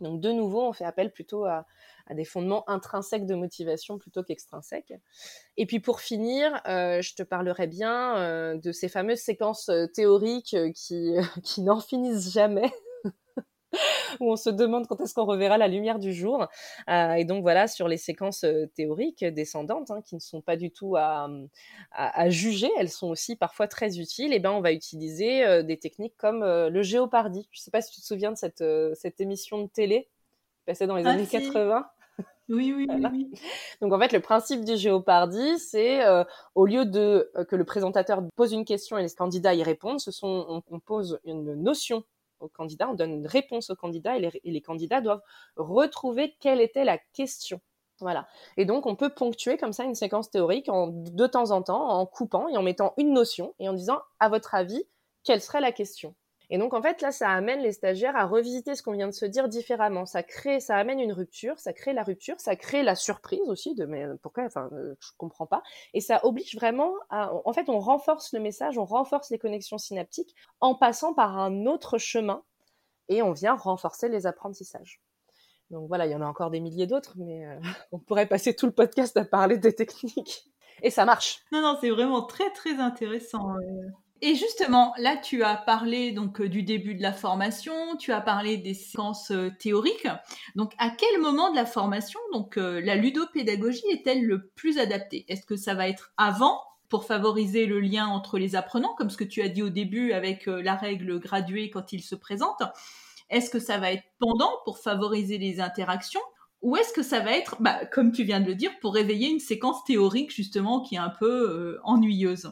Donc 0.01 0.21
de 0.21 0.31
nouveau, 0.31 0.61
on 0.61 0.73
fait 0.73 0.85
appel 0.85 1.11
plutôt 1.11 1.45
à, 1.45 1.65
des 2.11 2.25
fondements 2.25 2.67
intrinsèques 2.67 3.27
de 3.27 3.35
motivation 3.35 3.99
plutôt 3.99 4.23
qu'extrinsèques. 4.23 4.93
Et 5.57 5.67
puis 5.67 5.79
pour 5.79 5.99
finir, 5.99 6.59
euh, 6.67 7.01
je 7.01 7.13
te 7.13 7.21
parlerai 7.21 7.67
bien 7.67 8.17
euh, 8.17 8.57
de 8.57 8.71
ces 8.71 8.89
fameuses 8.89 9.19
séquences 9.19 9.69
euh, 9.69 9.85
théoriques 9.85 10.55
qui, 10.73 11.13
qui 11.43 11.61
n'en 11.61 11.79
finissent 11.79 12.33
jamais. 12.33 12.71
Où 14.19 14.31
on 14.31 14.35
se 14.35 14.49
demande 14.49 14.87
quand 14.87 14.99
est-ce 15.01 15.13
qu'on 15.13 15.25
reverra 15.25 15.57
la 15.57 15.67
lumière 15.67 15.99
du 15.99 16.13
jour. 16.13 16.47
Euh, 16.89 17.13
et 17.13 17.25
donc 17.25 17.41
voilà, 17.41 17.67
sur 17.67 17.87
les 17.87 17.97
séquences 17.97 18.43
euh, 18.43 18.67
théoriques 18.75 19.23
descendantes, 19.23 19.91
hein, 19.91 20.01
qui 20.05 20.15
ne 20.15 20.19
sont 20.19 20.41
pas 20.41 20.55
du 20.55 20.71
tout 20.71 20.95
à, 20.95 21.29
à, 21.91 22.29
juger, 22.29 22.69
elles 22.77 22.89
sont 22.89 23.09
aussi 23.09 23.35
parfois 23.35 23.67
très 23.67 23.99
utiles, 23.99 24.33
et 24.33 24.39
ben 24.39 24.51
on 24.51 24.61
va 24.61 24.71
utiliser 24.71 25.45
euh, 25.45 25.63
des 25.63 25.77
techniques 25.77 26.15
comme 26.17 26.43
le 26.43 26.81
géopardy. 26.81 27.47
Je 27.51 27.59
ne 27.59 27.63
sais 27.63 27.71
pas 27.71 27.81
si 27.81 27.91
tu 27.93 28.01
te 28.01 28.05
souviens 28.05 28.31
de 28.31 28.37
cette, 28.37 28.63
cette 28.95 29.21
émission 29.21 29.63
de 29.63 29.67
télé 29.67 30.07
passée 30.65 30.87
dans 30.87 30.95
les 30.95 31.05
ah, 31.05 31.11
années 31.11 31.25
80. 31.25 31.85
Oui, 32.49 32.73
oui, 32.75 32.87
oui, 32.89 33.31
Donc 33.81 33.93
en 33.93 33.99
fait, 33.99 34.11
le 34.11 34.19
principe 34.19 34.63
du 34.65 34.77
géopardy, 34.77 35.59
c'est 35.59 36.01
au 36.55 36.65
lieu 36.65 36.85
de 36.85 37.31
que 37.49 37.55
le 37.55 37.63
présentateur 37.63 38.21
pose 38.35 38.53
une 38.53 38.65
question 38.65 38.97
et 38.97 39.03
les 39.03 39.09
candidats 39.09 39.53
y 39.53 39.63
répondent, 39.63 39.99
ce 39.99 40.11
sont 40.11 40.63
on 40.69 40.79
pose 40.79 41.19
une 41.25 41.55
notion 41.55 42.03
aux 42.39 42.47
candidats, 42.47 42.89
on 42.89 42.93
donne 42.93 43.11
une 43.11 43.27
réponse 43.27 43.69
aux 43.69 43.75
candidats 43.75 44.17
et 44.17 44.31
les, 44.43 44.61
candidats 44.61 45.01
doivent 45.01 45.21
retrouver 45.55 46.35
quelle 46.39 46.61
était 46.61 46.85
la 46.85 46.97
question. 47.13 47.61
Voilà. 47.99 48.27
Et 48.55 48.65
donc, 48.65 48.85
on 48.85 48.95
peut 48.95 49.13
ponctuer 49.13 49.57
comme 49.57 49.73
ça 49.73 49.83
une 49.83 49.95
séquence 49.95 50.31
théorique 50.31 50.69
en, 50.69 50.87
de 50.87 51.27
temps 51.27 51.51
en 51.51 51.61
temps, 51.61 51.89
en 51.89 52.05
coupant 52.05 52.47
et 52.47 52.57
en 52.57 52.63
mettant 52.63 52.93
une 52.97 53.13
notion 53.13 53.53
et 53.59 53.67
en 53.67 53.73
disant, 53.73 53.99
à 54.19 54.29
votre 54.29 54.55
avis, 54.55 54.83
quelle 55.23 55.41
serait 55.41 55.61
la 55.61 55.71
question? 55.71 56.15
Et 56.51 56.57
donc, 56.57 56.73
en 56.73 56.81
fait, 56.81 57.01
là, 57.01 57.11
ça 57.11 57.29
amène 57.29 57.61
les 57.61 57.73
stagiaires 57.73 58.15
à 58.15 58.25
revisiter 58.25 58.73
ce 58.73 58.81
qu'on 58.81 58.93
vient 58.93 59.07
de 59.07 59.13
se 59.13 59.25
dire 59.25 59.47
différemment. 59.47 60.05
Ça 60.05 60.23
crée, 60.23 60.59
ça 60.59 60.77
amène 60.77 60.99
une 60.99 61.13
rupture, 61.13 61.59
ça 61.59 61.73
crée 61.73 61.93
la 61.93 62.01
rupture, 62.01 62.39
ça 62.39 62.55
crée 62.55 62.81
la 62.81 62.95
surprise 62.95 63.47
aussi 63.47 63.75
de 63.75 63.85
mais 63.85 64.05
pourquoi, 64.23 64.45
enfin, 64.45 64.67
euh, 64.73 64.95
je 64.99 65.09
comprends 65.17 65.45
pas. 65.45 65.61
Et 65.93 66.01
ça 66.01 66.25
oblige 66.25 66.55
vraiment 66.55 66.93
à, 67.11 67.31
en 67.45 67.53
fait, 67.53 67.69
on 67.69 67.79
renforce 67.79 68.33
le 68.33 68.39
message, 68.39 68.79
on 68.79 68.85
renforce 68.85 69.29
les 69.29 69.37
connexions 69.37 69.77
synaptiques 69.77 70.35
en 70.59 70.73
passant 70.73 71.13
par 71.13 71.37
un 71.37 71.67
autre 71.67 71.99
chemin 71.99 72.43
et 73.09 73.21
on 73.21 73.31
vient 73.31 73.55
renforcer 73.55 74.09
les 74.09 74.25
apprentissages. 74.25 75.01
Donc 75.69 75.87
voilà, 75.87 76.07
il 76.07 76.11
y 76.11 76.15
en 76.15 76.21
a 76.21 76.25
encore 76.25 76.49
des 76.49 76.59
milliers 76.59 76.87
d'autres, 76.87 77.13
mais 77.17 77.45
euh, 77.45 77.59
on 77.91 77.99
pourrait 77.99 78.27
passer 78.27 78.55
tout 78.55 78.65
le 78.65 78.71
podcast 78.71 79.15
à 79.17 79.25
parler 79.25 79.59
des 79.59 79.75
techniques. 79.75 80.49
Et 80.81 80.89
ça 80.89 81.05
marche. 81.05 81.43
Non, 81.51 81.61
non, 81.61 81.77
c'est 81.79 81.89
vraiment 81.89 82.23
très, 82.23 82.49
très 82.53 82.79
intéressant. 82.79 83.55
Et 84.21 84.35
justement, 84.35 84.93
là, 84.97 85.15
tu 85.15 85.43
as 85.43 85.55
parlé 85.55 86.11
donc 86.11 86.41
euh, 86.41 86.49
du 86.49 86.63
début 86.63 86.93
de 86.93 87.01
la 87.01 87.13
formation, 87.13 87.95
tu 87.97 88.11
as 88.11 88.19
parlé 88.19 88.57
des 88.57 88.73
séquences 88.73 89.31
euh, 89.31 89.49
théoriques. 89.59 90.07
Donc, 90.55 90.73
à 90.77 90.89
quel 90.89 91.21
moment 91.21 91.51
de 91.51 91.55
la 91.55 91.65
formation, 91.65 92.19
donc 92.33 92.57
euh, 92.57 92.81
la 92.81 92.95
ludopédagogie 92.95 93.87
est-elle 93.89 94.25
le 94.25 94.47
plus 94.55 94.77
adaptée? 94.77 95.23
Est-ce 95.29 95.45
que 95.45 95.55
ça 95.55 95.73
va 95.73 95.87
être 95.87 96.11
avant 96.17 96.61
pour 96.89 97.05
favoriser 97.05 97.65
le 97.65 97.79
lien 97.79 98.07
entre 98.07 98.37
les 98.37 98.55
apprenants, 98.55 98.93
comme 98.97 99.09
ce 99.09 99.15
que 99.15 99.23
tu 99.23 99.41
as 99.41 99.47
dit 99.47 99.63
au 99.63 99.69
début 99.69 100.11
avec 100.11 100.47
la 100.47 100.75
règle 100.75 101.19
graduée 101.19 101.69
quand 101.69 101.93
ils 101.93 102.01
se 102.01 102.15
présentent? 102.15 102.63
Est-ce 103.29 103.51
que 103.51 103.59
ça 103.59 103.77
va 103.77 103.91
être 103.91 104.03
pendant 104.17 104.51
pour 104.65 104.79
favoriser 104.79 105.37
les 105.37 105.61
interactions? 105.61 106.21
Ou 106.63 106.75
est-ce 106.75 106.91
que 106.91 107.03
ça 107.03 107.19
va 107.19 107.37
être, 107.37 107.57
bah, 107.59 107.85
comme 107.85 108.11
tu 108.11 108.23
viens 108.23 108.39
de 108.39 108.47
le 108.47 108.55
dire, 108.55 108.71
pour 108.81 108.95
réveiller 108.95 109.29
une 109.29 109.39
séquence 109.39 109.83
théorique 109.83 110.33
justement 110.33 110.81
qui 110.81 110.95
est 110.95 110.99
un 110.99 111.13
peu 111.19 111.77
ennuyeuse? 111.83 112.51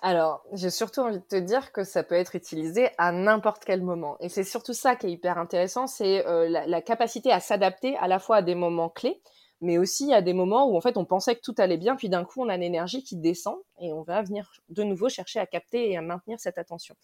Alors, 0.00 0.44
j'ai 0.52 0.70
surtout 0.70 1.00
envie 1.00 1.18
de 1.18 1.24
te 1.24 1.36
dire 1.36 1.72
que 1.72 1.82
ça 1.82 2.04
peut 2.04 2.14
être 2.14 2.36
utilisé 2.36 2.90
à 2.98 3.10
n'importe 3.10 3.64
quel 3.64 3.82
moment. 3.82 4.16
Et 4.20 4.28
c'est 4.28 4.44
surtout 4.44 4.72
ça 4.72 4.94
qui 4.94 5.06
est 5.06 5.10
hyper 5.10 5.38
intéressant, 5.38 5.88
c'est 5.88 6.24
euh, 6.26 6.48
la, 6.48 6.80
capacité 6.82 7.32
à 7.32 7.40
s'adapter 7.40 7.96
à 7.96 8.06
la 8.06 8.20
fois 8.20 8.36
à 8.36 8.42
des 8.42 8.54
moments 8.54 8.90
clés, 8.90 9.20
mais 9.60 9.76
aussi 9.76 10.14
à 10.14 10.22
des 10.22 10.34
moments 10.34 10.68
où 10.70 10.76
en 10.76 10.80
fait 10.80 10.96
on 10.96 11.04
pensait 11.04 11.34
que 11.34 11.40
tout 11.40 11.54
allait 11.58 11.78
bien, 11.78 11.96
puis 11.96 12.08
d'un 12.08 12.24
coup 12.24 12.40
on 12.42 12.48
a 12.48 12.56
l'énergie 12.56 13.02
qui 13.02 13.16
descend 13.16 13.56
et 13.80 13.92
on 13.92 14.02
va 14.02 14.22
venir 14.22 14.52
de 14.68 14.84
nouveau 14.84 15.08
chercher 15.08 15.40
à 15.40 15.46
capter 15.46 15.90
et 15.90 15.96
à 15.96 16.00
maintenir 16.00 16.38
cette 16.38 16.58
attention. 16.58 16.94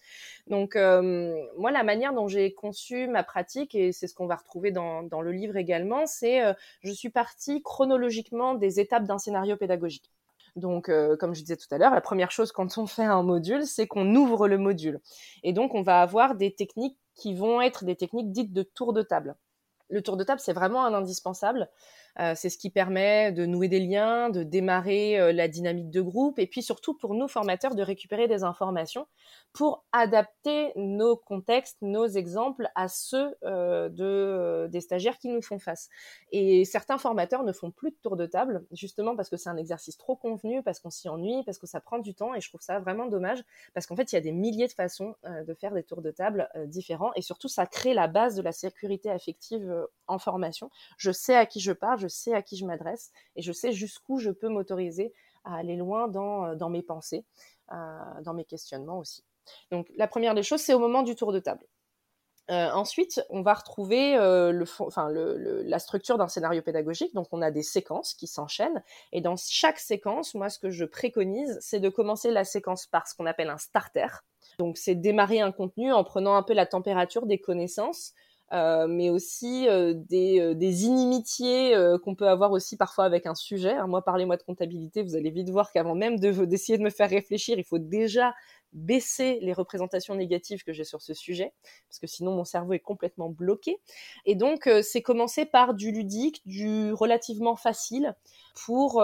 Donc 0.46 0.76
euh, 0.76 1.34
moi 1.58 1.72
la 1.72 1.82
manière 1.82 2.14
dont 2.14 2.28
j'ai 2.28 2.54
conçu 2.54 3.08
ma 3.08 3.24
pratique 3.24 3.74
et 3.74 3.90
c'est 3.90 4.06
ce 4.06 4.14
qu'on 4.14 4.26
va 4.26 4.36
retrouver 4.36 4.70
dans, 4.70 5.02
dans, 5.02 5.20
le 5.20 5.32
livre 5.32 5.56
également, 5.56 6.06
c'est 6.06 6.44
euh, 6.44 6.54
je 6.82 6.92
suis 6.92 7.10
partie 7.10 7.60
chronologiquement 7.60 8.54
des 8.54 8.78
étapes 8.78 9.04
d'un 9.04 9.18
scénario 9.18 9.56
pédagogique. 9.56 10.12
Donc, 10.56 10.88
euh, 10.88 11.16
comme 11.16 11.34
je 11.34 11.40
disais 11.40 11.56
tout 11.56 11.72
à 11.72 11.78
l'heure, 11.78 11.94
la 11.94 12.00
première 12.00 12.30
chose 12.30 12.52
quand 12.52 12.78
on 12.78 12.86
fait 12.86 13.04
un 13.04 13.22
module, 13.22 13.66
c'est 13.66 13.86
qu'on 13.86 14.14
ouvre 14.14 14.46
le 14.46 14.58
module. 14.58 15.00
Et 15.42 15.52
donc, 15.52 15.74
on 15.74 15.82
va 15.82 16.00
avoir 16.00 16.36
des 16.36 16.54
techniques 16.54 16.98
qui 17.14 17.34
vont 17.34 17.60
être 17.60 17.84
des 17.84 17.96
techniques 17.96 18.30
dites 18.30 18.52
de 18.52 18.62
tour 18.62 18.92
de 18.92 19.02
table. 19.02 19.36
Le 19.90 20.02
tour 20.02 20.16
de 20.16 20.24
table, 20.24 20.40
c'est 20.40 20.52
vraiment 20.52 20.84
un 20.84 20.94
indispensable. 20.94 21.68
Euh, 22.20 22.34
c'est 22.36 22.48
ce 22.48 22.58
qui 22.58 22.70
permet 22.70 23.32
de 23.32 23.44
nouer 23.44 23.68
des 23.68 23.80
liens, 23.80 24.30
de 24.30 24.44
démarrer 24.44 25.18
euh, 25.18 25.32
la 25.32 25.48
dynamique 25.48 25.90
de 25.90 26.00
groupe, 26.00 26.38
et 26.38 26.46
puis 26.46 26.62
surtout 26.62 26.94
pour 26.94 27.14
nous 27.14 27.26
formateurs 27.26 27.74
de 27.74 27.82
récupérer 27.82 28.28
des 28.28 28.44
informations 28.44 29.06
pour 29.52 29.84
adapter 29.92 30.72
nos 30.76 31.16
contextes, 31.16 31.78
nos 31.80 32.06
exemples 32.06 32.68
à 32.74 32.88
ceux 32.88 33.36
euh, 33.44 33.88
de, 33.88 34.68
des 34.70 34.80
stagiaires 34.80 35.18
qui 35.18 35.28
nous 35.28 35.42
font 35.42 35.58
face. 35.58 35.88
Et 36.30 36.64
certains 36.64 36.98
formateurs 36.98 37.42
ne 37.42 37.52
font 37.52 37.70
plus 37.70 37.90
de 37.90 37.96
tour 38.02 38.16
de 38.16 38.26
table, 38.26 38.64
justement 38.72 39.16
parce 39.16 39.28
que 39.28 39.36
c'est 39.36 39.50
un 39.50 39.56
exercice 39.56 39.96
trop 39.96 40.16
convenu, 40.16 40.62
parce 40.62 40.78
qu'on 40.78 40.90
s'y 40.90 41.08
ennuie, 41.08 41.42
parce 41.44 41.58
que 41.58 41.66
ça 41.66 41.80
prend 41.80 41.98
du 41.98 42.14
temps, 42.14 42.34
et 42.34 42.40
je 42.40 42.48
trouve 42.48 42.60
ça 42.60 42.78
vraiment 42.78 43.06
dommage, 43.06 43.42
parce 43.74 43.86
qu'en 43.86 43.96
fait, 43.96 44.12
il 44.12 44.14
y 44.14 44.18
a 44.18 44.20
des 44.20 44.32
milliers 44.32 44.66
de 44.66 44.72
façons 44.72 45.14
de 45.24 45.54
faire 45.54 45.72
des 45.72 45.82
tours 45.82 46.02
de 46.02 46.10
table 46.10 46.48
différents, 46.66 47.12
et 47.14 47.22
surtout, 47.22 47.48
ça 47.48 47.66
crée 47.66 47.94
la 47.94 48.08
base 48.08 48.34
de 48.34 48.42
la 48.42 48.52
sécurité 48.52 49.10
affective 49.10 49.86
en 50.08 50.18
formation. 50.18 50.70
Je 50.96 51.12
sais 51.12 51.36
à 51.36 51.46
qui 51.46 51.60
je 51.60 51.72
parle, 51.72 52.03
je 52.04 52.08
sais 52.08 52.34
à 52.34 52.42
qui 52.42 52.56
je 52.56 52.66
m'adresse 52.66 53.12
et 53.36 53.42
je 53.42 53.52
sais 53.52 53.72
jusqu'où 53.72 54.18
je 54.18 54.30
peux 54.30 54.48
m'autoriser 54.48 55.12
à 55.44 55.56
aller 55.56 55.76
loin 55.76 56.08
dans, 56.08 56.46
euh, 56.46 56.68
mes 56.68 56.82
pensées, 56.82 57.24
euh, 57.72 57.76
dans 58.22 58.34
mes 58.34 58.44
questionnements 58.44 58.98
aussi. 58.98 59.24
Donc 59.70 59.86
la 59.96 60.06
première 60.06 60.34
des 60.34 60.42
choses, 60.42 60.60
c'est 60.60 60.74
au 60.74 60.78
moment 60.78 61.02
du 61.02 61.14
tour 61.14 61.32
de 61.32 61.38
table. 61.38 61.66
Euh, 62.50 62.70
ensuite, 62.72 63.24
on 63.30 63.40
va 63.40 63.54
retrouver 63.54 64.16
la 64.18 65.78
structure 65.78 66.18
d'un 66.18 66.28
scénario 66.28 66.60
pédagogique. 66.60 67.14
Donc, 67.14 67.28
on 67.32 67.40
a 67.40 67.50
des 67.50 67.62
séquences 67.62 68.12
qui 68.12 68.26
s'enchaînent. 68.26 68.82
Et 69.12 69.22
dans 69.22 69.36
chaque 69.36 69.78
séquence, 69.78 70.34
moi, 70.34 70.50
ce 70.50 70.58
que 70.58 70.68
je 70.68 70.84
préconise, 70.84 71.56
c'est 71.62 71.80
de 71.80 71.88
commencer 71.88 72.30
la 72.30 72.44
séquence 72.44 72.86
par 72.86 73.08
ce 73.08 73.14
qu'on 73.14 73.24
appelle 73.24 73.48
un 73.48 73.56
starter. 73.56 74.08
Donc, 74.58 74.76
c'est 74.76 74.94
démarrer 74.94 75.40
un 75.40 75.52
contenu 75.52 75.90
en 75.90 76.04
prenant 76.04 76.34
un 76.34 76.42
peu 76.42 76.52
la 76.52 76.66
température 76.66 77.24
des 77.24 77.38
connaissances, 77.38 78.12
euh, 78.54 78.86
mais 78.86 79.10
aussi 79.10 79.68
euh, 79.68 79.94
des, 79.96 80.40
euh, 80.40 80.54
des, 80.54 80.84
inimitiés 80.84 81.74
qu'on 82.04 82.14
peut 82.14 82.28
avoir 82.28 82.52
aussi 82.52 82.76
parfois 82.76 83.04
avec 83.04 83.26
un 83.26 83.34
sujet. 83.34 83.72
Hein, 83.72 83.88
moi, 83.88 84.02
parlez-moi 84.02 84.36
de 84.36 84.42
comptabilité, 84.42 85.02
vous 85.02 85.16
allez 85.16 85.30
vite 85.30 85.50
voir 85.50 85.72
qu'avant 85.72 85.96
même 85.96 86.20
d'essayer 86.20 86.78
de, 86.78 86.82
de 86.82 86.84
me 86.84 86.90
faire 86.90 87.10
réfléchir, 87.10 87.58
il 87.58 87.64
faut 87.64 87.78
déjà 87.78 88.32
baisser 88.72 89.38
les 89.40 89.52
représentations 89.52 90.14
négatives 90.14 90.62
que 90.62 90.72
j'ai 90.72 90.84
sur 90.84 91.02
ce 91.02 91.14
sujet, 91.14 91.52
parce 91.88 91.98
que 91.98 92.06
sinon 92.06 92.32
mon 92.32 92.44
cerveau 92.44 92.72
est 92.74 92.80
complètement 92.80 93.28
bloqué. 93.28 93.80
Et 94.24 94.34
donc, 94.34 94.68
c'est 94.82 95.02
commencer 95.02 95.46
par 95.46 95.74
du 95.74 95.92
ludique, 95.92 96.42
du 96.44 96.92
relativement 96.92 97.56
facile, 97.56 98.14
pour 98.66 99.02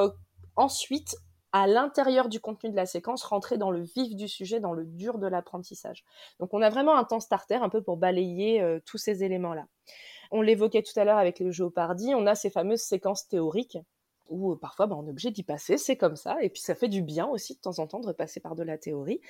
ensuite 0.56 1.16
à 1.52 1.66
l'intérieur 1.66 2.28
du 2.28 2.40
contenu 2.40 2.70
de 2.70 2.76
la 2.76 2.86
séquence, 2.86 3.24
rentrer 3.24 3.58
dans 3.58 3.70
le 3.70 3.82
vif 3.82 4.14
du 4.14 4.28
sujet, 4.28 4.60
dans 4.60 4.72
le 4.72 4.84
dur 4.84 5.18
de 5.18 5.26
l'apprentissage. 5.26 6.04
Donc 6.38 6.54
on 6.54 6.62
a 6.62 6.70
vraiment 6.70 6.96
un 6.96 7.04
temps 7.04 7.20
starter 7.20 7.56
un 7.56 7.68
peu 7.68 7.82
pour 7.82 7.96
balayer 7.96 8.60
euh, 8.62 8.80
tous 8.84 8.98
ces 8.98 9.24
éléments-là. 9.24 9.66
On 10.30 10.42
l'évoquait 10.42 10.82
tout 10.82 10.98
à 10.98 11.04
l'heure 11.04 11.18
avec 11.18 11.40
le 11.40 11.50
géopardy, 11.50 12.14
on 12.14 12.26
a 12.26 12.34
ces 12.34 12.50
fameuses 12.50 12.82
séquences 12.82 13.26
théoriques 13.26 13.78
où 14.30 14.52
euh, 14.52 14.56
parfois 14.56 14.86
bah, 14.86 14.96
on 14.98 15.06
est 15.06 15.10
obligé 15.10 15.30
d'y 15.30 15.42
passer, 15.42 15.76
c'est 15.76 15.96
comme 15.96 16.16
ça, 16.16 16.38
et 16.40 16.48
puis 16.48 16.62
ça 16.62 16.74
fait 16.74 16.88
du 16.88 17.02
bien 17.02 17.26
aussi 17.26 17.54
de 17.54 17.60
temps 17.60 17.78
en 17.78 17.86
temps 17.86 18.00
de 18.00 18.06
repasser 18.06 18.40
par 18.40 18.54
de 18.54 18.62
la 18.62 18.78
théorie. 18.78 19.20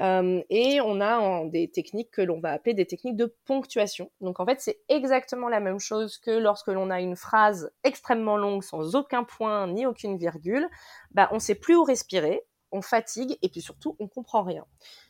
Et 0.00 0.80
on 0.82 1.00
a 1.00 1.44
des 1.46 1.68
techniques 1.70 2.10
que 2.10 2.22
l'on 2.22 2.40
va 2.40 2.52
appeler 2.52 2.74
des 2.74 2.86
techniques 2.86 3.16
de 3.16 3.34
ponctuation. 3.44 4.10
Donc 4.20 4.40
en 4.40 4.46
fait 4.46 4.60
c'est 4.60 4.80
exactement 4.88 5.48
la 5.48 5.60
même 5.60 5.78
chose 5.78 6.18
que 6.18 6.30
lorsque 6.30 6.68
l'on 6.68 6.90
a 6.90 7.00
une 7.00 7.16
phrase 7.16 7.70
extrêmement 7.84 8.36
longue 8.36 8.62
sans 8.62 8.96
aucun 8.96 9.24
point 9.24 9.66
ni 9.68 9.86
aucune 9.86 10.16
virgule, 10.16 10.68
bah, 11.12 11.28
on 11.32 11.38
sait 11.38 11.54
plus 11.54 11.76
où 11.76 11.84
respirer, 11.84 12.42
on 12.72 12.82
fatigue 12.82 13.38
et 13.42 13.48
puis 13.48 13.60
surtout 13.60 13.96
on 14.00 14.08
comprend 14.08 14.42
rien. 14.42 14.64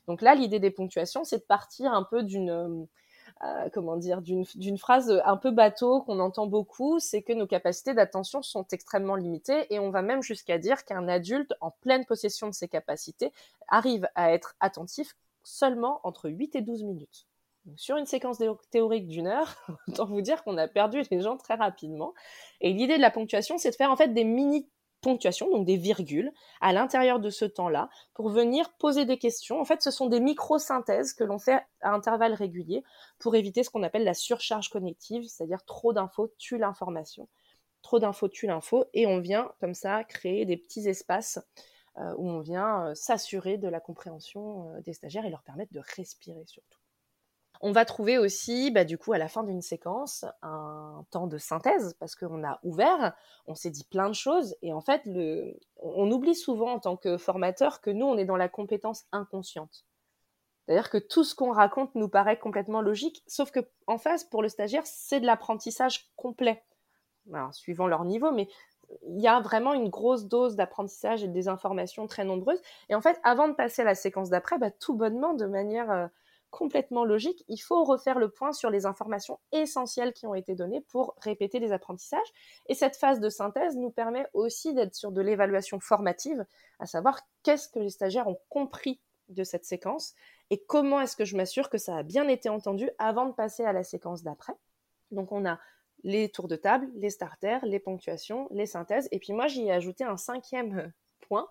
Donc 0.06 0.22
là 0.22 0.34
l'idée 0.34 0.60
des 0.60 0.70
ponctuations 0.70 1.24
c'est 1.24 1.38
de 1.38 1.44
partir 1.44 1.92
un 1.92 2.02
peu 2.02 2.22
d'une 2.22 2.86
euh, 3.44 3.68
comment 3.72 3.96
dire, 3.96 4.22
d'une 4.22 4.78
phrase 4.78 5.20
un 5.24 5.36
peu 5.36 5.50
bateau 5.50 6.00
qu'on 6.02 6.20
entend 6.20 6.46
beaucoup, 6.46 6.98
c'est 6.98 7.20
que 7.20 7.34
nos 7.34 7.46
capacités 7.46 7.92
d'attention 7.92 8.42
sont 8.42 8.66
extrêmement 8.72 9.14
limitées 9.14 9.66
et 9.74 9.78
on 9.78 9.90
va 9.90 10.00
même 10.00 10.22
jusqu'à 10.22 10.56
dire 10.56 10.84
qu'un 10.84 11.06
adulte 11.06 11.52
en 11.60 11.70
pleine 11.70 12.06
possession 12.06 12.46
de 12.48 12.54
ses 12.54 12.66
capacités 12.66 13.32
arrive 13.68 14.08
à 14.14 14.32
être 14.32 14.56
attentif 14.60 15.16
seulement 15.42 16.00
entre 16.02 16.30
8 16.30 16.56
et 16.56 16.62
12 16.62 16.82
minutes. 16.84 17.26
sur 17.76 17.96
une 17.96 18.06
séquence 18.06 18.38
théorique 18.70 19.08
d'une 19.08 19.26
heure, 19.26 19.56
autant 19.88 20.06
vous 20.06 20.22
dire 20.22 20.42
qu'on 20.42 20.56
a 20.56 20.66
perdu 20.66 21.02
les 21.10 21.20
gens 21.20 21.36
très 21.36 21.54
rapidement. 21.54 22.14
Et 22.62 22.72
l'idée 22.72 22.96
de 22.96 23.02
la 23.02 23.10
ponctuation, 23.10 23.58
c'est 23.58 23.70
de 23.70 23.76
faire 23.76 23.90
en 23.90 23.96
fait 23.96 24.14
des 24.14 24.24
mini 24.24 24.66
ponctuation, 25.06 25.48
donc 25.48 25.64
des 25.64 25.76
virgules, 25.76 26.32
à 26.60 26.72
l'intérieur 26.72 27.20
de 27.20 27.30
ce 27.30 27.44
temps-là, 27.44 27.88
pour 28.12 28.28
venir 28.28 28.72
poser 28.72 29.04
des 29.04 29.18
questions. 29.18 29.60
En 29.60 29.64
fait, 29.64 29.80
ce 29.82 29.92
sont 29.92 30.06
des 30.06 30.18
micro-synthèses 30.18 31.12
que 31.12 31.22
l'on 31.22 31.38
fait 31.38 31.62
à 31.80 31.92
intervalles 31.92 32.34
réguliers 32.34 32.82
pour 33.20 33.36
éviter 33.36 33.62
ce 33.62 33.70
qu'on 33.70 33.84
appelle 33.84 34.02
la 34.02 34.14
surcharge 34.14 34.68
cognitive, 34.68 35.22
c'est-à-dire 35.28 35.64
trop 35.64 35.92
d'infos 35.92 36.32
tue 36.38 36.58
l'information. 36.58 37.28
Trop 37.82 38.00
d'infos 38.00 38.26
tue 38.26 38.48
l'info, 38.48 38.84
et 38.94 39.06
on 39.06 39.20
vient 39.20 39.52
comme 39.60 39.74
ça 39.74 40.02
créer 40.02 40.44
des 40.44 40.56
petits 40.56 40.88
espaces 40.88 41.38
euh, 41.98 42.12
où 42.18 42.28
on 42.28 42.40
vient 42.40 42.88
euh, 42.88 42.94
s'assurer 42.96 43.58
de 43.58 43.68
la 43.68 43.78
compréhension 43.78 44.74
euh, 44.74 44.80
des 44.80 44.92
stagiaires 44.92 45.24
et 45.24 45.30
leur 45.30 45.44
permettre 45.44 45.72
de 45.72 45.80
respirer 45.96 46.44
surtout. 46.46 46.80
On 47.60 47.72
va 47.72 47.84
trouver 47.84 48.18
aussi, 48.18 48.70
bah, 48.70 48.84
du 48.84 48.98
coup, 48.98 49.12
à 49.12 49.18
la 49.18 49.28
fin 49.28 49.42
d'une 49.42 49.62
séquence, 49.62 50.24
un 50.42 51.04
temps 51.10 51.26
de 51.26 51.38
synthèse 51.38 51.94
parce 51.98 52.14
qu'on 52.14 52.44
a 52.44 52.58
ouvert, 52.62 53.14
on 53.46 53.54
s'est 53.54 53.70
dit 53.70 53.84
plein 53.84 54.08
de 54.08 54.14
choses 54.14 54.54
et 54.62 54.72
en 54.72 54.80
fait, 54.80 55.02
on 55.76 56.10
oublie 56.10 56.34
souvent 56.34 56.72
en 56.72 56.78
tant 56.78 56.96
que 56.96 57.16
formateur 57.16 57.80
que 57.80 57.90
nous, 57.90 58.06
on 58.06 58.18
est 58.18 58.24
dans 58.24 58.36
la 58.36 58.48
compétence 58.48 59.04
inconsciente. 59.12 59.84
C'est-à-dire 60.66 60.90
que 60.90 60.98
tout 60.98 61.22
ce 61.22 61.34
qu'on 61.34 61.52
raconte 61.52 61.94
nous 61.94 62.08
paraît 62.08 62.38
complètement 62.38 62.82
logique, 62.82 63.22
sauf 63.26 63.50
que 63.52 63.60
en 63.86 63.98
face, 63.98 64.24
pour 64.24 64.42
le 64.42 64.48
stagiaire, 64.48 64.82
c'est 64.84 65.20
de 65.20 65.26
l'apprentissage 65.26 66.10
complet. 66.16 66.64
suivant 67.52 67.86
leur 67.86 68.04
niveau, 68.04 68.32
mais 68.32 68.48
il 69.08 69.20
y 69.20 69.28
a 69.28 69.40
vraiment 69.40 69.74
une 69.74 69.88
grosse 69.88 70.26
dose 70.26 70.56
d'apprentissage 70.56 71.22
et 71.24 71.28
des 71.28 71.48
informations 71.48 72.06
très 72.06 72.24
nombreuses. 72.24 72.60
Et 72.88 72.94
en 72.94 73.00
fait, 73.00 73.18
avant 73.24 73.48
de 73.48 73.54
passer 73.54 73.82
à 73.82 73.84
la 73.84 73.94
séquence 73.94 74.30
d'après, 74.30 74.58
bah, 74.58 74.70
tout 74.70 74.94
bonnement, 74.94 75.34
de 75.34 75.46
manière 75.46 75.90
euh, 75.90 76.06
complètement 76.56 77.04
logique, 77.04 77.44
il 77.48 77.58
faut 77.58 77.84
refaire 77.84 78.18
le 78.18 78.30
point 78.30 78.52
sur 78.52 78.70
les 78.70 78.86
informations 78.86 79.38
essentielles 79.52 80.14
qui 80.14 80.26
ont 80.26 80.34
été 80.34 80.54
données 80.54 80.80
pour 80.80 81.14
répéter 81.18 81.58
les 81.58 81.70
apprentissages. 81.70 82.26
Et 82.66 82.74
cette 82.74 82.96
phase 82.96 83.20
de 83.20 83.28
synthèse 83.28 83.76
nous 83.76 83.90
permet 83.90 84.26
aussi 84.32 84.72
d'être 84.72 84.94
sur 84.94 85.12
de 85.12 85.20
l'évaluation 85.20 85.80
formative, 85.80 86.46
à 86.78 86.86
savoir 86.86 87.20
qu'est-ce 87.42 87.68
que 87.68 87.78
les 87.78 87.90
stagiaires 87.90 88.26
ont 88.26 88.40
compris 88.48 89.02
de 89.28 89.44
cette 89.44 89.66
séquence 89.66 90.14
et 90.48 90.62
comment 90.64 91.00
est-ce 91.02 91.16
que 91.16 91.26
je 91.26 91.36
m'assure 91.36 91.68
que 91.68 91.78
ça 91.78 91.94
a 91.98 92.02
bien 92.02 92.26
été 92.26 92.48
entendu 92.48 92.88
avant 92.98 93.26
de 93.26 93.32
passer 93.32 93.64
à 93.64 93.74
la 93.74 93.84
séquence 93.84 94.22
d'après. 94.22 94.54
Donc 95.10 95.32
on 95.32 95.44
a 95.44 95.58
les 96.04 96.30
tours 96.30 96.48
de 96.48 96.56
table, 96.56 96.88
les 96.94 97.10
starters, 97.10 97.64
les 97.66 97.80
ponctuations, 97.80 98.48
les 98.50 98.66
synthèses. 98.66 99.08
Et 99.10 99.18
puis 99.18 99.34
moi, 99.34 99.46
j'y 99.46 99.66
ai 99.66 99.72
ajouté 99.72 100.04
un 100.04 100.16
cinquième 100.16 100.90
point, 101.26 101.48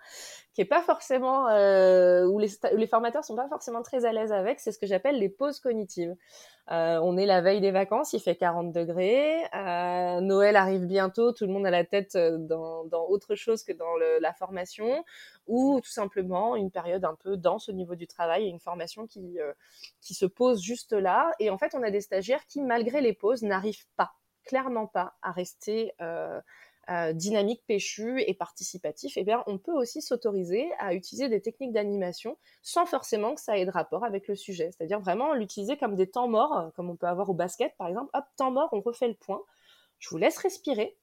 qui 0.53 0.61
est 0.61 0.65
pas 0.65 0.81
forcément 0.81 1.49
euh, 1.49 2.25
où 2.25 2.39
les, 2.39 2.49
les 2.73 2.87
formateurs 2.87 3.25
sont 3.25 3.35
pas 3.35 3.47
forcément 3.49 3.81
très 3.81 4.05
à 4.05 4.13
l'aise 4.13 4.31
avec, 4.31 4.59
c'est 4.59 4.71
ce 4.71 4.79
que 4.79 4.87
j'appelle 4.87 5.19
les 5.19 5.29
pauses 5.29 5.59
cognitives. 5.59 6.15
Euh, 6.71 6.99
on 7.03 7.17
est 7.17 7.25
la 7.25 7.41
veille 7.41 7.61
des 7.61 7.71
vacances, 7.71 8.13
il 8.13 8.19
fait 8.19 8.35
40 8.35 8.71
degrés, 8.71 9.43
euh, 9.53 10.21
Noël 10.21 10.55
arrive 10.55 10.85
bientôt, 10.85 11.31
tout 11.31 11.45
le 11.45 11.51
monde 11.51 11.67
a 11.67 11.71
la 11.71 11.83
tête 11.83 12.17
dans, 12.17 12.85
dans 12.85 13.05
autre 13.07 13.35
chose 13.35 13.63
que 13.63 13.73
dans 13.73 13.95
la 14.19 14.33
formation, 14.33 15.03
ou 15.45 15.79
tout 15.81 15.91
simplement 15.91 16.55
une 16.55 16.71
période 16.71 17.05
un 17.05 17.15
peu 17.15 17.37
dense 17.37 17.69
au 17.69 17.73
niveau 17.73 17.95
du 17.95 18.07
travail 18.07 18.45
et 18.45 18.47
une 18.47 18.59
formation 18.59 19.05
qui, 19.05 19.37
qui 20.01 20.13
se 20.13 20.25
pose 20.25 20.61
juste 20.61 20.93
là. 20.93 21.31
Et 21.39 21.49
en 21.49 21.57
fait, 21.57 21.75
on 21.75 21.83
a 21.83 21.91
des 21.91 22.01
stagiaires 22.01 22.45
qui, 22.47 22.61
malgré 22.61 23.01
les 23.01 23.13
pauses, 23.13 23.43
n'arrivent 23.43 23.85
pas, 23.95 24.13
clairement 24.43 24.87
pas, 24.87 25.13
à 25.21 25.31
rester 25.31 25.91
euh, 26.89 27.13
dynamique, 27.13 27.63
péchu 27.65 28.21
et 28.27 28.35
participatif, 28.35 29.17
eh 29.17 29.23
bien, 29.23 29.43
on 29.47 29.57
peut 29.57 29.73
aussi 29.73 30.03
s'autoriser 30.03 30.69
à 30.77 30.93
utiliser 30.93 31.29
des 31.29 31.41
techniques 31.41 31.73
d'animation 31.73 32.37
sans 32.61 32.85
forcément 32.85 33.33
que 33.33 33.41
ça 33.41 33.57
ait 33.57 33.65
de 33.65 33.71
rapport 33.71 34.03
avec 34.03 34.27
le 34.27 34.35
sujet. 34.35 34.69
C'est-à-dire 34.71 34.99
vraiment 34.99 35.33
l'utiliser 35.33 35.77
comme 35.77 35.95
des 35.95 36.07
temps 36.07 36.27
morts, 36.27 36.57
euh, 36.57 36.69
comme 36.75 36.91
on 36.91 36.95
peut 36.95 37.07
avoir 37.07 37.29
au 37.29 37.33
basket 37.33 37.75
par 37.77 37.87
exemple. 37.87 38.11
Hop, 38.13 38.25
temps 38.37 38.51
mort, 38.51 38.69
on 38.71 38.81
refait 38.81 39.07
le 39.07 39.15
point. 39.15 39.41
Je 39.97 40.09
vous 40.09 40.17
laisse 40.17 40.37
respirer. 40.37 40.95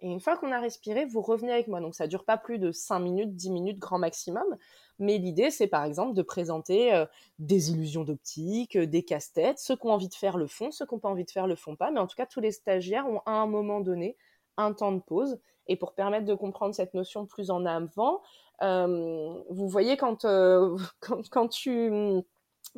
Et 0.00 0.10
une 0.10 0.20
fois 0.20 0.36
qu'on 0.36 0.52
a 0.52 0.60
respiré, 0.60 1.06
vous 1.06 1.22
revenez 1.22 1.52
avec 1.52 1.68
moi. 1.68 1.80
Donc 1.80 1.94
ça 1.94 2.06
dure 2.06 2.24
pas 2.24 2.36
plus 2.36 2.58
de 2.58 2.70
5 2.70 2.98
minutes, 2.98 3.34
10 3.34 3.50
minutes 3.50 3.78
grand 3.78 3.98
maximum. 3.98 4.44
Mais 4.98 5.16
l'idée, 5.16 5.50
c'est 5.50 5.68
par 5.68 5.84
exemple 5.84 6.12
de 6.12 6.22
présenter 6.22 6.92
euh, 6.92 7.06
des 7.38 7.70
illusions 7.70 8.04
d'optique, 8.04 8.76
des 8.76 9.02
casse-têtes. 9.04 9.58
Ceux 9.58 9.76
qui 9.76 9.86
ont 9.86 9.92
envie 9.92 10.08
de 10.08 10.14
faire 10.14 10.36
le 10.36 10.46
font, 10.46 10.70
ceux 10.70 10.84
qui 10.84 10.94
n'ont 10.94 11.00
pas 11.00 11.08
envie 11.08 11.24
de 11.24 11.30
faire 11.30 11.46
le 11.46 11.56
font 11.56 11.76
pas. 11.76 11.90
Mais 11.90 12.00
en 12.00 12.06
tout 12.06 12.16
cas, 12.16 12.26
tous 12.26 12.40
les 12.40 12.52
stagiaires 12.52 13.08
ont 13.08 13.22
à 13.24 13.32
un 13.32 13.46
moment 13.46 13.80
donné 13.80 14.18
un 14.56 14.72
temps 14.72 14.92
de 14.92 15.00
pause. 15.00 15.38
Et 15.66 15.76
pour 15.76 15.94
permettre 15.94 16.26
de 16.26 16.34
comprendre 16.34 16.74
cette 16.74 16.94
notion 16.94 17.26
plus 17.26 17.50
en 17.50 17.64
avant, 17.64 18.22
euh, 18.62 19.42
vous 19.48 19.68
voyez 19.68 19.96
quand, 19.96 20.24
euh, 20.24 20.76
quand, 21.30 21.48
tu, 21.48 21.92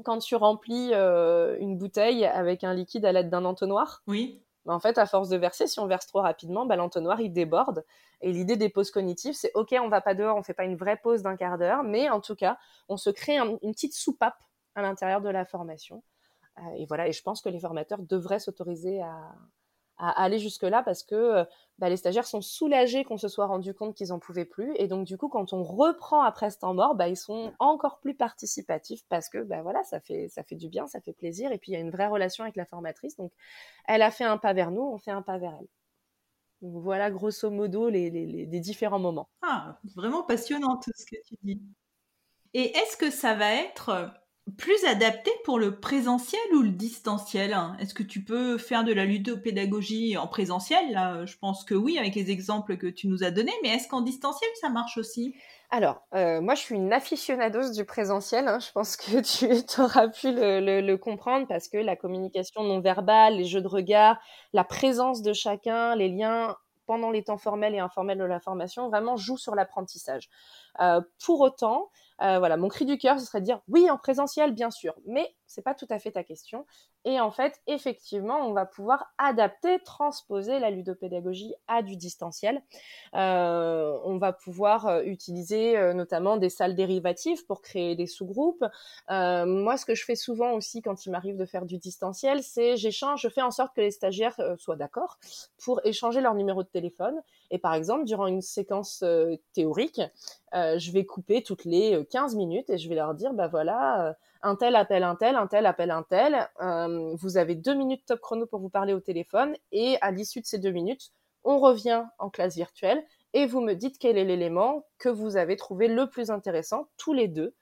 quand 0.04 0.18
tu 0.18 0.37
remplis 0.37 0.90
euh, 0.92 1.56
une 1.58 1.76
bouteille 1.76 2.24
avec 2.24 2.64
un 2.64 2.74
liquide 2.74 3.04
à 3.04 3.12
l'aide 3.12 3.30
d'un 3.30 3.44
entonnoir. 3.44 4.02
Oui. 4.06 4.42
Bah, 4.64 4.74
en 4.74 4.80
fait, 4.80 4.98
à 4.98 5.06
force 5.06 5.28
de 5.28 5.37
verser, 5.37 5.66
si 5.66 5.80
on 5.80 5.87
verse 5.87 6.06
trop 6.06 6.20
rapidement, 6.20 6.66
bah, 6.66 6.76
l'entonnoir 6.76 7.20
il 7.20 7.32
déborde. 7.32 7.85
Et 8.20 8.30
l'idée 8.30 8.56
des 8.56 8.68
pauses 8.68 8.92
cognitives, 8.92 9.35
c'est 9.35 9.50
ok, 9.54 9.74
on 9.80 9.88
va 9.88 10.00
pas 10.00 10.14
dehors, 10.14 10.37
on 10.37 10.42
fait 10.42 10.54
pas 10.54 10.64
une 10.64 10.76
vraie 10.76 10.96
pause 10.96 11.22
d'un 11.22 11.37
quart 11.37 11.58
d'heure, 11.58 11.82
mais 11.82 12.08
en 12.08 12.20
tout 12.20 12.37
cas, 12.37 12.58
on 12.88 12.96
se 12.96 13.11
crée 13.11 13.38
une 13.38 13.72
petite 13.72 13.94
soupape 13.94 14.38
à 14.76 14.82
l'intérieur 14.82 15.20
de 15.20 15.28
la 15.28 15.44
formation. 15.44 16.04
et 16.76 16.87
voilà, 16.87 17.08
et 17.08 17.12
je 17.12 17.22
pense 17.22 17.40
que 17.40 17.48
les 17.48 17.58
formateurs 17.58 17.98
devraient 17.98 18.38
s'autoriser 18.38 19.02
à, 19.02 19.35
à 19.98 20.22
aller 20.22 20.38
jusque-là 20.38 20.83
parce 20.83 21.02
que 21.02 21.14
euh, 21.14 21.44
bah, 21.78 21.88
les 21.88 21.96
stagiaires 21.96 22.26
sont 22.26 22.40
soulagés 22.40 23.05
qu'on 23.05 23.18
se 23.18 23.28
soit 23.28 23.46
rendu 23.46 23.74
compte 23.74 23.94
qu'ils 23.94 24.09
n'en 24.09 24.18
pouvaient 24.18 24.44
plus. 24.44 24.74
Et 24.76 24.88
donc, 24.88 25.07
du 25.07 25.16
coup, 25.16 25.28
quand 25.28 25.52
on 25.52 25.62
reprend 25.62 26.22
après 26.22 26.50
ce 26.50 26.59
temps 26.59 26.74
mort, 26.74 26.94
bah, 26.94 27.09
ils 27.09 27.16
sont 27.16 27.52
encore 27.59 28.00
plus 28.00 28.14
participatifs 28.14 29.05
parce 29.09 29.28
que 29.28 29.38
bah, 29.38 29.62
voilà, 29.62 29.83
ça 29.85 30.00
fait, 30.00 30.28
ça 30.28 30.42
fait 30.42 30.57
du 30.57 30.68
bien, 30.68 30.87
ça 30.87 31.00
fait 31.00 31.12
plaisir. 31.12 31.52
Et 31.52 31.59
puis, 31.59 31.72
il 31.72 31.74
y 31.74 31.78
a 31.78 31.81
une 31.81 31.90
vraie 31.90 32.07
relation 32.09 32.44
avec 32.44 32.57
la 32.57 32.66
formatrice. 32.66 33.16
Donc, 33.16 33.33
elle 33.87 34.02
a 34.02 34.11
fait 34.11 34.24
un 34.24 34.38
pas 34.38 34.52
vers 34.52 34.70
nous, 34.70 34.83
on 34.83 34.98
fait 34.98 35.11
un 35.11 35.22
pas 35.22 35.38
vers 35.38 35.55
elle. 35.61 35.68
Donc, 36.62 36.83
voilà, 36.83 37.11
grosso 37.11 37.50
modo, 37.50 37.88
les, 37.88 38.11
les 38.11 38.61
différents 38.61 39.00
moments. 39.00 39.28
Ah, 39.42 39.78
vraiment 39.96 40.22
passionnant 40.22 40.76
tout 40.76 40.92
ce 40.94 41.05
que 41.05 41.16
tu 41.26 41.35
dis. 41.42 41.61
Et 42.55 42.76
est-ce 42.76 42.96
que 42.96 43.11
ça 43.11 43.35
va 43.35 43.52
être 43.55 44.12
plus 44.59 44.85
adapté 44.85 45.31
pour 45.44 45.59
le 45.59 45.78
présentiel 45.78 46.40
ou 46.55 46.62
le 46.62 46.70
distanciel 46.70 47.57
Est-ce 47.78 47.94
que 47.94 48.02
tu 48.02 48.24
peux 48.24 48.59
faire 48.59 48.85
de 48.85 48.92
la 48.92 49.05
ludopédagogie 49.05 50.16
en 50.16 50.26
présentiel 50.26 50.92
Là, 50.92 51.24
je 51.26 51.37
pense 51.38 51.64
que 51.64 51.74
oui, 51.74 51.98
avec 51.98 52.14
les 52.14 52.31
exemples 52.31 52.76
que 52.76 52.88
tu 52.88 53.07
nous 53.07 53.22
as 53.24 53.31
donnés, 53.31 53.52
mais 53.62 53.70
est-ce 53.70 53.88
qu'en 53.88 54.00
distanciel, 54.00 54.50
ça 54.61 54.68
marche 54.68 54.98
aussi? 54.98 55.35
Alors, 55.70 56.02
euh, 56.14 56.42
moi, 56.42 56.55
je 56.55 56.61
suis 56.61 56.74
une 56.74 56.92
aficionados 56.92 57.72
du 57.72 57.87
présentiel. 57.87 58.46
Hein. 58.46 58.59
Je 58.61 58.70
pense 58.72 58.96
que 58.96 59.20
tu 59.74 59.81
auras 59.81 60.09
pu 60.09 60.31
le, 60.31 60.96
comprendre 60.96 61.46
parce 61.48 61.68
que 61.68 61.78
la 61.78 61.96
communication 61.96 62.62
non 62.62 62.81
verbale, 62.81 63.37
les 63.37 63.46
jeux 63.46 63.62
de 63.62 63.68
regard, 63.68 64.20
la 64.52 64.64
présence 64.64 65.22
de 65.22 65.33
chacun, 65.33 65.94
les 65.96 66.11
liens 66.11 66.57
pendant 66.87 67.11
les 67.11 67.24
temps 67.24 67.38
formels 67.38 67.74
et 67.74 67.78
informels 67.78 68.18
de 68.18 68.24
la 68.24 68.38
formation, 68.38 68.88
vraiment 68.90 69.16
jouent 69.16 69.38
sur 69.38 69.55
l'apprentissage. 69.55 70.28
Euh, 70.81 71.00
pour 71.24 71.40
autant, 71.40 71.90
voilà, 72.38 72.56
mon 72.56 72.68
cri 72.68 72.85
du 72.85 72.98
cœur, 72.98 73.18
ce 73.20 73.26
serait 73.26 73.40
de 73.40 73.46
dire 73.46 73.61
oui 73.68 73.90
en 73.90 73.98
présentiel, 73.98 74.52
bien 74.52 74.70
sûr, 74.70 74.94
mais 75.06 75.35
c'est 75.52 75.62
pas 75.62 75.74
tout 75.74 75.86
à 75.90 75.98
fait 75.98 76.12
ta 76.12 76.24
question. 76.24 76.66
Et 77.04 77.20
en 77.20 77.30
fait, 77.30 77.60
effectivement, 77.66 78.46
on 78.46 78.52
va 78.52 78.66
pouvoir 78.66 79.12
adapter, 79.18 79.78
transposer 79.84 80.58
la 80.58 80.70
ludopédagogie 80.70 81.54
à 81.68 81.82
du 81.82 81.96
distanciel. 81.96 82.62
Euh, 83.14 83.98
on 84.04 84.18
va 84.18 84.32
pouvoir 84.32 84.86
euh, 84.86 85.02
utiliser 85.02 85.92
notamment 85.94 86.36
des 86.36 86.48
salles 86.48 86.74
dérivatives 86.74 87.44
pour 87.46 87.62
créer 87.62 87.94
des 87.96 88.06
sous-groupes. 88.06 88.64
moi, 89.08 89.76
ce 89.76 89.84
que 89.84 89.94
je 89.94 90.04
fais 90.04 90.16
souvent 90.16 90.52
aussi 90.52 90.82
quand 90.82 91.06
il 91.06 91.10
m'arrive 91.10 91.36
de 91.36 91.44
faire 91.44 91.66
du 91.66 91.78
distanciel, 91.78 92.42
c'est 92.42 92.76
j'échange, 92.76 93.22
je 93.22 93.28
fais 93.28 93.42
en 93.42 93.50
sorte 93.50 93.74
que 93.74 93.80
les 93.80 93.90
stagiaires 93.90 94.40
soient 94.58 94.76
d'accord 94.76 95.18
pour 95.62 95.80
échanger 95.84 96.20
leur 96.20 96.34
numéro 96.34 96.62
de 96.62 96.68
téléphone. 96.68 97.20
Et 97.50 97.58
par 97.58 97.74
exemple, 97.74 98.04
durant 98.04 98.26
une 98.26 98.42
séquence 98.42 99.04
théorique, 99.52 100.00
je 100.52 100.92
vais 100.92 101.04
couper 101.04 101.42
toutes 101.42 101.64
les 101.64 102.04
15 102.10 102.36
minutes 102.36 102.70
et 102.70 102.78
je 102.78 102.88
vais 102.88 102.94
leur 102.94 103.14
dire, 103.14 103.32
bah 103.34 103.48
voilà, 103.48 104.08
euh, 104.08 104.12
un 104.42 104.57
tel 104.57 104.76
appelle 104.76 105.05
un 105.05 105.14
tel, 105.14 105.37
un 105.37 105.46
tel 105.46 105.66
appelle 105.66 105.90
un 105.90 106.02
tel. 106.02 106.48
Euh, 106.61 107.14
vous 107.16 107.37
avez 107.37 107.55
deux 107.55 107.74
minutes 107.74 108.05
top 108.07 108.20
chrono 108.20 108.46
pour 108.46 108.61
vous 108.61 108.68
parler 108.68 108.92
au 108.92 109.00
téléphone 109.00 109.57
et 109.70 109.98
à 110.00 110.11
l'issue 110.11 110.40
de 110.40 110.46
ces 110.46 110.59
deux 110.59 110.70
minutes, 110.70 111.12
on 111.44 111.59
revient 111.59 112.05
en 112.18 112.31
classe 112.31 112.57
virtuelle 112.57 113.05
et 113.33 113.46
vous 113.46 113.61
me 113.61 113.74
dites 113.74 113.98
quel 113.98 114.18
est 114.18 114.24
l'élément 114.24 114.87
que 114.98 115.09
vous 115.09 115.37
avez 115.37 115.57
trouvé 115.57 115.88
le 115.88 116.09
plus 116.09 116.31
intéressant 116.31 116.88
tous 116.96 117.12
les 117.12 117.28
deux 117.28 117.55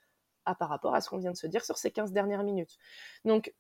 à 0.46 0.54
par 0.54 0.68
rapport 0.68 0.94
à 0.94 1.00
ce 1.00 1.10
qu'on 1.10 1.18
vient 1.18 1.32
de 1.32 1.36
se 1.36 1.46
dire 1.46 1.64
sur 1.64 1.78
ces 1.78 1.90
15 1.90 2.12
dernières 2.12 2.42
minutes. 2.42 2.76
Donc 3.24 3.52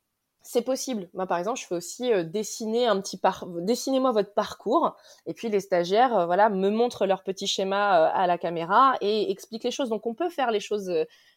c'est 0.42 0.62
possible. 0.62 1.10
Moi, 1.12 1.26
par 1.26 1.38
exemple, 1.38 1.60
je 1.60 1.66
fais 1.66 1.74
aussi 1.74 2.12
euh, 2.12 2.24
dessiner 2.24 2.86
un 2.86 2.98
petit 3.00 3.18
par... 3.18 3.46
dessinez-moi 3.46 4.12
votre 4.12 4.32
parcours, 4.32 4.96
et 5.26 5.34
puis 5.34 5.50
les 5.50 5.60
stagiaires, 5.60 6.16
euh, 6.16 6.26
voilà, 6.26 6.48
me 6.48 6.70
montrent 6.70 7.04
leur 7.06 7.22
petit 7.22 7.46
schéma 7.46 8.06
à 8.06 8.26
la 8.26 8.38
caméra 8.38 8.96
et 9.02 9.30
expliquent 9.30 9.64
les 9.64 9.70
choses. 9.70 9.90
Donc, 9.90 10.06
on 10.06 10.14
peut 10.14 10.30
faire 10.30 10.50
les 10.50 10.60
choses 10.60 10.90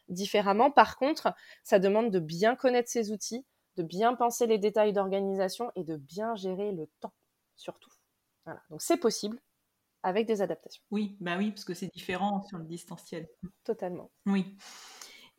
différemment. 0.10 0.72
Par 0.72 0.98
contre, 0.98 1.34
ça 1.64 1.80
demande 1.80 2.12
de 2.12 2.20
bien 2.20 2.56
connaître 2.56 2.90
ces 2.90 3.12
outils, 3.12 3.46
de 3.78 3.84
bien 3.84 4.14
penser 4.16 4.48
les 4.48 4.58
détails 4.58 4.94
d'organisation 4.94 5.72
et 5.76 5.84
de 5.84 5.98
bien 5.98 6.36
gérer 6.36 6.72
le 6.72 6.88
temps, 7.00 7.14
surtout. 7.56 7.92
Voilà. 8.46 8.62
Donc, 8.70 8.82
c'est 8.82 8.98
possible 8.98 9.40
avec 10.04 10.28
des 10.28 10.42
adaptations. 10.42 10.84
Oui, 10.92 11.18
bah 11.22 11.38
oui, 11.38 11.52
parce 11.52 11.66
que 11.66 11.74
c'est 11.74 11.92
différent 11.94 12.44
sur 12.44 12.58
le 12.58 12.66
distanciel. 12.66 13.28
Totalement. 13.64 14.12
Oui. 14.26 14.58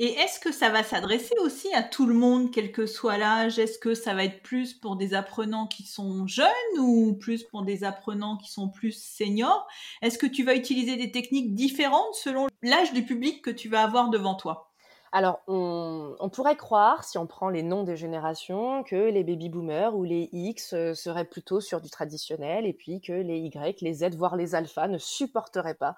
Et 0.01 0.07
est-ce 0.15 0.39
que 0.41 0.51
ça 0.53 0.71
va 0.71 0.83
s'adresser 0.85 1.35
aussi 1.41 1.73
à 1.73 1.83
tout 1.83 2.07
le 2.07 2.15
monde, 2.15 2.51
quel 2.53 2.71
que 2.73 2.85
soit 2.87 3.17
l'âge? 3.19 3.59
Est-ce 3.61 3.79
que 3.79 3.95
ça 3.95 4.13
va 4.15 4.25
être 4.25 4.43
plus 4.43 4.73
pour 4.75 4.97
des 4.97 5.15
apprenants 5.15 5.67
qui 5.69 5.85
sont 5.85 6.27
jeunes 6.27 6.49
ou 6.79 7.15
plus 7.15 7.43
pour 7.45 7.63
des 7.65 7.83
apprenants 7.85 8.37
qui 8.37 8.51
sont 8.53 8.69
plus 8.69 8.93
seniors? 8.93 9.67
Est-ce 10.03 10.19
que 10.19 10.27
tu 10.27 10.43
vas 10.45 10.55
utiliser 10.57 10.97
des 10.97 11.11
techniques 11.13 11.55
différentes 11.55 12.15
selon 12.15 12.47
l'âge 12.63 12.93
du 12.93 13.05
public 13.05 13.43
que 13.43 13.51
tu 13.51 13.69
vas 13.69 13.83
avoir 13.85 14.11
devant 14.11 14.35
toi? 14.35 14.74
Alors, 15.17 15.43
on, 15.47 16.29
pourrait 16.33 16.57
croire, 16.57 17.05
si 17.05 17.19
on 17.19 17.29
prend 17.29 17.49
les 17.49 17.63
noms 17.63 17.85
des 17.85 17.97
générations, 17.97 18.83
que 18.83 18.97
les 18.97 19.23
baby 19.23 19.49
boomers 19.49 19.95
ou 19.95 20.03
les 20.03 20.29
X 20.33 20.73
euh, 20.73 20.93
seraient 20.93 21.25
plutôt 21.25 21.61
sur 21.61 21.81
du 21.81 21.89
traditionnel 21.89 22.67
et 22.67 22.73
puis 22.73 23.01
que 23.01 23.13
les 23.13 23.39
Y, 23.39 23.81
les 23.81 23.95
Z, 23.95 24.17
voire 24.17 24.35
les 24.35 24.57
alphas 24.57 24.89
ne 24.89 24.99
supporteraient 24.99 25.77
pas 25.77 25.97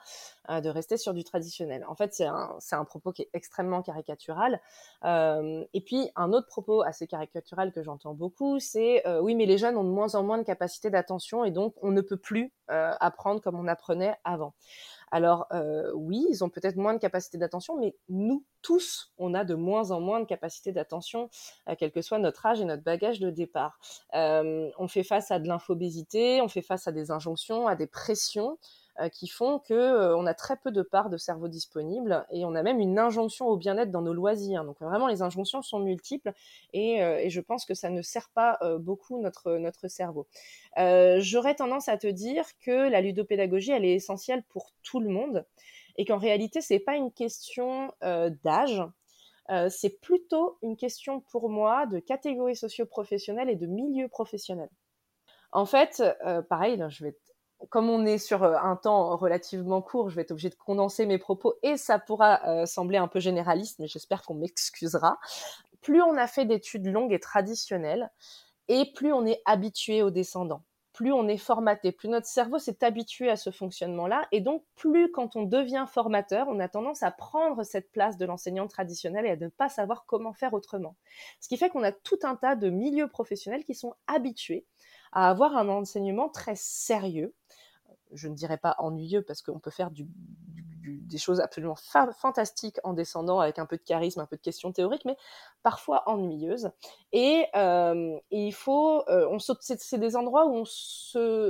euh, 0.51 0.61
de 0.61 0.69
rester 0.69 0.99
sur 0.99 1.15
du 1.15 1.25
traditionnel. 1.25 1.83
En 1.89 1.95
fait, 1.95 2.13
c'est 2.13 2.27
un, 2.27 2.85
propos 2.85 3.11
qui 3.11 3.23
est 3.23 3.31
extrêmement 3.33 3.81
caricatural. 3.81 4.61
Euh, 5.07 5.65
et 5.73 5.81
puis, 5.81 6.11
un 6.15 6.35
autre 6.35 6.49
propos 6.49 6.83
assez 6.83 7.07
caricatural 7.07 7.73
que 7.73 7.83
j'entends 7.83 8.13
beaucoup, 8.13 8.59
c'est 8.61 9.03
oui, 9.23 9.35
mais 9.35 9.47
les 9.47 9.57
jeunes 9.57 9.79
ont 9.79 9.85
de 9.85 9.89
moins 9.89 10.15
en 10.15 10.25
moins 10.25 10.37
de 10.37 10.43
capacité 10.43 10.91
d'attention 10.91 11.43
et 11.43 11.51
donc 11.51 11.75
on 11.81 11.91
ne 11.91 12.03
peut 12.03 12.19
plus 12.19 12.53
apprendre 12.69 13.41
comme 13.41 13.59
on 13.59 13.67
apprenait 13.67 14.15
avant. 14.25 14.53
Alors 15.11 15.47
euh, 15.53 15.93
oui, 15.95 16.27
ils 16.31 16.43
ont 16.43 16.49
peut-être 16.49 16.77
moins 16.77 16.95
de 16.95 16.99
capacité 16.99 17.39
d'attention, 17.39 17.79
mais 17.79 17.95
nous 18.09 18.45
tous, 18.63 19.13
on 19.19 19.35
a 19.35 19.45
de 19.45 19.55
moins 19.55 19.93
en 19.93 20.01
moins 20.01 20.21
de 20.21 20.25
capacité 20.25 20.73
d'attention, 20.73 21.31
euh, 21.69 21.75
quel 21.79 21.93
que 21.93 22.03
soit 22.03 22.19
notre 22.19 22.45
âge 22.47 22.61
et 22.61 22.65
notre 22.65 22.83
bagage 22.83 23.21
de 23.21 23.31
départ. 23.31 23.79
Euh, 24.15 24.71
on 24.79 24.89
fait 24.89 25.05
face 25.05 25.31
à 25.31 25.39
de 25.39 25.47
l'infobésité, 25.47 26.41
on 26.43 26.49
fait 26.49 26.63
face 26.63 26.89
à 26.89 26.93
des 26.93 27.11
injonctions, 27.11 27.69
à 27.69 27.77
des 27.77 27.87
pressions. 27.87 28.59
Euh, 28.99 29.11
qui 29.11 29.29
font 29.29 29.59
que 29.59 29.75
euh, 29.75 30.17
on 30.17 30.25
a 30.25 30.33
très 30.33 30.57
peu 30.57 30.71
de 30.71 30.81
parts 30.81 31.11
de 31.11 31.19
cerveau 31.19 31.49
disponibles 31.49 32.25
et 32.31 32.47
on 32.47 32.55
a 32.55 32.63
même 32.63 32.81
une 32.81 32.99
injonction 32.99 33.47
au 33.47 33.59
bien-être 33.59 33.91
dans 33.91 34.01
nos 34.01 34.15
loisirs. 34.15 34.65
Donc 34.65 34.81
vraiment, 34.81 35.07
les 35.07 35.21
injonctions 35.21 35.61
sont 35.61 35.81
multiples 35.81 36.33
et, 36.73 37.03
euh, 37.03 37.29
je 37.29 37.41
pense 37.43 37.67
que 37.67 37.75
ça 37.75 37.91
ne 37.91 38.01
sert 38.01 38.31
pas 38.31 38.59
beaucoup 38.79 39.21
notre, 39.21 39.59
notre 39.59 39.89
cerveau. 39.89 40.27
J'aurais 40.77 41.55
tendance 41.55 41.89
à 41.89 41.99
te 41.99 42.07
dire 42.07 42.47
que 42.61 42.89
la 42.89 43.03
ludopédagogie, 43.03 43.73
elle 43.73 43.85
est 43.85 43.95
essentielle 43.95 44.43
pour 44.45 44.73
tout 44.83 45.01
le 45.01 45.11
monde 45.11 45.45
et 45.97 46.07
qu'en 46.07 46.19
réalité, 46.19 46.61
c'est 46.61 46.79
pas 46.79 46.97
une 46.97 47.13
question 47.13 47.93
d'âge, 48.45 48.83
c'est 49.69 50.01
plutôt 50.01 50.57
une 50.63 50.77
question 50.77 51.21
pour 51.21 51.51
moi 51.51 51.87
de 51.87 51.99
catégorie 51.99 52.57
socio-professionnelle 52.57 53.51
et 53.51 53.57
de 53.57 53.67
milieu 53.67 54.09
professionnel. 54.09 54.71
En 55.53 55.67
fait, 55.67 56.03
pareil, 56.49 56.83
je 56.89 57.05
vais 57.05 57.17
comme 57.71 57.91
on 57.91 58.05
est 58.07 58.19
sur 58.19 58.43
euh, 58.43 58.57
un 58.63 58.77
temps 58.77 59.17
relativement 59.17 59.83
court, 59.83 60.11
je 60.11 60.17
vais 60.17 60.23
être 60.23 60.31
obligée 60.31 60.51
de 60.51 60.55
condenser 60.55 61.07
mes 61.07 61.19
propos 61.19 61.55
et 61.63 61.77
ça 61.77 61.99
pourra 61.99 62.47
euh, 62.47 62.67
sembler 62.67 62.99
un 62.99 63.09
peu 63.09 63.21
généraliste, 63.21 63.79
mais 63.79 63.89
j'espère 63.89 64.23
qu'on 64.23 64.35
m'excusera. 64.35 65.19
Plus 65.81 66.03
on 66.03 66.17
a 66.17 66.27
fait 66.27 66.45
d'études 66.45 66.87
longues 66.87 67.13
et 67.13 67.21
traditionnelles, 67.21 68.11
et 68.69 68.93
plus 68.95 69.13
on 69.13 69.25
est 69.25 69.41
habitué 69.45 70.03
aux 70.03 70.11
descendants, 70.11 70.63
plus 70.93 71.13
on 71.13 71.29
est 71.29 71.37
formaté, 71.37 71.93
plus 71.93 72.09
notre 72.09 72.27
cerveau 72.27 72.59
s'est 72.59 72.83
habitué 72.83 73.31
à 73.31 73.37
ce 73.37 73.51
fonctionnement-là, 73.51 74.27
et 74.33 74.41
donc 74.41 74.65
plus 74.75 75.13
quand 75.13 75.37
on 75.37 75.45
devient 75.45 75.87
formateur, 75.89 76.49
on 76.49 76.59
a 76.59 76.69
tendance 76.69 77.03
à 77.03 77.11
prendre 77.11 77.63
cette 77.63 77.93
place 77.93 78.17
de 78.17 78.27
l'enseignant 78.27 78.67
traditionnel 78.67 79.27
et 79.27 79.31
à 79.31 79.37
ne 79.37 79.49
pas 79.49 79.69
savoir 79.69 80.05
comment 80.07 80.33
faire 80.33 80.55
autrement. 80.55 80.97
Ce 81.41 81.49
qui 81.49 81.57
fait 81.57 81.71
qu'on 81.71 81.85
a 81.85 81.93
tout 81.93 82.19
un 82.25 82.35
tas 82.35 82.57
de 82.57 82.69
milieux 82.69 83.09
professionnels 83.09 83.65
qui 83.65 83.75
sont 83.75 83.95
habitués 84.09 84.67
à 85.13 85.29
avoir 85.29 85.57
un 85.57 85.69
enseignement 85.69 86.29
très 86.29 86.57
sérieux, 86.57 87.35
je 88.13 88.29
ne 88.29 88.35
dirais 88.35 88.59
pas 88.59 88.77
ennuyeux 88.79 89.23
parce 89.23 89.43
qu'on 89.43 89.59
peut 89.59 89.71
faire 89.71 89.91
des 90.87 91.19
choses 91.19 91.41
absolument 91.41 91.77
fantastiques 91.77 92.79
en 92.85 92.93
descendant 92.93 93.41
avec 93.41 93.59
un 93.59 93.67
peu 93.67 93.77
de 93.77 93.83
charisme, 93.83 94.21
un 94.21 94.27
peu 94.27 94.37
de 94.37 94.43
questions 94.43 94.73
théoriques, 94.73 95.05
mais 95.05 95.17
parfois 95.63 96.09
ennuyeuses. 96.09 96.71
Et, 97.13 97.47
euh, 97.57 98.19
il 98.31 98.53
faut, 98.53 99.03
euh, 99.09 99.37
c'est 99.61 99.99
des 99.99 100.17
endroits 100.17 100.47
où 100.47 100.65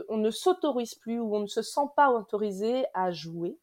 on 0.09 0.17
ne 0.17 0.31
s'autorise 0.31 0.95
plus, 0.95 1.19
où 1.21 1.35
on 1.37 1.41
ne 1.41 1.47
se 1.47 1.63
sent 1.63 1.89
pas 1.97 2.11
autorisé 2.11 2.87
à 2.95 3.11
jouer. 3.11 3.59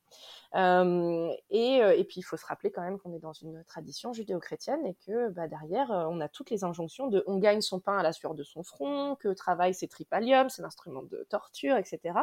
Euh, 0.56 1.34
et, 1.50 1.78
et, 1.78 2.04
puis 2.04 2.20
il 2.20 2.22
faut 2.24 2.38
se 2.38 2.46
rappeler 2.46 2.72
quand 2.72 2.84
même 2.84 3.00
qu'on 3.00 3.14
est 3.14 3.20
dans 3.20 3.34
une 3.34 3.64
tradition 3.64 4.14
judéo-chrétienne 4.14 4.86
et 4.86 4.96
que 5.06 5.30
bah, 5.30 5.48
derrière 5.48 5.90
on 5.90 6.22
a 6.22 6.28
toutes 6.28 6.52
les 6.52 6.64
injonctions 6.64 7.08
de 7.08 7.24
on 7.26 7.40
gagne 7.40 7.62
son 7.62 7.80
pain 7.80 7.98
à 7.98 8.04
la 8.04 8.14
sueur 8.14 8.36
de 8.36 8.44
son 8.44 8.62
front, 8.62 9.16
que 9.16 9.30
travail 9.30 9.74
c'est 9.74 9.88
tripalium, 9.88 10.50
c'est 10.50 10.62
l'instrument 10.62 11.02
de 11.02 11.26
torture, 11.30 11.76
etc. 11.78 12.20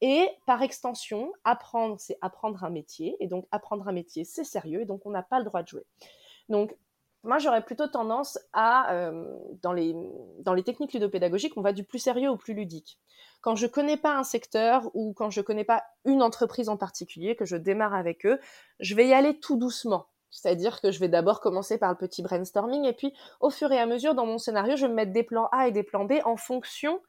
Et 0.00 0.28
par 0.44 0.62
extension, 0.62 1.32
apprendre, 1.44 1.96
c'est 1.98 2.18
apprendre 2.20 2.64
un 2.64 2.70
métier. 2.70 3.16
Et 3.20 3.28
donc, 3.28 3.46
apprendre 3.50 3.88
un 3.88 3.92
métier, 3.92 4.24
c'est 4.24 4.44
sérieux. 4.44 4.82
Et 4.82 4.84
donc, 4.84 5.06
on 5.06 5.10
n'a 5.10 5.22
pas 5.22 5.38
le 5.38 5.44
droit 5.44 5.62
de 5.62 5.68
jouer. 5.68 5.86
Donc, 6.48 6.76
moi, 7.22 7.38
j'aurais 7.38 7.64
plutôt 7.64 7.88
tendance 7.88 8.38
à, 8.52 8.92
euh, 8.92 9.26
dans, 9.62 9.72
les, 9.72 9.96
dans 10.40 10.54
les 10.54 10.62
techniques 10.62 10.92
ludopédagogiques, 10.92 11.56
on 11.56 11.62
va 11.62 11.72
du 11.72 11.82
plus 11.82 11.98
sérieux 11.98 12.30
au 12.30 12.36
plus 12.36 12.54
ludique. 12.54 12.98
Quand 13.46 13.54
je 13.54 13.68
connais 13.68 13.96
pas 13.96 14.16
un 14.16 14.24
secteur 14.24 14.90
ou 14.94 15.12
quand 15.12 15.30
je 15.30 15.40
connais 15.40 15.62
pas 15.62 15.84
une 16.04 16.20
entreprise 16.20 16.68
en 16.68 16.76
particulier, 16.76 17.36
que 17.36 17.44
je 17.44 17.56
démarre 17.56 17.94
avec 17.94 18.26
eux, 18.26 18.40
je 18.80 18.96
vais 18.96 19.06
y 19.06 19.14
aller 19.14 19.38
tout 19.38 19.56
doucement. 19.56 20.08
C'est-à-dire 20.30 20.80
que 20.80 20.90
je 20.90 20.98
vais 20.98 21.06
d'abord 21.06 21.40
commencer 21.40 21.78
par 21.78 21.90
le 21.90 21.96
petit 21.96 22.24
brainstorming 22.24 22.86
et 22.86 22.92
puis, 22.92 23.14
au 23.38 23.50
fur 23.50 23.70
et 23.70 23.78
à 23.78 23.86
mesure, 23.86 24.16
dans 24.16 24.26
mon 24.26 24.38
scénario, 24.38 24.74
je 24.74 24.86
vais 24.86 24.88
me 24.88 24.96
mettre 24.96 25.12
des 25.12 25.22
plans 25.22 25.48
A 25.52 25.68
et 25.68 25.70
des 25.70 25.84
plans 25.84 26.06
B 26.06 26.14
en 26.24 26.36
fonction 26.36 27.00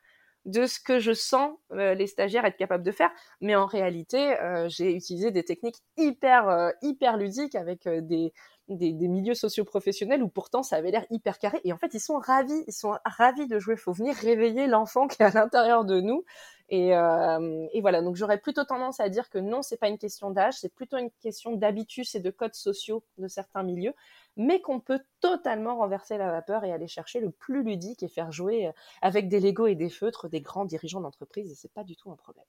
de 0.45 0.67
ce 0.67 0.79
que 0.79 0.99
je 0.99 1.11
sens 1.11 1.57
euh, 1.71 1.95
les 1.95 2.05
stagiaires 2.05 2.45
être 2.45 2.55
capables 2.55 2.83
de 2.83 2.91
faire. 2.91 3.09
Mais 3.41 3.55
en 3.55 3.65
réalité, 3.65 4.39
euh, 4.39 4.69
j'ai 4.69 4.93
utilisé 4.93 5.31
des 5.31 5.43
techniques 5.43 5.81
hyper, 5.97 6.49
euh, 6.49 6.69
hyper 6.83 7.17
ludiques 7.17 7.55
avec 7.55 7.89
des, 7.89 8.31
des, 8.69 8.93
milieux 8.93 9.33
socio-professionnels 9.33 10.23
où 10.23 10.29
pourtant 10.29 10.63
ça 10.63 10.75
avait 10.75 10.91
l'air 10.91 11.05
hyper 11.09 11.39
carré. 11.39 11.59
Et 11.63 11.73
en 11.73 11.77
fait, 11.77 11.93
ils 11.93 11.99
sont 11.99 12.17
ravis, 12.17 12.63
ils 12.67 12.73
sont 12.73 12.97
ravis 13.05 13.47
de 13.47 13.59
jouer. 13.59 13.75
Il 13.75 13.79
faut 13.79 13.93
venir 13.93 14.15
réveiller 14.15 14.67
l'enfant 14.67 15.07
qui 15.07 15.21
est 15.21 15.25
à 15.25 15.31
l'intérieur 15.31 15.85
de 15.85 16.01
nous. 16.01 16.23
Et, 16.69 16.89
et 16.89 17.81
voilà, 17.81 18.01
donc 18.01 18.17
j'aurais 18.17 18.39
plutôt 18.39 18.65
tendance 18.65 18.99
à 18.99 19.07
dire 19.07 19.29
que 19.29 19.37
non, 19.37 19.61
c'est 19.61 19.77
pas 19.77 19.87
une 19.87 19.97
question 19.97 20.31
d'âge, 20.31 20.55
c'est 20.59 20.73
plutôt 20.73 20.97
une 20.97 21.11
question 21.21 21.55
d'habitus 21.55 22.13
et 22.15 22.19
de 22.19 22.29
codes 22.29 22.55
sociaux 22.55 23.05
de 23.17 23.29
certains 23.29 23.63
milieux 23.63 23.93
mais 24.37 24.61
qu'on 24.61 24.79
peut 24.79 25.01
totalement 25.19 25.75
renverser 25.77 26.17
la 26.17 26.31
vapeur 26.31 26.63
et 26.63 26.71
aller 26.71 26.87
chercher 26.87 27.19
le 27.19 27.31
plus 27.31 27.63
ludique 27.63 28.03
et 28.03 28.07
faire 28.07 28.31
jouer 28.31 28.67
euh, 28.67 28.71
avec 29.01 29.27
des 29.27 29.39
Legos 29.39 29.67
et 29.67 29.75
des 29.75 29.89
feutres 29.89 30.29
des 30.29 30.41
grands 30.41 30.65
dirigeants 30.65 31.01
d'entreprise, 31.01 31.51
et 31.51 31.55
c'est 31.55 31.73
pas 31.73 31.83
du 31.83 31.95
tout 31.95 32.11
un 32.11 32.15
problème. 32.15 32.45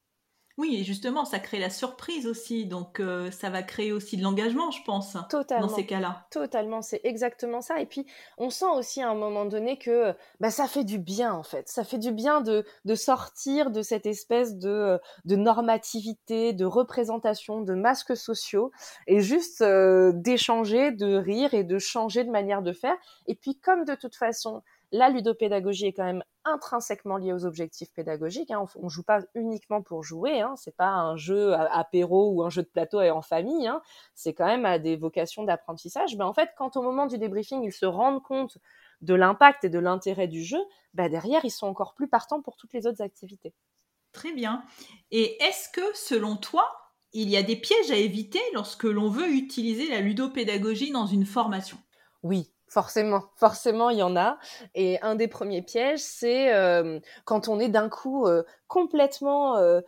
Oui, 0.59 0.77
et 0.77 0.83
justement, 0.83 1.25
ça 1.25 1.39
crée 1.39 1.61
la 1.61 1.71
surprise 1.71 2.27
aussi, 2.27 2.67
donc 2.67 2.99
euh, 2.99 3.31
ça 3.31 3.49
va 3.49 3.63
créer 3.63 3.93
aussi 3.93 4.17
de 4.17 4.25
l'engagement, 4.25 4.73
je 4.73 4.83
pense, 4.83 5.17
totalement, 5.31 5.69
dans 5.69 5.73
ces 5.73 5.87
cas-là. 5.87 6.27
Totalement, 6.33 6.83
c'est 6.83 7.01
exactement 7.05 7.61
ça. 7.61 7.81
Et 7.81 7.87
puis, 7.87 8.07
on 8.39 8.51
sent 8.51 8.67
aussi 8.75 9.01
à 9.01 9.09
un 9.09 9.15
moment 9.15 9.45
donné 9.45 9.79
que 9.79 10.15
bah, 10.41 10.51
ça 10.51 10.67
fait 10.67 10.83
du 10.83 10.99
bien, 10.99 11.33
en 11.33 11.45
fait. 11.45 11.69
Ça 11.69 11.85
fait 11.85 11.99
du 11.99 12.11
bien 12.11 12.41
de, 12.41 12.65
de 12.85 12.95
sortir 12.97 13.71
de 13.71 13.83
cette 13.83 14.05
espèce 14.05 14.57
de, 14.57 14.99
de 15.25 15.37
normativité, 15.37 16.53
de 16.53 16.65
représentation, 16.65 17.61
de 17.61 17.75
masques 17.75 18.17
sociaux, 18.17 18.73
et 19.07 19.21
juste 19.21 19.61
euh, 19.61 20.11
d'échanger, 20.13 20.91
de 20.91 21.15
rire 21.15 21.55
et 21.55 21.63
de 21.63 21.79
changer 21.79 22.25
de 22.25 22.31
manière 22.31 22.63
de 22.63 22.73
faire. 22.73 22.97
Et 23.29 23.37
puis, 23.37 23.61
comme 23.61 23.85
de 23.85 23.95
toute 23.95 24.17
façon, 24.17 24.63
la 24.93 25.11
ludopédagogie 25.11 25.87
est 25.87 25.93
quand 25.93 26.05
même 26.05 26.25
intrinsèquement 26.45 27.19
liée 27.19 27.33
aux 27.33 27.45
objectifs 27.45 27.93
pédagogiques. 27.93 28.51
Hein. 28.51 28.65
On, 28.77 28.85
ne 28.85 28.89
joue 28.89 29.03
pas 29.03 29.21
uniquement 29.35 29.83
pour 29.83 30.03
jouer. 30.03 30.41
Hein. 30.41 30.55
C'est 30.57 30.77
pas 30.77 30.89
un 30.89 31.17
jeu 31.17 31.53
apéro 31.55 32.33
ou 32.33 32.43
un 32.43 32.51
jeu 32.51 32.63
de 32.63 32.69
plateau 32.69 33.01
et 33.01 33.11
en 33.11 33.23
famille. 33.23 33.67
Hein. 33.67 33.83
C'est 34.15 34.33
quand 34.33 34.47
même 34.47 34.65
à 34.65 34.79
des 34.79 34.97
vocations 34.97 35.45
d'apprentissage. 35.45 36.17
Mais 36.17 36.25
en 36.25 36.33
fait, 36.33 36.51
quand 36.57 36.77
au 36.77 36.83
moment 36.83 37.07
du 37.07 37.19
débriefing, 37.19 37.63
ils 37.63 37.73
se 37.73 37.87
rendent 37.87 38.23
compte 38.23 38.59
de 39.01 39.15
l'impact 39.15 39.65
et 39.65 39.69
de 39.69 39.79
l'intérêt 39.79 40.27
du 40.27 40.43
jeu, 40.43 40.59
bah 40.95 41.09
derrière, 41.09 41.45
ils 41.45 41.51
sont 41.51 41.67
encore 41.67 41.95
plus 41.95 42.09
partants 42.09 42.43
pour 42.43 42.57
toutes 42.57 42.73
les 42.73 42.87
autres 42.87 43.03
activités. 43.03 43.55
Très 44.13 44.33
bien. 44.33 44.65
Et 45.11 45.41
est-ce 45.43 45.69
que, 45.69 45.83
selon 45.95 46.37
toi, 46.37 46.67
il 47.13 47.29
y 47.29 47.37
a 47.37 47.43
des 47.43 47.57
pièges 47.57 47.91
à 47.91 47.97
éviter 47.97 48.41
lorsque 48.55 48.85
l'on 48.85 49.09
veut 49.09 49.29
utiliser 49.29 49.89
la 49.89 50.01
ludopédagogie 50.01 50.91
dans 50.91 51.07
une 51.07 51.27
formation? 51.27 51.79
Oui, 52.23 52.53
Forcément, 52.69 53.25
forcément, 53.35 53.89
il 53.89 53.99
y 53.99 54.03
en 54.03 54.15
a. 54.15 54.39
Et 54.75 55.01
un 55.01 55.15
des 55.15 55.27
premiers 55.27 55.63
pièges, 55.63 56.01
c'est 56.01 56.55
euh, 56.55 57.01
quand 57.25 57.49
on 57.49 57.59
est 57.59 57.69
d'un 57.69 57.89
coup 57.89 58.27
euh, 58.27 58.43
complètement 58.67 59.57
euh, 59.57 59.81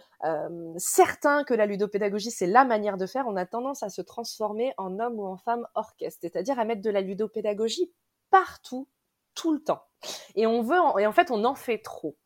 certain 0.78 1.44
que 1.44 1.52
la 1.52 1.66
ludopédagogie, 1.66 2.30
c'est 2.30 2.46
la 2.46 2.64
manière 2.64 2.96
de 2.96 3.04
faire, 3.04 3.26
on 3.28 3.36
a 3.36 3.44
tendance 3.44 3.82
à 3.82 3.90
se 3.90 4.00
transformer 4.00 4.72
en 4.78 4.98
homme 4.98 5.18
ou 5.18 5.26
en 5.26 5.36
femme 5.36 5.66
orchestre, 5.74 6.20
c'est-à-dire 6.22 6.58
à 6.58 6.64
mettre 6.64 6.80
de 6.80 6.88
la 6.88 7.02
ludopédagogie 7.02 7.92
partout, 8.30 8.88
tout 9.34 9.52
le 9.52 9.62
temps. 9.62 9.82
Et 10.34 10.46
on 10.46 10.62
veut, 10.62 10.78
et 10.98 11.06
en 11.06 11.12
fait, 11.12 11.30
on 11.30 11.44
en 11.44 11.54
fait 11.54 11.78
trop. 11.78 12.16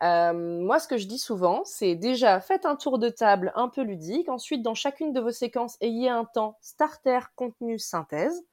moi, 0.00 0.78
ce 0.78 0.86
que 0.86 0.96
je 0.96 1.08
dis 1.08 1.18
souvent, 1.18 1.64
c'est 1.64 1.96
déjà 1.96 2.40
faites 2.40 2.66
un 2.66 2.76
tour 2.76 3.00
de 3.00 3.08
table 3.08 3.52
un 3.56 3.68
peu 3.68 3.82
ludique. 3.82 4.28
Ensuite, 4.28 4.62
dans 4.62 4.74
chacune 4.74 5.12
de 5.12 5.20
vos 5.20 5.32
séquences, 5.32 5.76
ayez 5.80 6.08
un 6.08 6.24
temps 6.24 6.56
starter, 6.60 7.18
contenu, 7.34 7.80
synthèse. 7.80 8.44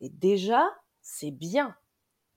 Et 0.00 0.10
déjà, 0.10 0.68
c'est 1.08 1.30
bien. 1.30 1.74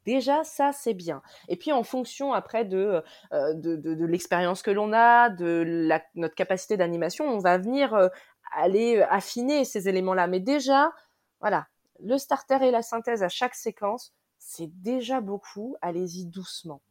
Déjà, 0.06 0.44
ça, 0.44 0.72
c'est 0.72 0.96
bien. 0.96 1.22
Et 1.48 1.58
puis, 1.58 1.72
en 1.72 1.84
fonction 1.84 2.34
après 2.34 2.66
de, 2.66 3.04
euh, 3.34 4.08
l'expérience 4.08 4.64
que 4.64 4.72
l'on 4.72 4.94
a, 4.94 5.30
de 5.30 5.88
notre 6.16 6.34
capacité 6.34 6.78
d'animation, 6.78 7.26
on 7.26 7.38
va 7.38 7.58
venir 7.58 7.94
euh, 7.94 8.08
aller 8.56 8.98
euh, 8.98 9.06
affiner 9.10 9.66
ces 9.66 9.90
éléments-là. 9.90 10.26
Mais 10.28 10.40
déjà, 10.40 10.92
voilà, 11.42 11.68
le 12.00 12.18
starter 12.18 12.58
et 12.62 12.72
la 12.72 12.82
synthèse 12.82 13.22
à 13.22 13.30
chaque 13.30 13.54
séquence, 13.54 14.14
c'est 14.40 14.72
déjà 14.82 15.22
beaucoup. 15.22 15.76
Allez-y 15.82 16.26
doucement. 16.26 16.82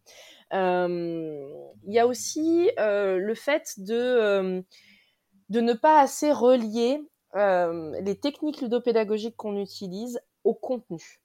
Il 0.53 1.73
y 1.87 1.99
a 1.99 2.07
aussi 2.07 2.71
le 2.79 3.35
fait 3.35 3.75
de, 3.79 4.63
de 5.49 5.61
ne 5.61 5.73
pas 5.73 6.01
assez 6.01 6.31
relier 6.31 7.01
les 7.35 8.19
techniques 8.21 8.61
ludopédagogiques 8.61 9.37
qu'on 9.37 9.57
utilise 9.57 10.21
au 10.45 10.55
contenu. 10.55 11.21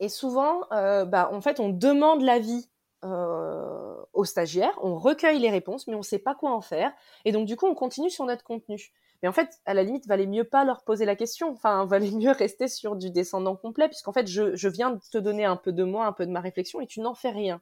Et 0.00 0.08
souvent, 0.08 0.62
euh, 0.72 1.04
bah, 1.04 1.30
en 1.32 1.40
fait, 1.40 1.60
on 1.60 1.68
demande 1.68 2.22
l'avis 2.22 2.68
euh, 3.04 3.96
aux 4.12 4.24
stagiaires, 4.24 4.78
on 4.82 4.96
recueille 4.96 5.38
les 5.38 5.50
réponses, 5.50 5.86
mais 5.86 5.94
on 5.94 5.98
ne 5.98 6.04
sait 6.04 6.18
pas 6.18 6.34
quoi 6.34 6.52
en 6.52 6.60
faire. 6.60 6.92
Et 7.24 7.32
donc, 7.32 7.46
du 7.46 7.56
coup, 7.56 7.66
on 7.66 7.74
continue 7.74 8.10
sur 8.10 8.24
notre 8.24 8.44
contenu. 8.44 8.92
Mais 9.22 9.28
en 9.28 9.32
fait, 9.32 9.60
à 9.66 9.74
la 9.74 9.82
limite, 9.82 10.06
valait 10.06 10.26
mieux 10.26 10.44
pas 10.44 10.64
leur 10.64 10.82
poser 10.84 11.04
la 11.04 11.16
question. 11.16 11.50
Enfin, 11.50 11.84
valait 11.86 12.10
mieux 12.10 12.30
rester 12.30 12.68
sur 12.68 12.96
du 12.96 13.10
descendant 13.10 13.56
complet, 13.56 13.88
puisqu'en 13.88 14.12
fait, 14.12 14.26
je, 14.26 14.68
viens 14.68 14.90
de 14.90 15.00
te 15.10 15.18
donner 15.18 15.44
un 15.44 15.56
peu 15.56 15.72
de 15.72 15.84
moi, 15.84 16.06
un 16.06 16.12
peu 16.12 16.26
de 16.26 16.32
ma 16.32 16.40
réflexion, 16.40 16.80
et 16.80 16.86
tu 16.86 17.00
n'en 17.00 17.14
fais 17.14 17.30
rien. 17.30 17.60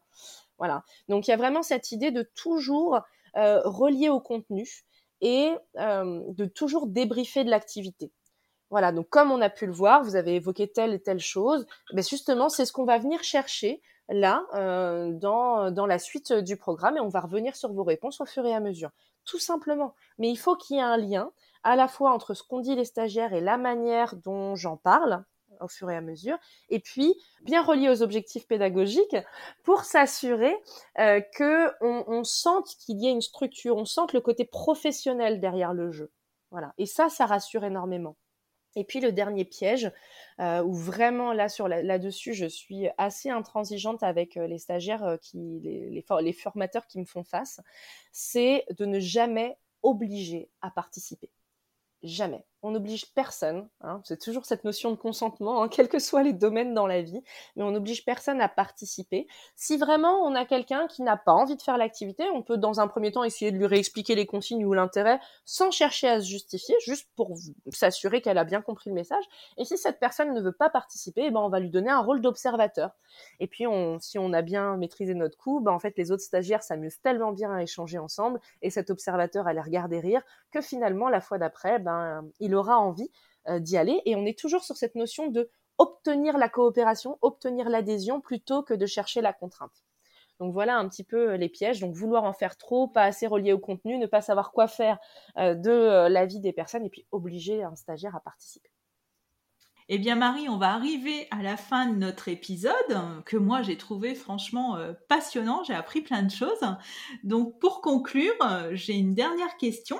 Voilà. 0.59 0.85
Donc, 1.09 1.27
il 1.27 1.31
y 1.31 1.35
a 1.35 1.39
vraiment 1.39 1.63
cette 1.63 1.93
idée 1.93 2.11
de 2.11 2.23
toujours 2.35 3.01
euh, 3.37 3.61
relier 3.65 4.09
au 4.09 4.21
contenu 4.21 4.67
et 5.23 5.53
de 5.77 6.45
toujours 6.47 6.87
débriefer 6.87 7.45
de 7.45 7.51
l'activité. 7.51 8.11
Voilà, 8.71 8.93
donc 8.93 9.09
comme 9.09 9.33
on 9.33 9.41
a 9.41 9.51
pu 9.51 9.67
le 9.67 9.73
voir, 9.73 10.05
vous 10.05 10.15
avez 10.15 10.37
évoqué 10.37 10.71
telle 10.71 10.95
et 10.95 11.03
telle 11.03 11.19
chose, 11.19 11.67
mais 11.93 12.03
justement, 12.03 12.49
c'est 12.49 12.65
ce 12.65 12.73
qu'on 12.73 12.85
va 12.85 12.99
venir 12.99 13.23
chercher 13.25 13.83
là 14.09 14.45
euh, 14.55 15.13
dans, 15.13 15.71
dans 15.71 15.87
la 15.87 15.99
suite 15.99 16.33
du 16.33 16.57
programme 16.57 16.97
et 16.97 17.01
on 17.01 17.09
va 17.09 17.21
revenir 17.21 17.57
sur 17.57 17.73
vos 17.73 17.85
réponses 17.85 18.21
au 18.21 18.27
fur 18.27 18.47
et 18.47 18.55
à 18.55 18.61
mesure. 18.61 18.91
Tout 19.25 19.39
simplement. 19.39 19.95
Mais 20.19 20.31
il 20.31 20.37
faut 20.37 20.57
qu'il 20.57 20.77
y 20.77 20.79
ait 20.81 20.83
un 20.83 20.97
lien 20.97 21.33
à 21.63 21.77
la 21.77 21.89
fois 21.89 22.13
entre 22.13 22.35
ce 22.35 22.43
qu'on 22.43 22.61
dit 22.61 22.75
les 22.75 22.85
stagiaires 22.85 23.35
et 23.35 23.41
la 23.41 23.59
manière 23.59 24.17
dont 24.17 24.55
j'en 24.55 24.77
parle 24.77 25.25
au 25.61 25.69
fur 25.69 25.91
et 25.91 25.97
à 25.97 26.01
mesure, 26.01 26.39
et 26.71 26.81
puis 26.81 27.15
bien 27.43 27.63
relié 27.63 27.91
aux 27.91 28.03
objectifs 28.03 28.47
pédagogiques 28.47 29.17
pour 29.63 29.85
s'assurer 29.85 30.57
euh, 30.99 31.21
que 31.35 31.71
on 31.83 32.25
sente 32.25 32.69
qu'il 32.79 32.99
y 32.99 33.09
ait 33.09 33.13
une 33.13 33.21
structure, 33.21 33.77
on 33.77 33.85
sente 33.85 34.15
le 34.15 34.23
côté 34.23 34.47
professionnel 34.47 35.39
derrière 35.39 35.75
le 35.75 35.91
jeu. 35.91 36.11
Voilà. 36.51 36.73
Et 36.79 36.87
ça, 36.87 37.11
ça 37.11 37.27
rassure 37.27 37.65
énormément. 37.65 38.17
Et 38.77 38.85
puis 38.85 39.01
le 39.01 39.13
dernier 39.13 39.45
piège, 39.45 39.91
euh, 40.39 40.63
où 40.63 40.73
vraiment 40.73 41.33
là 41.33 41.49
sur 41.49 41.69
là-dessus, 41.69 42.35
je 42.35 42.47
suis 42.47 42.89
assez 42.99 43.29
intransigeante 43.31 44.03
avec 44.03 44.37
euh, 44.37 44.47
les 44.47 44.59
stagiaires 44.59 45.05
euh, 45.05 45.17
qui, 45.17 45.61
les, 45.61 46.33
formateurs 46.33 46.87
qui 46.87 47.01
me 47.01 47.05
font 47.05 47.25
face, 47.25 47.61
c'est 48.13 48.65
de 48.79 48.85
ne 48.87 49.01
jamais 49.01 49.59
obliger 49.83 50.51
à 50.61 50.71
participer. 50.71 51.31
Jamais. 52.03 52.45
On 52.63 52.73
n'oblige 52.73 53.13
personne. 53.15 53.69
Hein. 53.81 54.01
c'est 54.05 54.21
toujours 54.21 54.45
cette 54.45 54.65
notion 54.65 54.91
de 54.91 54.97
consentement, 54.97 55.63
hein, 55.63 55.69
quels 55.71 55.89
que 55.89 55.99
soient 55.99 56.23
les 56.23 56.33
domaines 56.33 56.75
dans 56.75 56.87
la 56.87 57.03
vie, 57.03 57.23
mais 57.57 57.63
on 57.63 57.71
n'oblige 57.71 58.05
personne 58.05 58.41
à 58.41 58.49
participer. 58.49 59.27
Si 59.57 59.77
vraiment 59.77 60.23
on 60.23 60.35
a 60.35 60.45
quelqu'un 60.45 60.87
qui 60.87 61.03
n'a 61.03 61.17
pas 61.17 61.33
envie 61.33 61.57
de 61.57 61.63
faire 61.63 61.79
l'activité, 61.79 62.25
on 62.35 62.43
peut 62.43 62.59
dans 62.59 62.81
un 62.81 62.89
premier 62.89 63.13
temps 63.13 63.25
essayer 63.25 63.53
de 63.53 63.57
lui 63.57 63.67
réexpliquer 63.67 64.15
les 64.15 64.27
consignes 64.27 64.65
ou 64.65 64.73
l'intérêt 64.73 65.21
sans 65.45 65.71
chercher 65.71 66.09
à 66.09 66.21
se 66.21 66.27
justifier, 66.27 66.75
juste 66.85 67.09
pour 67.17 67.35
s'assurer 67.73 68.21
qu'elle 68.21 68.39
a 68.39 68.45
bien 68.45 68.61
compris 68.61 68.91
le 68.91 68.95
message. 68.95 69.25
Et 69.57 69.65
si 69.65 69.79
cette 69.79 69.99
personne 69.99 70.35
ne 70.35 70.41
veut 70.41 70.53
pas 70.53 70.71
participer, 70.71 71.27
eh 71.27 71.31
ben 71.31 71.41
on 71.41 71.49
va 71.49 71.61
lui 71.61 71.71
donner 71.71 71.91
un 71.91 72.01
rôle 72.01 72.21
d'observateur. 72.21 72.91
Et 73.39 73.47
puis 73.47 73.65
si 74.01 74.19
on 74.19 74.33
a 74.33 74.43
bien 74.43 74.77
maîtrisé 74.77 75.15
notre 75.15 75.37
coup, 75.37 75.61
ben 75.61 75.73
en 75.73 75.79
fait 75.79 75.97
les 75.97 76.11
autres 76.11 76.23
stagiaires 76.23 76.63
s'amusent 76.63 77.01
tellement 77.01 77.33
bien 77.33 77.53
à 77.53 77.63
échanger 77.63 77.99
ensemble 77.99 78.41
et 78.63 78.71
cet 78.71 78.91
observateur 78.91 79.47
à 79.47 79.53
les 79.53 79.61
regarder 79.61 80.01
rire 80.01 80.23
que 80.51 80.61
finalement 80.61 81.09
la 81.09 81.21
fois 81.21 81.39
d'après, 81.39 81.79
ben 81.79 82.25
il 82.39 82.50
il 82.51 82.55
aura 82.57 82.79
envie 82.79 83.11
euh, 83.49 83.61
d'y 83.61 83.77
aller. 83.77 84.03
Et 84.05 84.17
on 84.17 84.27
est 84.27 84.39
toujours 84.39 84.65
sur 84.65 84.77
cette 84.77 84.97
notion 84.97 85.29
de 85.29 85.49
obtenir 85.79 86.37
la 86.37 86.49
coopération, 86.49 87.17
obtenir 87.23 87.69
l'adhésion 87.69 88.21
plutôt 88.21 88.63
que 88.63 88.75
de 88.75 88.87
chercher 88.87 89.21
la 89.21 89.33
contrainte. 89.33 89.85
Donc 90.41 90.53
voilà 90.53 90.77
un 90.77 90.89
petit 90.89 91.05
peu 91.05 91.31
euh, 91.31 91.37
les 91.37 91.49
pièges. 91.49 91.81
Donc 91.81 91.95
vouloir 91.95 92.25
en 92.25 92.33
faire 92.33 92.57
trop, 92.59 92.89
pas 92.89 93.05
assez 93.05 93.29
relié 93.29 93.53
au 93.53 93.59
contenu, 93.59 93.99
ne 93.99 94.07
pas 94.07 94.21
savoir 94.21 94.51
quoi 94.51 94.67
faire 94.67 94.99
euh, 95.39 95.55
de 95.55 96.09
la 96.09 96.27
vie 96.27 96.41
des 96.41 96.53
personnes 96.53 96.85
et 96.85 96.91
puis 96.91 97.07
obliger 97.13 97.63
un 97.63 97.77
stagiaire 97.77 98.17
à 98.17 98.21
participer. 98.21 98.71
Eh 99.93 99.99
bien 99.99 100.17
Marie, 100.17 100.49
on 100.49 100.57
va 100.57 100.73
arriver 100.73 101.27
à 101.31 101.43
la 101.43 101.57
fin 101.57 101.87
de 101.87 101.97
notre 101.97 102.29
épisode 102.29 102.75
que 103.25 103.37
moi 103.37 103.63
j'ai 103.63 103.77
trouvé 103.77 104.15
franchement 104.15 104.79
passionnant, 105.09 105.65
j'ai 105.65 105.75
appris 105.75 106.01
plein 106.01 106.23
de 106.23 106.31
choses. 106.31 106.61
Donc 107.25 107.59
pour 107.59 107.81
conclure, 107.81 108.37
j'ai 108.71 108.95
une 108.95 109.15
dernière 109.15 109.57
question. 109.57 109.99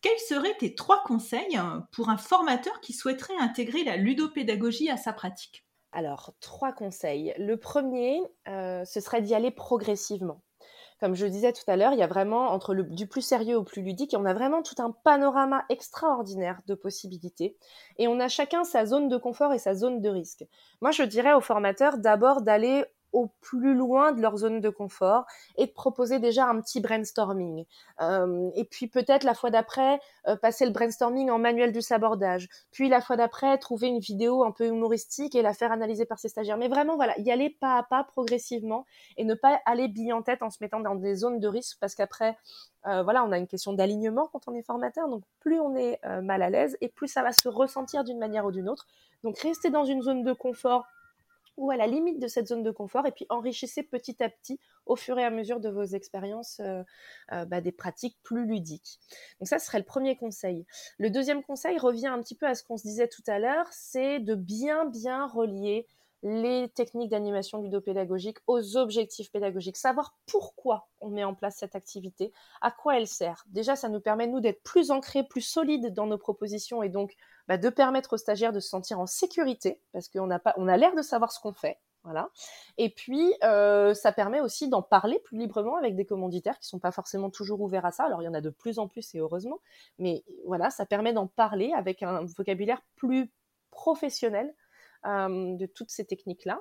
Quels 0.00 0.18
seraient 0.18 0.56
tes 0.58 0.74
trois 0.74 1.02
conseils 1.04 1.58
euh, 1.58 1.80
pour 1.92 2.10
un 2.10 2.16
formateur 2.16 2.80
qui 2.80 2.92
souhaiterait 2.92 3.38
intégrer 3.38 3.84
la 3.84 3.96
ludopédagogie 3.96 4.90
à 4.90 4.96
sa 4.96 5.12
pratique? 5.12 5.66
Alors, 5.92 6.34
trois 6.40 6.72
conseils. 6.72 7.34
Le 7.38 7.56
premier, 7.56 8.20
euh, 8.48 8.84
ce 8.84 9.00
serait 9.00 9.22
d'y 9.22 9.34
aller 9.34 9.50
progressivement. 9.50 10.42
Comme 11.00 11.14
je 11.14 11.26
disais 11.26 11.52
tout 11.52 11.68
à 11.68 11.76
l'heure, 11.76 11.92
il 11.92 11.98
y 11.98 12.02
a 12.02 12.06
vraiment 12.06 12.48
entre 12.48 12.72
le, 12.72 12.84
du 12.84 13.06
plus 13.06 13.20
sérieux 13.20 13.56
au 13.56 13.64
plus 13.64 13.82
ludique, 13.82 14.14
et 14.14 14.16
on 14.16 14.24
a 14.24 14.32
vraiment 14.32 14.62
tout 14.62 14.74
un 14.78 14.90
panorama 14.90 15.64
extraordinaire 15.68 16.60
de 16.66 16.74
possibilités. 16.74 17.56
Et 17.98 18.08
on 18.08 18.18
a 18.18 18.28
chacun 18.28 18.64
sa 18.64 18.86
zone 18.86 19.08
de 19.08 19.16
confort 19.16 19.52
et 19.52 19.58
sa 19.58 19.74
zone 19.74 20.00
de 20.00 20.08
risque. 20.08 20.44
Moi, 20.80 20.92
je 20.92 21.02
dirais 21.02 21.34
aux 21.34 21.42
formateurs 21.42 21.98
d'abord 21.98 22.40
d'aller 22.40 22.84
au 23.12 23.28
plus 23.40 23.74
loin 23.74 24.12
de 24.12 24.20
leur 24.20 24.36
zone 24.36 24.60
de 24.60 24.68
confort 24.68 25.24
et 25.56 25.66
de 25.66 25.72
proposer 25.72 26.18
déjà 26.18 26.46
un 26.46 26.60
petit 26.60 26.80
brainstorming. 26.80 27.64
Euh, 28.00 28.50
et 28.54 28.64
puis 28.64 28.88
peut-être 28.88 29.24
la 29.24 29.34
fois 29.34 29.50
d'après, 29.50 30.00
euh, 30.28 30.36
passer 30.36 30.66
le 30.66 30.72
brainstorming 30.72 31.30
en 31.30 31.38
manuel 31.38 31.72
du 31.72 31.82
sabordage. 31.82 32.48
Puis 32.72 32.88
la 32.88 33.00
fois 33.00 33.16
d'après, 33.16 33.56
trouver 33.58 33.88
une 33.88 34.00
vidéo 34.00 34.44
un 34.44 34.52
peu 34.52 34.66
humoristique 34.66 35.34
et 35.34 35.42
la 35.42 35.54
faire 35.54 35.72
analyser 35.72 36.04
par 36.04 36.18
ses 36.18 36.28
stagiaires. 36.28 36.58
Mais 36.58 36.68
vraiment, 36.68 36.96
voilà, 36.96 37.18
y 37.18 37.30
aller 37.30 37.50
pas 37.50 37.78
à 37.78 37.82
pas, 37.82 38.04
progressivement, 38.04 38.84
et 39.16 39.24
ne 39.24 39.34
pas 39.34 39.60
aller 39.64 39.88
bille 39.88 40.12
en 40.12 40.22
tête 40.22 40.42
en 40.42 40.50
se 40.50 40.58
mettant 40.60 40.80
dans 40.80 40.94
des 40.94 41.14
zones 41.14 41.40
de 41.40 41.48
risque, 41.48 41.78
parce 41.80 41.94
qu'après, 41.94 42.36
euh, 42.86 43.02
voilà, 43.02 43.24
on 43.24 43.32
a 43.32 43.38
une 43.38 43.46
question 43.46 43.72
d'alignement 43.72 44.28
quand 44.32 44.46
on 44.46 44.54
est 44.54 44.62
formateur. 44.62 45.08
Donc 45.08 45.22
plus 45.40 45.58
on 45.60 45.74
est 45.74 45.98
mal 46.22 46.42
à 46.42 46.50
l'aise, 46.50 46.76
et 46.80 46.88
plus 46.88 47.08
ça 47.08 47.22
va 47.22 47.32
se 47.32 47.48
ressentir 47.48 48.04
d'une 48.04 48.18
manière 48.18 48.44
ou 48.44 48.52
d'une 48.52 48.68
autre. 48.68 48.86
Donc 49.24 49.38
rester 49.38 49.70
dans 49.70 49.84
une 49.84 50.02
zone 50.02 50.22
de 50.22 50.32
confort 50.32 50.86
ou 51.56 51.70
à 51.70 51.76
la 51.76 51.86
limite 51.86 52.18
de 52.18 52.28
cette 52.28 52.48
zone 52.48 52.62
de 52.62 52.70
confort 52.70 53.06
et 53.06 53.12
puis 53.12 53.26
enrichissez 53.28 53.82
petit 53.82 54.22
à 54.22 54.28
petit 54.28 54.60
au 54.84 54.96
fur 54.96 55.18
et 55.18 55.24
à 55.24 55.30
mesure 55.30 55.60
de 55.60 55.68
vos 55.68 55.84
expériences 55.84 56.60
euh, 56.60 56.82
euh, 57.32 57.44
bah, 57.44 57.60
des 57.60 57.72
pratiques 57.72 58.18
plus 58.22 58.46
ludiques. 58.46 58.98
Donc 59.40 59.48
ça 59.48 59.58
serait 59.58 59.78
le 59.78 59.84
premier 59.84 60.16
conseil. 60.16 60.66
Le 60.98 61.10
deuxième 61.10 61.42
conseil 61.42 61.78
revient 61.78 62.08
un 62.08 62.20
petit 62.22 62.36
peu 62.36 62.46
à 62.46 62.54
ce 62.54 62.62
qu'on 62.62 62.76
se 62.76 62.86
disait 62.86 63.08
tout 63.08 63.24
à 63.26 63.38
l'heure, 63.38 63.66
c'est 63.70 64.20
de 64.20 64.34
bien 64.34 64.84
bien 64.86 65.26
relier 65.26 65.86
les 66.22 66.68
techniques 66.74 67.10
d'animation 67.10 67.60
ludopédagogique 67.60 68.38
aux 68.46 68.76
objectifs 68.76 69.30
pédagogiques, 69.30 69.76
savoir 69.76 70.16
pourquoi 70.26 70.88
on 71.00 71.10
met 71.10 71.24
en 71.24 71.34
place 71.34 71.56
cette 71.58 71.76
activité, 71.76 72.32
à 72.60 72.70
quoi 72.70 72.96
elle 72.96 73.06
sert. 73.06 73.44
Déjà, 73.48 73.76
ça 73.76 73.88
nous 73.88 74.00
permet, 74.00 74.26
nous, 74.26 74.40
d'être 74.40 74.62
plus 74.62 74.90
ancrés, 74.90 75.22
plus 75.22 75.42
solides 75.42 75.92
dans 75.92 76.06
nos 76.06 76.18
propositions 76.18 76.82
et 76.82 76.88
donc 76.88 77.14
bah, 77.48 77.58
de 77.58 77.68
permettre 77.68 78.14
aux 78.14 78.18
stagiaires 78.18 78.52
de 78.52 78.60
se 78.60 78.68
sentir 78.68 78.98
en 78.98 79.06
sécurité, 79.06 79.80
parce 79.92 80.08
qu'on 80.08 80.30
a, 80.30 80.40
on 80.56 80.68
a 80.68 80.76
l'air 80.76 80.94
de 80.94 81.02
savoir 81.02 81.32
ce 81.32 81.40
qu'on 81.40 81.52
fait. 81.52 81.78
Voilà. 82.06 82.30
Et 82.78 82.88
puis, 82.88 83.34
euh, 83.42 83.92
ça 83.92 84.12
permet 84.12 84.40
aussi 84.40 84.68
d'en 84.68 84.80
parler 84.80 85.18
plus 85.24 85.38
librement 85.38 85.74
avec 85.74 85.96
des 85.96 86.06
commanditaires 86.06 86.56
qui 86.60 86.68
sont 86.68 86.78
pas 86.78 86.92
forcément 86.92 87.30
toujours 87.30 87.60
ouverts 87.60 87.84
à 87.84 87.90
ça. 87.90 88.04
Alors, 88.04 88.22
il 88.22 88.26
y 88.26 88.28
en 88.28 88.34
a 88.34 88.40
de 88.40 88.50
plus 88.50 88.78
en 88.78 88.86
plus 88.86 89.12
et 89.16 89.18
heureusement. 89.18 89.58
Mais 89.98 90.22
voilà, 90.46 90.70
ça 90.70 90.86
permet 90.86 91.12
d'en 91.12 91.26
parler 91.26 91.72
avec 91.74 92.04
un 92.04 92.24
vocabulaire 92.24 92.80
plus 92.94 93.32
professionnel 93.72 94.54
de 95.04 95.66
toutes 95.66 95.90
ces 95.90 96.04
techniques-là. 96.04 96.60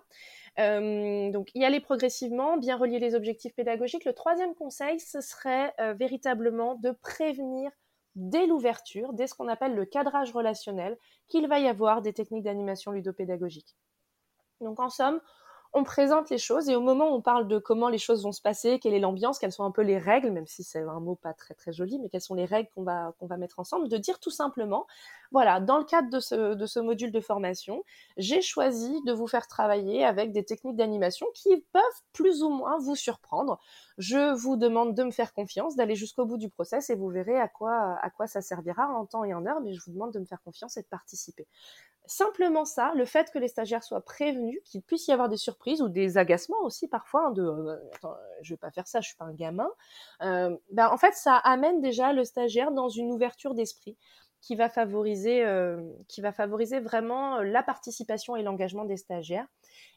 Euh, 0.59 1.31
donc, 1.31 1.49
y 1.55 1.65
aller 1.65 1.79
progressivement, 1.79 2.57
bien 2.57 2.77
relier 2.77 2.99
les 2.99 3.15
objectifs 3.15 3.55
pédagogiques. 3.55 4.05
Le 4.05 4.13
troisième 4.13 4.55
conseil, 4.55 4.99
ce 4.99 5.21
serait 5.21 5.73
véritablement 5.97 6.75
de 6.75 6.91
prévenir 6.91 7.71
dès 8.15 8.47
l'ouverture, 8.47 9.13
dès 9.13 9.27
ce 9.27 9.35
qu'on 9.35 9.47
appelle 9.47 9.75
le 9.75 9.85
cadrage 9.85 10.31
relationnel, 10.31 10.97
qu'il 11.27 11.47
va 11.47 11.59
y 11.59 11.67
avoir 11.67 12.01
des 12.01 12.13
techniques 12.13 12.43
d'animation 12.43 12.91
ludopédagogique. 12.91 13.75
Donc 14.61 14.79
en 14.79 14.89
somme, 14.89 15.19
on 15.75 15.83
présente 15.83 16.29
les 16.29 16.37
choses 16.37 16.69
et 16.69 16.75
au 16.75 16.79
moment 16.79 17.11
où 17.11 17.15
on 17.15 17.21
parle 17.21 17.49
de 17.49 17.57
comment 17.59 17.89
les 17.89 17.97
choses 17.97 18.23
vont 18.23 18.31
se 18.31 18.41
passer, 18.41 18.79
quelle 18.79 18.93
est 18.93 18.99
l'ambiance, 18.99 19.39
quelles 19.39 19.51
sont 19.51 19.65
un 19.65 19.71
peu 19.71 19.81
les 19.81 19.97
règles, 19.97 20.31
même 20.31 20.47
si 20.47 20.63
c'est 20.63 20.79
un 20.79 21.01
mot 21.01 21.15
pas 21.15 21.33
très 21.33 21.53
très 21.53 21.73
joli, 21.73 21.99
mais 21.99 22.07
quelles 22.07 22.21
sont 22.21 22.33
les 22.33 22.45
règles 22.45 22.69
qu'on 22.73 22.83
va, 22.83 23.13
mettre 23.37 23.59
ensemble, 23.59 23.89
de 23.89 23.97
dire 23.97 24.21
tout 24.21 24.31
simplement, 24.31 24.87
voilà, 25.31 25.59
dans 25.59 25.77
le 25.77 25.83
cadre 25.83 26.09
de 26.09 26.21
ce, 26.21 26.53
de 26.53 26.65
ce 26.65 26.79
module 26.79 27.11
de 27.11 27.19
formation, 27.19 27.83
j'ai 28.15 28.41
choisi 28.41 29.01
de 29.05 29.11
vous 29.11 29.27
faire 29.27 29.47
travailler 29.47 30.05
avec 30.05 30.31
des 30.31 30.45
techniques 30.45 30.77
d'animation 30.77 31.27
qui 31.35 31.65
peuvent 31.73 31.83
plus 32.13 32.41
ou 32.41 32.49
moins 32.49 32.77
vous 32.79 32.95
surprendre. 32.95 33.59
Je 33.97 34.33
vous 34.33 34.55
demande 34.55 34.95
de 34.95 35.03
me 35.03 35.11
faire 35.11 35.33
confiance, 35.33 35.75
d'aller 35.75 35.95
jusqu'au 35.95 36.25
bout 36.25 36.37
du 36.37 36.49
process 36.49 36.89
et 36.89 36.95
vous 36.95 37.09
verrez 37.09 37.37
à 37.37 37.49
quoi, 37.49 37.97
à 38.01 38.09
quoi 38.09 38.27
ça 38.27 38.41
servira 38.41 38.87
en 38.87 39.05
temps 39.05 39.25
et 39.25 39.33
en 39.33 39.45
heure, 39.45 39.59
mais 39.59 39.73
je 39.73 39.81
vous 39.85 39.91
demande 39.91 40.13
de 40.13 40.19
me 40.19 40.25
faire 40.25 40.41
confiance 40.41 40.77
et 40.77 40.83
de 40.83 40.87
participer. 40.87 41.47
Simplement 42.07 42.65
ça, 42.65 42.93
le 42.95 43.05
fait 43.05 43.31
que 43.31 43.39
les 43.39 43.47
stagiaires 43.47 43.83
soient 43.83 44.01
prévenus, 44.01 44.59
qu'il 44.63 44.83
puisse 44.83 45.07
y 45.07 45.11
avoir 45.11 45.27
des 45.27 45.37
surprises 45.37 45.64
ou 45.81 45.89
des 45.89 46.17
agacements 46.17 46.61
aussi 46.63 46.87
parfois, 46.87 47.27
hein, 47.27 47.31
de 47.31 47.43
euh, 47.43 47.77
attends, 47.93 48.15
je 48.41 48.53
vais 48.53 48.57
pas 48.57 48.71
faire 48.71 48.87
ça, 48.87 49.01
je 49.01 49.07
suis 49.07 49.17
pas 49.17 49.25
un 49.25 49.33
gamin. 49.33 49.69
Euh, 50.21 50.55
ben, 50.71 50.89
en 50.89 50.97
fait, 50.97 51.13
ça 51.13 51.35
amène 51.35 51.81
déjà 51.81 52.13
le 52.13 52.23
stagiaire 52.23 52.71
dans 52.71 52.89
une 52.89 53.11
ouverture 53.11 53.53
d'esprit 53.53 53.97
qui 54.41 54.55
va 54.55 54.69
favoriser, 54.69 55.43
euh, 55.43 55.81
qui 56.07 56.21
va 56.21 56.31
favoriser 56.31 56.79
vraiment 56.79 57.39
la 57.41 57.63
participation 57.63 58.35
et 58.35 58.43
l'engagement 58.43 58.85
des 58.85 58.97
stagiaires. 58.97 59.47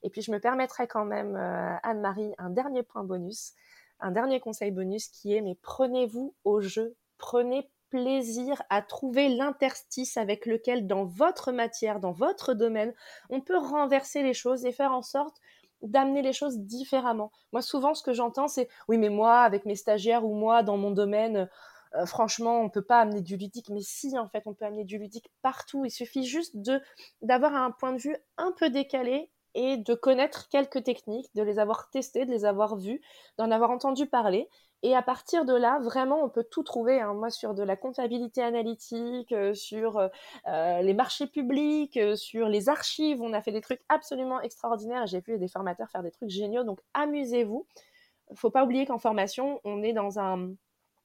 Et 0.03 0.11
puis 0.11 0.23
je 0.23 0.33
me 0.33 0.41
permettrai 0.41 0.87
quand 0.87 1.05
même, 1.05 1.37
Anne-Marie, 1.83 2.33
un 2.39 2.51
dernier 2.51 2.83
point 2.83 3.05
bonus, 3.05 3.53
un 4.01 4.11
dernier 4.11 4.41
conseil 4.41 4.71
bonus 4.71 5.09
qui 5.09 5.35
est 5.35 5.43
mais 5.43 5.57
prenez-vous 5.61 6.35
au 6.45 6.61
jeu, 6.61 6.97
prenez 7.19 7.69
plaisir 7.91 8.63
à 8.71 8.83
trouver 8.83 9.29
l'interstice 9.29 10.17
avec 10.17 10.47
lequel, 10.47 10.87
dans 10.87 11.05
votre 11.05 11.53
matière, 11.53 12.01
dans 12.01 12.13
votre 12.13 12.55
domaine, 12.55 12.95
on 13.31 13.41
peut 13.41 13.59
renverser 13.59 14.23
les 14.23 14.35
choses 14.35 14.65
et 14.65 14.73
faire 14.73 14.93
en 14.93 15.03
sorte 15.03 15.37
d'amener 15.83 16.23
les 16.23 16.33
choses 16.33 16.59
différemment. 16.59 17.31
Moi, 17.53 17.63
souvent, 17.63 17.95
ce 17.95 18.03
que 18.03 18.13
j'entends, 18.13 18.49
c'est 18.49 18.69
oui, 18.89 18.99
mais 18.99 19.11
moi, 19.11 19.41
avec 19.41 19.65
mes 19.65 19.77
stagiaires 19.77 20.25
ou 20.25 20.35
moi, 20.35 20.63
dans 20.63 20.77
mon 20.77 20.91
domaine, 20.91 21.49
euh, 21.95 22.07
franchement, 22.07 22.61
on 22.61 22.69
peut 22.69 22.83
pas 22.83 23.01
amener 23.01 23.23
du 23.23 23.37
ludique. 23.37 23.69
Mais 23.71 23.81
si, 23.81 24.17
en 24.19 24.29
fait, 24.29 24.43
on 24.47 24.55
peut 24.55 24.65
amener 24.65 24.85
du 24.85 24.99
ludique 24.99 25.31
partout. 25.43 25.85
Il 25.85 25.91
suffit 25.91 26.25
juste 26.25 26.57
de 26.57 26.81
d'avoir 27.23 27.55
un 27.55 27.71
point 27.71 27.93
de 27.93 27.99
vue 27.99 28.17
un 28.37 28.53
peu 28.53 28.71
décalé 28.71 29.31
et 29.55 29.77
de 29.77 29.95
connaître 29.95 30.49
quelques 30.49 30.85
techniques, 30.85 31.31
de 31.35 31.43
les 31.43 31.59
avoir 31.59 31.91
testées, 31.91 32.27
de 32.27 32.31
les 32.31 32.45
avoir 32.45 32.77
vues, 32.77 33.01
d'en 33.39 33.51
avoir 33.51 33.71
entendu 33.71 34.07
parler. 34.07 34.49
Et 34.83 34.95
à 34.95 35.03
partir 35.03 35.45
de 35.45 35.55
là, 35.55 35.81
vraiment, 35.81 36.23
on 36.23 36.29
peut 36.29 36.45
tout 36.45 36.63
trouver. 36.63 37.01
Hein. 37.01 37.15
Moi, 37.15 37.31
sur 37.31 37.55
de 37.55 37.63
la 37.65 37.77
comptabilité 37.77 38.43
analytique, 38.43 39.33
euh, 39.33 39.53
sur 39.53 39.99
euh, 39.99 40.09
euh, 40.47 40.83
les 40.83 40.95
marchés 40.95 41.27
publics, 41.27 41.99
sur 42.17 42.49
les 42.49 42.69
archives, 42.69 43.21
on 43.21 43.33
a 43.33 43.43
fait 43.43 43.51
des 43.51 43.61
trucs 43.61 43.81
absolument 43.89 44.41
extraordinaires. 44.41 45.07
J'ai 45.07 45.21
vu 45.21 45.37
des 45.39 45.49
formateurs 45.49 45.91
faire 45.91 46.03
des 46.03 46.13
trucs 46.13 46.31
géniaux. 46.31 46.63
Donc, 46.63 46.81
amusez-vous. 46.95 47.67
Faut 48.35 48.51
pas 48.51 48.65
oublier 48.65 48.87
qu'en 48.87 48.99
formation, 48.99 49.61
on 49.65 49.83
est 49.83 49.93
dans 49.93 50.21
un 50.21 50.51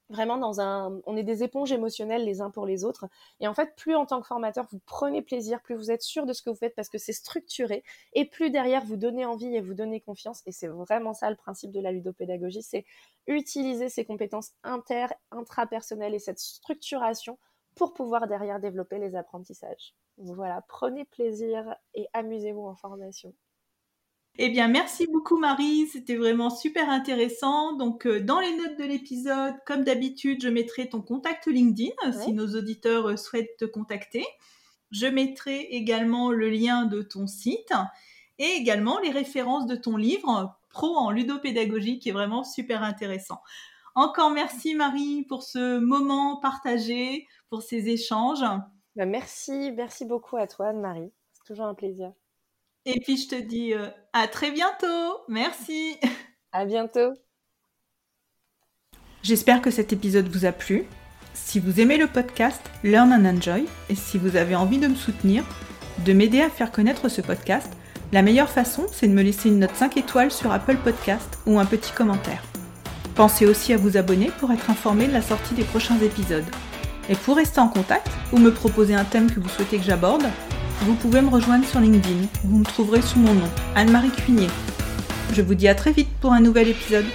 vraiment 0.09 0.37
dans 0.37 0.61
un 0.61 1.01
on 1.05 1.15
est 1.17 1.23
des 1.23 1.43
éponges 1.43 1.71
émotionnelles 1.71 2.25
les 2.25 2.41
uns 2.41 2.49
pour 2.49 2.65
les 2.65 2.83
autres. 2.85 3.07
Et 3.39 3.47
en 3.47 3.53
fait 3.53 3.75
plus 3.75 3.95
en 3.95 4.05
tant 4.05 4.21
que 4.21 4.27
formateur 4.27 4.65
vous 4.71 4.79
prenez 4.85 5.21
plaisir 5.21 5.61
plus 5.61 5.75
vous 5.75 5.91
êtes 5.91 6.01
sûr 6.01 6.25
de 6.25 6.33
ce 6.33 6.41
que 6.41 6.49
vous 6.49 6.55
faites 6.55 6.75
parce 6.75 6.89
que 6.89 6.97
c'est 6.97 7.13
structuré. 7.13 7.83
Et 8.13 8.25
plus 8.25 8.49
derrière 8.51 8.83
vous 8.85 8.97
donnez 8.97 9.25
envie 9.25 9.55
et 9.55 9.61
vous 9.61 9.73
donnez 9.73 10.01
confiance. 10.01 10.41
Et 10.45 10.51
c'est 10.51 10.67
vraiment 10.67 11.13
ça 11.13 11.29
le 11.29 11.35
principe 11.35 11.71
de 11.71 11.79
la 11.79 11.91
ludopédagogie 11.91 12.63
c'est 12.63 12.85
utiliser 13.27 13.89
ces 13.89 14.05
compétences 14.05 14.51
inter 14.63 15.07
intrapersonnelles 15.31 16.15
et 16.15 16.19
cette 16.19 16.39
structuration 16.39 17.37
pour 17.75 17.93
pouvoir 17.93 18.27
derrière 18.27 18.59
développer 18.59 18.99
les 18.99 19.15
apprentissages. 19.15 19.95
Voilà 20.17 20.61
prenez 20.67 21.05
plaisir 21.05 21.75
et 21.95 22.07
amusez-vous 22.13 22.65
en 22.65 22.75
formation 22.75 23.33
Eh 24.39 24.49
bien, 24.49 24.67
merci 24.67 25.05
beaucoup 25.05 25.37
Marie, 25.37 25.85
c'était 25.87 26.15
vraiment 26.15 26.49
super 26.49 26.89
intéressant. 26.89 27.73
Donc, 27.73 28.07
euh, 28.07 28.19
dans 28.19 28.39
les 28.39 28.57
notes 28.57 28.79
de 28.79 28.83
l'épisode, 28.83 29.53
comme 29.67 29.83
d'habitude, 29.83 30.41
je 30.41 30.49
mettrai 30.49 30.89
ton 30.89 31.01
contact 31.01 31.45
LinkedIn 31.45 32.11
si 32.11 32.33
nos 32.33 32.55
auditeurs 32.55 33.09
euh, 33.09 33.15
souhaitent 33.15 33.57
te 33.57 33.65
contacter. 33.65 34.25
Je 34.89 35.05
mettrai 35.05 35.59
également 35.59 36.31
le 36.31 36.49
lien 36.49 36.85
de 36.85 37.03
ton 37.03 37.27
site 37.27 37.73
et 38.39 38.55
également 38.57 38.99
les 38.99 39.11
références 39.11 39.67
de 39.67 39.75
ton 39.75 39.97
livre 39.97 40.57
Pro 40.69 40.95
en 40.97 41.11
ludopédagogie 41.11 41.99
qui 41.99 42.09
est 42.09 42.13
vraiment 42.13 42.43
super 42.43 42.81
intéressant. 42.81 43.41
Encore 43.93 44.31
merci 44.31 44.73
Marie 44.73 45.23
pour 45.29 45.43
ce 45.43 45.77
moment 45.77 46.37
partagé, 46.37 47.27
pour 47.51 47.61
ces 47.61 47.89
échanges. 47.89 48.43
Bah, 48.95 49.05
merci, 49.05 49.71
merci 49.71 50.05
beaucoup 50.05 50.37
à 50.37 50.47
toi 50.47 50.69
Anne-Marie. 50.69 51.11
C'est 51.33 51.43
toujours 51.45 51.65
un 51.65 51.75
plaisir. 51.75 52.13
Et 52.85 52.99
puis 52.99 53.17
je 53.17 53.27
te 53.27 53.41
dis 53.41 53.73
euh, 53.73 53.87
à 54.11 54.27
très 54.27 54.51
bientôt. 54.51 55.17
Merci. 55.27 55.97
À 56.51 56.65
bientôt. 56.65 57.13
J'espère 59.23 59.61
que 59.61 59.71
cet 59.71 59.93
épisode 59.93 60.27
vous 60.27 60.45
a 60.45 60.51
plu. 60.51 60.83
Si 61.33 61.59
vous 61.59 61.79
aimez 61.79 61.97
le 61.97 62.07
podcast 62.07 62.61
Learn 62.83 63.11
and 63.13 63.25
Enjoy 63.25 63.65
et 63.89 63.95
si 63.95 64.17
vous 64.17 64.35
avez 64.35 64.55
envie 64.55 64.79
de 64.79 64.87
me 64.87 64.95
soutenir, 64.95 65.43
de 66.05 66.13
m'aider 66.13 66.41
à 66.41 66.49
faire 66.49 66.71
connaître 66.71 67.09
ce 67.09 67.21
podcast, 67.21 67.71
la 68.11 68.21
meilleure 68.21 68.49
façon, 68.49 68.85
c'est 68.91 69.07
de 69.07 69.13
me 69.13 69.23
laisser 69.23 69.49
une 69.49 69.59
note 69.59 69.75
5 69.75 69.97
étoiles 69.97 70.31
sur 70.31 70.51
Apple 70.51 70.77
Podcast 70.77 71.39
ou 71.47 71.57
un 71.57 71.65
petit 71.65 71.91
commentaire. 71.91 72.43
Pensez 73.15 73.45
aussi 73.45 73.73
à 73.73 73.77
vous 73.77 73.97
abonner 73.97 74.29
pour 74.39 74.51
être 74.51 74.69
informé 74.69 75.07
de 75.07 75.13
la 75.13 75.21
sortie 75.21 75.55
des 75.55 75.63
prochains 75.63 75.99
épisodes. 75.99 76.45
Et 77.09 77.15
pour 77.15 77.37
rester 77.37 77.59
en 77.59 77.67
contact 77.67 78.07
ou 78.31 78.37
me 78.37 78.51
proposer 78.51 78.93
un 78.93 79.05
thème 79.05 79.31
que 79.31 79.39
vous 79.39 79.49
souhaitez 79.49 79.77
que 79.77 79.83
j'aborde, 79.83 80.25
vous 80.83 80.95
pouvez 80.95 81.21
me 81.21 81.29
rejoindre 81.29 81.65
sur 81.65 81.79
LinkedIn. 81.79 82.27
Vous 82.43 82.57
me 82.59 82.65
trouverez 82.65 83.01
sous 83.01 83.19
mon 83.19 83.33
nom, 83.33 83.49
Anne-Marie 83.75 84.11
Cuignet. 84.11 84.47
Je 85.33 85.41
vous 85.41 85.55
dis 85.55 85.67
à 85.67 85.75
très 85.75 85.91
vite 85.91 86.09
pour 86.19 86.33
un 86.33 86.41
nouvel 86.41 86.67
épisode. 86.67 87.05